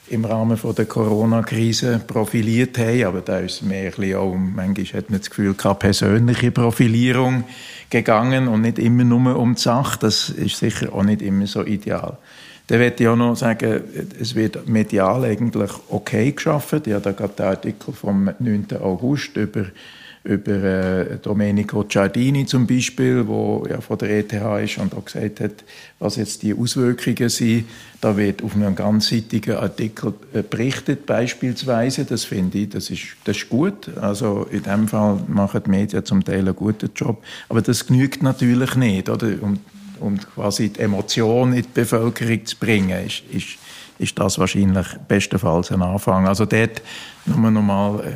im 0.10 0.26
Rahmen 0.26 0.58
der 0.78 0.86
Corona-Krise 0.86 2.02
profiliert 2.06 2.78
haben, 2.78 3.04
aber 3.04 3.22
da 3.22 3.40
ist 3.40 3.62
mehr 3.62 3.92
ein 3.98 4.16
auch, 4.16 4.36
manchmal 4.36 4.86
hat 4.86 5.10
man 5.10 5.20
das 5.20 5.30
Gefühl, 5.30 5.54
keine 5.54 5.76
persönliche 5.76 6.52
Profilierung 6.52 7.44
gegangen 7.90 8.48
und 8.48 8.62
nicht 8.62 8.80
immer 8.80 9.04
nur 9.04 9.38
um 9.38 9.56
die 9.56 9.62
Sache. 9.62 10.00
Das 10.02 10.30
ist 10.30 10.58
sicher 10.58 10.94
auch 10.94 11.04
nicht 11.04 11.22
immer 11.22 11.48
so 11.48 11.64
ideal. 11.64 12.18
Dann 12.68 12.80
möchte 12.80 13.04
ich 13.04 13.10
auch 13.10 13.16
noch 13.16 13.36
sagen, 13.36 13.82
es 14.20 14.36
wird 14.36 14.68
medial 14.68 15.24
eigentlich 15.24 15.72
okay 15.90 16.32
geschaffen. 16.32 16.82
Ich 16.86 16.94
habe 16.94 17.04
da 17.04 17.12
gerade 17.12 17.34
den 17.34 17.46
Artikel 17.48 17.94
vom 17.94 18.30
9. 18.40 18.68
August 18.80 19.36
über 19.38 19.66
über 20.24 20.52
äh, 20.52 21.18
Domenico 21.22 21.84
Giardini 21.84 22.46
zum 22.46 22.68
Beispiel, 22.68 23.26
wo 23.26 23.66
ja 23.70 23.80
von 23.80 23.98
der 23.98 24.20
ETH 24.20 24.34
ist 24.64 24.78
und 24.78 24.94
auch 24.94 25.06
gesagt 25.06 25.40
hat, 25.40 25.64
was 26.00 26.18
jetzt 26.18 26.44
die 26.44 26.54
Auswirkungen 26.54 27.30
sind. 27.30 27.66
Da 28.02 28.16
wird 28.18 28.44
auf 28.44 28.56
einem 28.56 28.76
ganzseitigen 28.76 29.56
Artikel 29.56 30.14
äh, 30.34 30.42
berichtet 30.42 31.06
beispielsweise. 31.06 32.06
Das 32.06 32.26
finde 32.26 32.60
ich, 32.60 32.70
das 32.70 32.90
ist, 32.90 33.04
das 33.24 33.38
ist 33.38 33.50
gut. 33.50 33.90
Also 33.98 34.46
in 34.52 34.64
dem 34.64 34.88
Fall 34.88 35.20
machen 35.28 35.62
die 35.66 35.70
Medien 35.70 36.06
zum 36.06 36.24
Teil 36.24 36.40
einen 36.40 36.56
guten 36.56 36.90
Job. 36.96 37.24
Aber 37.48 37.62
das 37.62 37.88
genügt 37.88 38.22
natürlich 38.22 38.76
nicht, 38.76 39.10
oder? 39.10 39.28
Um, 39.42 39.60
um 40.00 40.18
quasi 40.18 40.70
die 40.70 40.80
Emotion 40.80 41.54
in 41.54 41.64
die 41.64 41.70
Bevölkerung 41.74 42.46
zu 42.46 42.56
bringen, 42.58 43.06
ist, 43.06 43.22
ist, 43.32 43.58
ist 44.00 44.18
das 44.18 44.40
wahrscheinlich 44.40 44.88
bestenfalls 45.08 45.72
ein 45.72 45.82
Anfang. 45.82 46.26
Also 46.28 46.46
dort 46.46 46.82
nur 47.26 47.52
noch 47.52 47.62
mal 47.62 48.00
äh, 48.00 48.14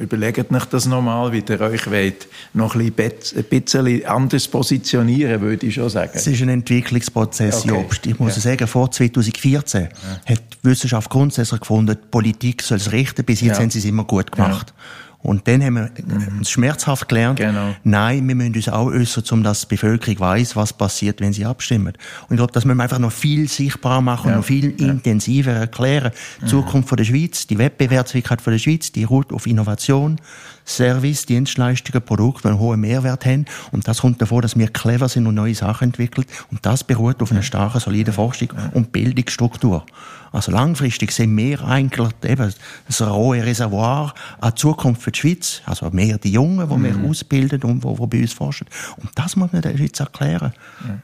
überlegt 0.00 0.50
euch 0.50 0.64
das 0.66 0.86
nochmal, 0.86 1.32
wie 1.32 1.42
ihr 1.46 1.60
euch 1.60 1.90
wollt, 1.90 2.28
noch 2.54 2.74
ein 2.74 2.92
bisschen 2.92 4.04
anders 4.04 4.48
positionieren, 4.48 5.40
würde 5.40 5.66
ich 5.66 5.74
schon 5.74 5.88
sagen. 5.88 6.10
Es 6.14 6.26
ist 6.26 6.42
ein 6.42 6.48
Entwicklungsprozess, 6.48 7.64
okay. 7.64 7.68
Jobst. 7.68 8.06
Ich 8.06 8.18
muss 8.18 8.36
ja. 8.36 8.42
sagen, 8.42 8.66
vor 8.66 8.90
2014 8.90 9.82
ja. 9.82 9.88
hat 10.34 10.42
die 10.52 10.68
Wissenschaft 10.68 11.10
grundsätzlich 11.10 11.60
gefunden, 11.60 11.96
die 12.00 12.08
Politik 12.10 12.62
soll 12.62 12.78
es 12.78 12.92
richten, 12.92 13.24
bis 13.24 13.40
jetzt 13.40 13.56
ja. 13.56 13.62
haben 13.62 13.70
sie 13.70 13.78
es 13.78 13.84
immer 13.84 14.04
gut 14.04 14.32
gemacht. 14.32 14.72
Ja. 14.76 14.82
Und 15.22 15.46
dann 15.46 15.62
haben 15.62 15.74
wir 15.74 15.90
mhm. 16.04 16.44
schmerzhaft 16.44 17.08
gelernt, 17.08 17.38
genau. 17.38 17.74
nein, 17.84 18.26
wir 18.26 18.34
müssen 18.34 18.54
uns 18.56 18.68
auch 18.68 18.86
äußern, 18.86 19.24
um 19.30 19.42
dass 19.44 19.62
die 19.62 19.66
Bevölkerung 19.68 20.18
weiß, 20.18 20.56
was 20.56 20.72
passiert, 20.72 21.20
wenn 21.20 21.32
sie 21.32 21.44
abstimmen. 21.44 21.94
Und 22.28 22.34
ich 22.34 22.36
glaube, 22.36 22.52
das 22.52 22.64
müssen 22.64 22.78
wir 22.78 22.82
einfach 22.82 22.98
noch 22.98 23.12
viel 23.12 23.48
sichtbarer 23.48 24.00
machen 24.00 24.28
ja. 24.28 24.34
und 24.34 24.40
noch 24.40 24.46
viel 24.46 24.74
ja. 24.80 24.88
intensiver 24.88 25.52
erklären. 25.52 26.12
Die 26.40 26.44
mhm. 26.44 26.48
Zukunft 26.48 26.88
von 26.88 26.96
der 26.96 27.04
Schweiz, 27.04 27.46
die 27.46 27.58
Wettbewerbsfähigkeit 27.58 28.42
von 28.42 28.52
der 28.52 28.58
Schweiz, 28.58 28.90
die 28.90 29.04
ruht 29.04 29.32
auf 29.32 29.46
Innovation, 29.46 30.18
Service, 30.66 31.26
Dienstleistungen, 31.26 32.02
Produkte, 32.02 32.42
die 32.42 32.48
einen 32.48 32.58
hohen 32.58 32.80
Mehrwert 32.80 33.26
haben. 33.26 33.46
Und 33.70 33.88
das 33.88 34.00
kommt 34.00 34.20
davor, 34.20 34.42
dass 34.42 34.56
wir 34.56 34.68
clever 34.68 35.08
sind 35.08 35.26
und 35.26 35.34
neue 35.34 35.54
Sachen 35.54 35.88
entwickeln. 35.88 36.26
Und 36.50 36.64
das 36.64 36.84
beruht 36.84 37.22
auf 37.22 37.32
einer 37.32 37.42
starken, 37.42 37.80
soliden 37.80 38.14
Forschung 38.14 38.48
und 38.72 38.92
Bildungsstruktur. 38.92 39.84
Also 40.32 40.50
langfristig 40.50 41.12
sind 41.12 41.36
wir 41.36 41.62
eigentlich 41.62 42.08
eben 42.24 42.52
das 42.86 43.02
rohe 43.02 43.44
Reservoir 43.44 44.14
an 44.40 44.56
Zukunft 44.56 45.02
für 45.02 45.12
die 45.12 45.18
Schweiz. 45.18 45.60
Also 45.66 45.90
mehr 45.90 46.16
die 46.16 46.32
Jungen, 46.32 46.68
die 46.68 46.82
wir 46.82 46.94
mhm. 46.94 47.10
ausbilden 47.10 47.62
und 47.64 47.84
die, 47.84 47.94
die 47.94 48.06
bei 48.06 48.20
uns 48.22 48.32
forschen. 48.32 48.66
Und 48.96 49.10
das 49.14 49.36
muss 49.36 49.52
man 49.52 49.60
der 49.60 49.76
Schweiz 49.76 50.00
erklären. 50.00 50.54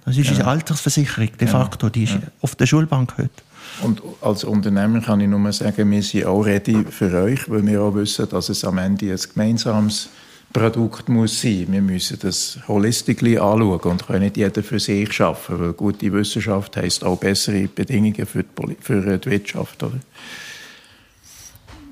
Das 0.05 0.17
ist 0.17 0.25
ja. 0.25 0.31
unsere 0.31 0.49
Altersversicherung 0.49 1.29
de 1.39 1.47
facto, 1.47 1.91
die 1.91 2.05
ist 2.05 2.15
ja. 2.15 2.21
auf 2.41 2.55
der 2.55 2.67
Schulbank 2.67 3.19
heute. 3.19 3.31
Und 3.83 4.03
als 4.21 4.45
Unternehmer 4.45 5.01
kann 5.01 5.21
ich 5.21 5.29
nur 5.29 5.53
sagen, 5.53 5.91
wir 5.91 6.03
sind 6.03 6.27
auch 6.27 6.43
ready 6.43 6.85
für 6.91 7.13
euch, 7.23 7.49
weil 7.49 7.67
wir 7.67 7.83
auch 7.83 7.95
wissen, 7.95 8.29
dass 8.29 8.49
es 8.49 8.65
am 8.65 8.79
Ende 8.79 9.13
ein 9.13 9.19
gemeinsames 9.35 10.09
Produkt 10.53 11.09
muss 11.09 11.41
sein. 11.41 11.67
Wir 11.69 11.83
müssen 11.83 12.19
das 12.21 12.59
holistisch 12.67 13.23
anschauen 13.23 13.81
und 13.81 14.07
können 14.07 14.23
nicht 14.23 14.37
jeder 14.37 14.63
für 14.63 14.81
sich 14.81 15.13
schaffen, 15.13 15.61
weil 15.61 15.73
gute 15.75 16.13
Wissenschaft 16.13 16.77
heißt 16.77 17.05
auch 17.05 17.19
bessere 17.19 17.69
Bedingungen 17.69 18.27
für 18.27 18.43
die, 18.43 18.77
für 18.81 19.19
die 19.19 19.31
Wirtschaft. 19.31 19.83
Oder? 19.83 20.01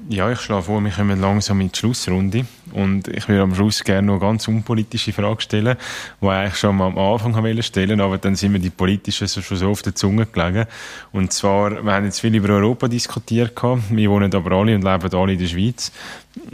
Ja, 0.09 0.31
ich 0.31 0.41
schlage 0.41 0.63
vor, 0.63 0.81
wir 0.85 0.93
kommen 0.93 1.21
langsam 1.21 1.61
in 1.61 1.73
die 1.73 1.77
Schlussrunde. 1.77 2.47
Und 2.73 3.09
ich 3.09 3.29
würde 3.29 3.43
am 3.43 3.55
Schluss 3.57 3.83
gerne 3.83 4.07
noch 4.07 4.21
ganz 4.21 4.47
unpolitische 4.47 5.13
Frage 5.13 5.41
stellen, 5.41 5.77
die 6.21 6.27
ich 6.27 6.31
eigentlich 6.31 6.57
schon 6.57 6.77
mal 6.77 6.87
am 6.87 6.99
Anfang 6.99 7.35
wollte 7.35 7.63
stellen, 7.65 8.01
aber 8.01 8.17
dann 8.17 8.37
sind 8.37 8.53
mir 8.53 8.61
die 8.61 8.71
politischen 8.71 9.27
schon 9.27 9.57
so 9.57 9.69
auf 9.69 9.83
der 9.83 9.97
Zunge 9.97 10.27
gelegen. 10.27 10.67
Und 11.11 11.33
zwar, 11.33 11.85
wir 11.85 11.93
haben 11.93 12.05
jetzt 12.05 12.21
viel 12.21 12.35
über 12.37 12.51
Europa 12.51 12.87
diskutiert, 12.87 13.61
wir 13.91 14.11
wohnen 14.11 14.33
aber 14.33 14.53
alle 14.53 14.77
und 14.77 14.85
leben 14.85 15.15
alle 15.15 15.33
in 15.33 15.39
der 15.41 15.47
Schweiz. 15.47 15.91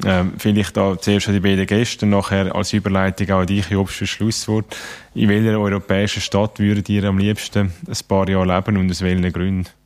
Ähm, 0.02 0.32
vielleicht 0.38 0.74
da 0.78 0.96
zuerst 0.98 1.28
an 1.28 1.34
die 1.34 1.40
beiden 1.40 1.66
Gäste, 1.66 2.06
nachher 2.06 2.54
als 2.54 2.72
Überleitung 2.72 3.30
auch 3.32 3.40
an 3.40 3.46
dich, 3.46 3.68
Jobst, 3.68 3.96
für 3.96 4.06
Schlusswort. 4.06 4.74
In 5.14 5.28
welcher 5.28 5.58
europäischen 5.58 6.22
Stadt 6.22 6.58
würdet 6.58 6.88
ihr 6.88 7.04
am 7.04 7.18
liebsten 7.18 7.72
ein 7.86 7.98
paar 8.08 8.26
Jahre 8.30 8.46
leben 8.46 8.78
und 8.78 8.90
aus 8.90 9.02
welchen 9.02 9.30
Gründen? 9.30 9.82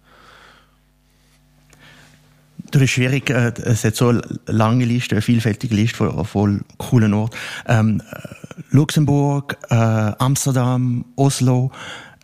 Das 2.70 2.82
ist 2.82 2.90
schwierig. 2.90 3.30
Äh, 3.30 3.52
es 3.64 3.84
hat 3.84 3.96
so 3.96 4.08
eine 4.08 4.22
lange 4.46 4.84
Liste, 4.84 5.14
eine 5.14 5.22
vielfältige 5.22 5.74
Liste 5.74 5.96
von, 5.96 6.24
von 6.24 6.64
coolen 6.78 7.14
Orten. 7.14 7.36
Ähm, 7.66 8.02
Luxemburg, 8.70 9.56
äh, 9.70 9.74
Amsterdam, 9.74 11.04
Oslo, 11.16 11.70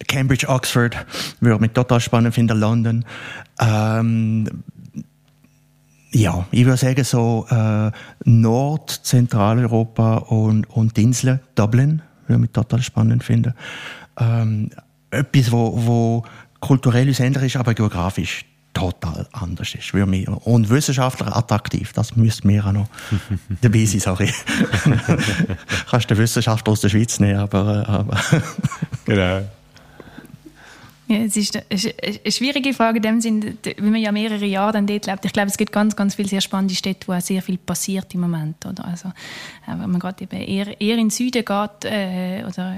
Cambridge, 0.09 0.49
Oxford, 0.49 0.97
würde 1.41 1.61
mich 1.61 1.73
total 1.73 2.01
spannend 2.01 2.35
finden, 2.35 2.59
London. 2.59 3.05
Ähm, 3.61 4.49
ja, 6.11 6.47
ich 6.51 6.65
würde 6.65 6.77
sagen 6.77 7.05
so 7.05 7.47
äh, 7.51 7.91
Nord-, 8.25 9.01
Zentraleuropa 9.03 10.17
und, 10.17 10.69
und 10.71 10.97
die 10.97 11.05
Inseln, 11.05 11.41
Dublin, 11.55 12.03
würde 12.27 12.41
mich 12.41 12.51
total 12.51 12.83
spannend 12.83 13.25
finden. 13.25 13.55
Ähm, 14.19 14.71
etwas, 15.11 15.53
wo, 15.53 15.73
wo 15.87 16.25
kulturell 16.61 17.09
ähnlich 17.19 17.43
ist, 17.43 17.57
aber 17.57 17.75
geografisch 17.75 18.45
total 18.73 19.27
anders 19.33 19.75
ist. 19.75 19.91
Für 19.91 20.07
mich. 20.07 20.29
Und 20.29 20.71
Wissenschaftler 20.71 21.37
attraktiv, 21.37 21.93
das 21.93 22.17
müsste 22.17 22.47
mir 22.47 22.65
auch 22.67 22.73
noch 22.73 22.89
dabei 23.61 23.85
sein, 23.85 24.01
sorry. 24.01 24.33
Kannst 25.91 26.11
du 26.11 26.15
den 26.15 26.19
Wissenschaftler 26.19 26.73
aus 26.73 26.81
der 26.81 26.89
Schweiz 26.89 27.21
nehmen, 27.21 27.41
aber... 27.41 27.85
Äh, 27.87 27.91
aber 27.93 28.21
genau. 29.05 29.43
Ja, 31.09 31.19
es 31.19 31.37
ist 31.37 31.57
eine 31.57 32.33
schwierige 32.33 32.73
Frage 32.73 32.97
in 32.97 33.03
dem 33.03 33.21
Sinne, 33.21 33.57
wenn 33.77 33.91
man 33.91 34.01
ja 34.01 34.13
mehrere 34.13 34.47
Jahre 34.47 34.73
dann 34.73 34.87
dort 34.87 35.07
lebt. 35.07 35.25
Ich 35.25 35.33
glaube, 35.33 35.49
es 35.49 35.59
gibt 35.59 35.73
ganz, 35.73 35.95
ganz 35.95 36.15
viele 36.15 36.29
sehr 36.29 36.41
spannende 36.41 36.75
Städte, 36.75 37.07
wo 37.07 37.13
auch 37.13 37.21
sehr 37.21 37.43
viel 37.43 37.59
passiert 37.59 38.15
im 38.15 38.21
Moment. 38.21 38.65
Oder? 38.65 38.85
Also, 38.87 39.09
äh, 39.09 39.79
wenn 39.79 39.91
man 39.91 39.99
gerade 39.99 40.25
eben 40.25 40.41
eher, 40.41 40.81
eher 40.81 40.95
in 40.95 41.09
den 41.09 41.11
Süden 41.11 41.45
geht 41.45 41.85
äh, 41.85 42.45
oder 42.47 42.75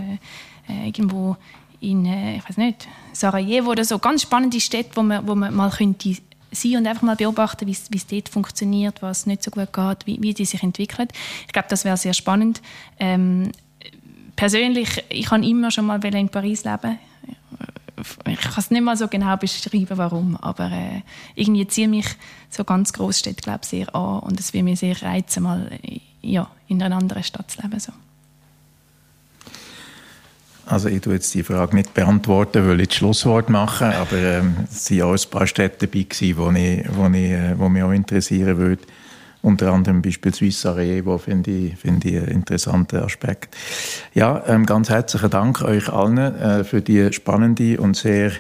äh, 0.69 0.87
irgendwo 0.87 1.37
in, 1.81 2.07
äh, 2.07 2.37
ich 2.37 2.49
weiß 2.49 2.57
nicht, 2.57 2.89
Sarajevo 3.13 3.71
oder 3.71 3.85
so, 3.85 3.99
ganz 3.99 4.23
spannende 4.23 4.61
Städte, 4.61 4.91
wo 4.95 5.03
man, 5.03 5.27
wo 5.27 5.35
man 5.35 5.55
mal 5.55 5.71
könnte 5.71 6.17
sein 6.51 6.77
und 6.77 6.87
einfach 6.87 7.03
mal 7.03 7.17
beobachten, 7.17 7.67
wie 7.67 7.73
es 7.73 8.07
dort 8.07 8.29
funktioniert, 8.29 9.03
was 9.03 9.27
nicht 9.27 9.43
so 9.43 9.51
gut 9.51 9.73
geht, 9.73 10.07
wie, 10.07 10.23
wie 10.23 10.35
die 10.35 10.45
sich 10.45 10.63
entwickelt. 10.63 11.13
Ich 11.47 11.53
glaube, 11.53 11.69
das 11.69 11.85
wäre 11.85 11.97
sehr 11.97 12.15
spannend. 12.15 12.63
Ähm, 12.99 13.53
persönlich, 14.37 15.05
ich 15.09 15.27
kann 15.27 15.43
immer 15.43 15.71
schon 15.71 15.87
mal 15.87 16.03
in 16.05 16.29
Paris 16.29 16.65
leben. 16.65 16.99
Ich 18.27 18.41
kann 18.41 18.55
es 18.59 18.71
nicht 18.71 18.83
mal 18.83 18.97
so 18.97 19.09
genau 19.09 19.37
beschreiben, 19.37 19.87
warum, 19.97 20.37
aber 20.37 20.71
äh, 20.71 21.03
irgendwie 21.35 21.67
ziehe 21.67 21.89
mich 21.89 22.07
so 22.51 22.65
ganz 22.65 22.93
Großstädte, 22.93 23.43
glaube 23.43 23.65
sehr 23.65 23.95
an 23.95 24.19
und 24.21 24.39
es 24.39 24.53
würde 24.53 24.65
mich 24.65 24.81
sehr 24.81 25.01
reizen, 25.01 25.45
mal 25.45 25.71
ja, 26.21 26.51
in 26.69 26.83
einer 26.83 26.97
anderen 26.97 27.23
Stadt 27.23 27.51
zu 27.51 27.63
leben. 27.63 27.79
So. 27.79 27.93
Also 30.67 30.89
ich 30.89 31.03
tue 31.03 31.15
jetzt 31.15 31.35
die 31.35 31.43
Frage 31.43 31.77
nicht 31.77 31.93
beantworten, 31.93 32.67
weil 32.67 32.81
ich 32.81 32.89
das 32.89 32.97
Schlusswort 32.97 33.51
mache, 33.51 33.95
aber 33.95 34.17
ähm, 34.17 34.57
es 34.71 34.91
waren 34.91 35.03
auch 35.03 35.13
ein 35.13 35.31
paar 35.31 35.47
Städte 35.47 35.87
dabei, 35.87 36.05
gewesen, 36.05 36.37
wo, 36.39 36.51
ich, 36.51 36.85
wo, 36.89 37.07
ich, 37.09 37.31
äh, 37.31 37.59
wo 37.59 37.69
mich 37.69 37.83
auch 37.83 37.91
interessieren 37.91 38.57
würde. 38.57 38.83
Unter 39.43 39.73
anderem 39.73 40.01
beispielsweise 40.01 40.53
Sarajevo 40.53 41.19
finde 41.19 41.51
ich, 41.51 41.77
finde 41.77 42.09
ich 42.09 42.17
einen 42.17 42.29
interessanten 42.29 42.97
Aspekt. 42.97 43.55
Ja, 44.15 44.43
ähm, 44.47 44.65
ganz 44.65 44.89
herzlichen 44.89 45.29
Dank 45.29 45.61
euch 45.61 45.91
allen 45.91 46.17
äh, 46.17 46.65
für 46.65 46.81
die 46.81 47.13
spannende 47.13 47.79
und 47.79 47.95
sehr 47.95 48.33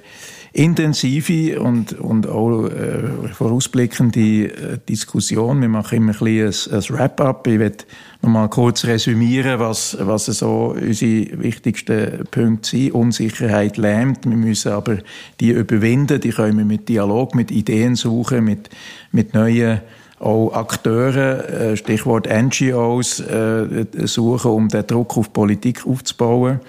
intensive 0.55 1.61
und, 1.61 1.99
und 1.99 2.29
auch 2.29 2.69
äh, 2.69 3.29
vorausblickende 3.33 4.21
äh, 4.21 4.79
Diskussion. 4.89 5.61
Wir 5.61 5.69
machen 5.69 5.97
immer 5.97 6.13
ein 6.13 6.29
ein, 6.29 6.47
ein 6.47 6.83
Wrap-up. 6.91 7.47
Ich 7.49 7.59
werde 7.59 7.85
noch 8.23 8.31
mal 8.31 8.49
kurz 8.49 8.85
resümieren, 8.85 9.59
was, 9.59 9.97
was 10.01 10.27
so 10.27 10.77
unsere 10.81 11.43
wichtigsten 11.43 12.25
Punkte 12.31 12.71
sind. 12.71 12.95
Unsicherheit 12.95 13.77
lähmt. 13.79 14.27
Wir 14.27 14.37
müssen 14.37 14.71
aber 14.71 14.99
die 15.41 15.51
überwinden. 15.51 16.21
Die 16.21 16.31
können 16.31 16.59
wir 16.59 16.65
mit 16.65 16.89
Dialog, 16.89 17.35
mit 17.35 17.51
Ideen 17.51 17.97
suchen, 17.97 18.45
mit, 18.45 18.71
mit 19.11 19.35
neuen 19.35 19.81
auch 20.21 20.53
Akteure, 20.53 21.49
äh, 21.51 21.77
Stichwort 21.77 22.29
NGOs, 22.31 23.19
äh, 23.19 23.87
suchen, 24.07 24.53
um 24.53 24.69
den 24.69 24.87
Druck 24.87 25.19
auf 25.19 25.33
Politik 25.33 25.85
aufzubauen. 25.85 26.61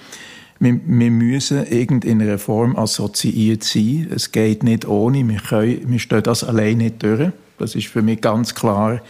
Wir, 0.60 0.80
wir 0.86 1.12
müssen 1.12 1.64
in 1.66 2.22
einer 2.22 2.38
Form 2.38 2.76
assoziiert 2.76 3.64
sein. 3.64 4.08
Es 4.14 4.32
geht 4.32 4.64
nicht 4.64 4.88
ohne. 4.88 5.28
Wir, 5.28 5.40
können, 5.40 5.82
wir 5.92 6.00
stehen 6.00 6.24
das 6.24 6.44
allein 6.44 6.78
nicht 6.78 7.04
durch. 7.04 7.32
Das 7.58 7.76
ist 7.76 7.88
für 7.88 8.02
mich 8.02 8.22
ganz 8.22 8.54
klar 8.54 9.02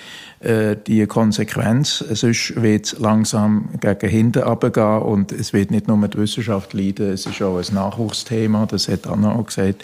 äh, 0.46 0.78
die 0.86 1.06
Konsequenz. 1.08 2.04
Sonst 2.12 2.62
wird 2.62 2.86
es 2.86 3.00
langsam 3.00 3.70
gegen 3.82 4.10
hinten 4.10 4.44
runtergehen 4.44 5.02
und 5.02 5.32
es 5.32 5.54
wird 5.54 5.72
nicht 5.72 5.88
nur 5.88 6.08
die 6.08 6.18
Wissenschaft 6.18 6.74
leiden, 6.74 7.14
es 7.14 7.26
ist 7.26 7.42
auch 7.42 7.58
ein 7.58 7.74
Nachwuchsthema, 7.74 8.66
das 8.66 8.88
hat 8.88 9.08
Anna 9.08 9.34
auch 9.34 9.48
gesagt. 9.48 9.84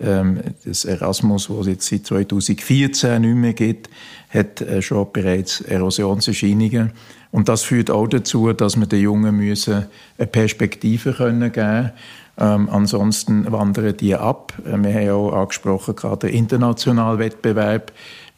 Ähm, 0.00 0.40
das 0.64 0.84
Erasmus, 0.84 1.48
das 1.48 1.58
es 1.58 1.66
jetzt 1.66 1.88
seit 1.88 2.06
2014 2.06 3.22
nicht 3.22 3.34
mehr 3.34 3.54
gibt, 3.54 3.88
hat 4.28 4.60
äh, 4.60 4.82
schon 4.82 5.06
bereits 5.12 5.62
Erosionserscheinungen. 5.62 6.92
Und 7.30 7.48
das 7.48 7.62
führt 7.62 7.90
auch 7.90 8.06
dazu, 8.06 8.52
dass 8.52 8.76
wir 8.76 8.86
den 8.86 9.00
Jungen 9.00 9.36
müssen 9.36 9.86
eine 10.18 10.26
Perspektive 10.26 11.14
können 11.14 11.50
geben 11.50 11.92
ähm, 12.36 12.68
ansonsten 12.68 13.50
wandern 13.50 13.96
die 13.96 14.14
ab. 14.14 14.52
Äh, 14.64 14.76
wir 14.78 14.94
haben 14.94 15.10
auch 15.10 15.32
angesprochen, 15.32 15.94
gerade 15.94 16.26
der 16.26 16.30
internationale 16.30 17.18
Wettbewerb, 17.18 17.92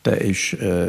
der 0.07 0.21
ist 0.21 0.55
äh, 0.55 0.89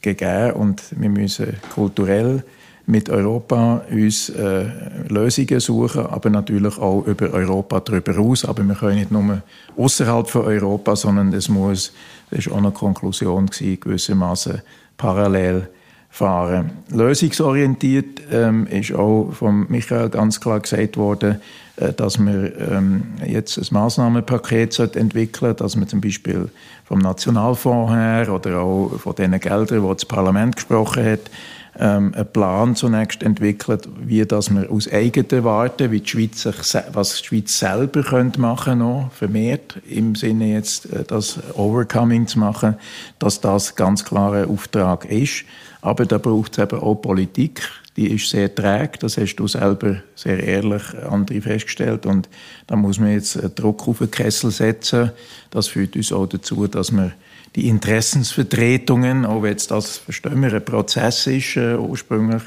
gegeben 0.00 0.52
und 0.52 0.82
wir 0.90 1.08
müssen 1.08 1.54
kulturell 1.74 2.42
mit 2.86 3.10
Europa 3.10 3.82
uns 3.90 4.28
äh, 4.28 4.66
Lösungen 5.08 5.58
suchen, 5.58 6.06
aber 6.06 6.30
natürlich 6.30 6.78
auch 6.78 7.04
über 7.04 7.30
Europa 7.32 7.80
darüber 7.80 8.12
hinaus. 8.12 8.44
Aber 8.44 8.62
wir 8.62 8.74
können 8.76 8.98
nicht 8.98 9.10
nur 9.10 9.42
außerhalb 9.76 10.28
von 10.28 10.44
Europa, 10.44 10.94
sondern 10.94 11.32
es 11.32 11.48
muss, 11.48 11.92
das 12.30 12.46
war 12.46 12.54
auch 12.54 12.58
eine 12.58 12.70
Konklusion 12.70 13.46
gewissermaßen 13.46 14.62
parallel 14.96 15.68
fahren. 16.16 16.70
Lösungsorientiert 16.90 18.22
ähm, 18.32 18.66
ist 18.68 18.94
auch 18.94 19.32
von 19.32 19.66
Michael 19.68 20.08
ganz 20.08 20.40
klar 20.40 20.60
gesagt 20.60 20.96
worden, 20.96 21.42
äh, 21.76 21.92
dass 21.92 22.18
wir 22.18 22.58
ähm, 22.58 23.02
jetzt 23.26 23.58
ein 23.58 23.66
Maßnahmenpaket 23.70 24.78
entwickeln 24.96 25.54
dass 25.56 25.76
wir 25.76 25.86
zum 25.86 26.00
Beispiel 26.00 26.48
vom 26.86 27.00
Nationalfonds 27.00 27.92
her 27.92 28.32
oder 28.32 28.60
auch 28.60 28.92
von 28.98 29.14
den 29.14 29.38
Geldern, 29.38 29.82
die 29.82 29.94
das 29.94 30.06
Parlament 30.06 30.56
gesprochen 30.56 31.04
hat, 31.04 31.30
ähm, 31.78 32.14
einen 32.14 32.32
Plan 32.32 32.74
zunächst 32.74 33.22
entwickelt, 33.22 33.88
wie 34.00 34.24
dass 34.24 34.54
wir 34.54 34.70
aus 34.70 34.90
eigenen 34.90 35.44
Warte, 35.44 35.90
wie 35.90 36.00
die 36.00 36.08
Schweiz 36.08 36.42
sich, 36.42 36.56
was 36.92 37.18
die 37.18 37.24
Schweiz 37.24 37.58
selber 37.58 38.02
könnte 38.02 38.40
machen 38.40 38.78
noch 38.78 39.10
vermehrt 39.12 39.76
im 39.88 40.14
Sinne 40.14 40.52
jetzt 40.52 40.92
äh, 40.92 41.04
das 41.04 41.38
Overcoming 41.54 42.26
zu 42.26 42.38
machen, 42.38 42.76
dass 43.18 43.40
das 43.40 43.74
ganz 43.76 44.04
klarer 44.04 44.48
Auftrag 44.48 45.04
ist. 45.06 45.44
Aber 45.82 46.06
da 46.06 46.18
braucht 46.18 46.52
es 46.52 46.58
eben 46.58 46.80
auch 46.80 46.96
Politik, 46.96 47.62
die 47.96 48.12
ist 48.12 48.28
sehr 48.28 48.54
träge, 48.54 48.98
das 49.00 49.16
hast 49.16 49.36
du 49.36 49.48
selber 49.48 49.96
sehr 50.14 50.42
ehrlich, 50.42 50.82
André, 51.08 51.40
festgestellt. 51.40 52.04
Und 52.04 52.28
da 52.66 52.76
muss 52.76 52.98
man 52.98 53.12
jetzt 53.12 53.38
Druck 53.54 53.88
auf 53.88 53.98
den 53.98 54.10
Kessel 54.10 54.50
setzen. 54.50 55.12
Das 55.50 55.68
führt 55.68 55.96
uns 55.96 56.12
auch 56.12 56.26
dazu, 56.26 56.66
dass 56.66 56.92
wir 56.92 57.12
die 57.56 57.68
Interessensvertretungen, 57.68 59.24
auch 59.24 59.42
wenn 59.42 59.52
jetzt 59.52 59.70
das, 59.70 60.02
ein 60.24 60.64
Prozess 60.64 61.26
ist, 61.26 61.56
äh, 61.56 61.74
ursprünglich 61.76 62.42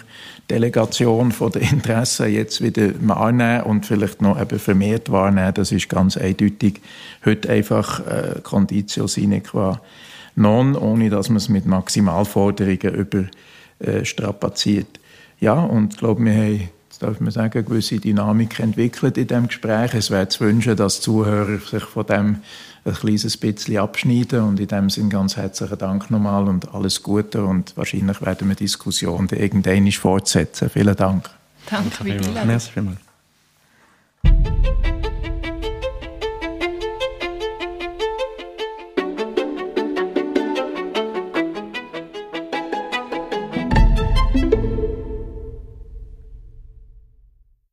Delegation 0.49 1.31
von 1.31 1.51
den 1.51 1.63
Interessen 1.63 2.31
jetzt 2.31 2.61
wieder 2.61 2.91
wahrnehmen 3.01 3.63
und 3.63 3.87
vielleicht 3.87 4.21
noch 4.21 4.39
eben 4.39 4.59
vermehrt 4.59 5.11
wahrnehmen, 5.11 5.53
das 5.55 5.71
ist 5.71 5.89
ganz 5.89 6.15
eindeutig 6.15 6.81
heute 7.25 7.49
einfach 7.49 8.05
äh, 8.05 8.41
Conditio 8.43 9.07
sine 9.07 9.41
qua 9.41 9.81
non, 10.35 10.75
ohne 10.75 11.09
dass 11.09 11.29
man 11.29 11.37
es 11.37 11.49
mit 11.49 11.65
Maximalforderungen 11.65 13.07
überstrapaziert. 13.79 14.87
Äh, 15.41 15.45
ja, 15.45 15.53
und 15.53 15.93
ich 15.93 15.99
glaube, 15.99 16.23
wir 16.23 16.33
haben, 16.33 16.69
darf 16.99 17.19
man 17.19 17.31
sagen, 17.31 17.53
eine 17.53 17.63
gewisse 17.63 17.99
Dynamik 17.99 18.59
entwickelt 18.59 19.17
in 19.17 19.27
dem 19.27 19.47
Gespräch. 19.47 19.93
Es 19.93 20.11
wäre 20.11 20.27
zu 20.27 20.41
wünschen, 20.41 20.75
dass 20.75 20.97
die 20.97 21.03
Zuhörer 21.03 21.59
sich 21.59 21.83
von 21.83 22.05
dem 22.05 22.37
ein 22.85 22.93
kleines 22.93 23.37
bisschen 23.37 23.77
abschneiden 23.77 24.41
und 24.41 24.59
in 24.59 24.67
dem 24.67 24.89
Sinn 24.89 25.09
ganz 25.09 25.35
herzlichen 25.35 25.77
Dank 25.77 26.09
nochmal 26.11 26.47
und 26.47 26.73
alles 26.73 27.03
Gute 27.03 27.43
und 27.43 27.75
wahrscheinlich 27.75 28.21
werden 28.21 28.47
wir 28.47 28.55
die 28.55 28.65
Diskussion 28.65 29.27
irgendwann 29.31 29.91
fortsetzen. 29.91 30.69
Vielen 30.69 30.95
Dank. 30.95 31.29
Danke, 31.69 32.03
Danke 32.03 32.59
vielmals. 32.59 32.71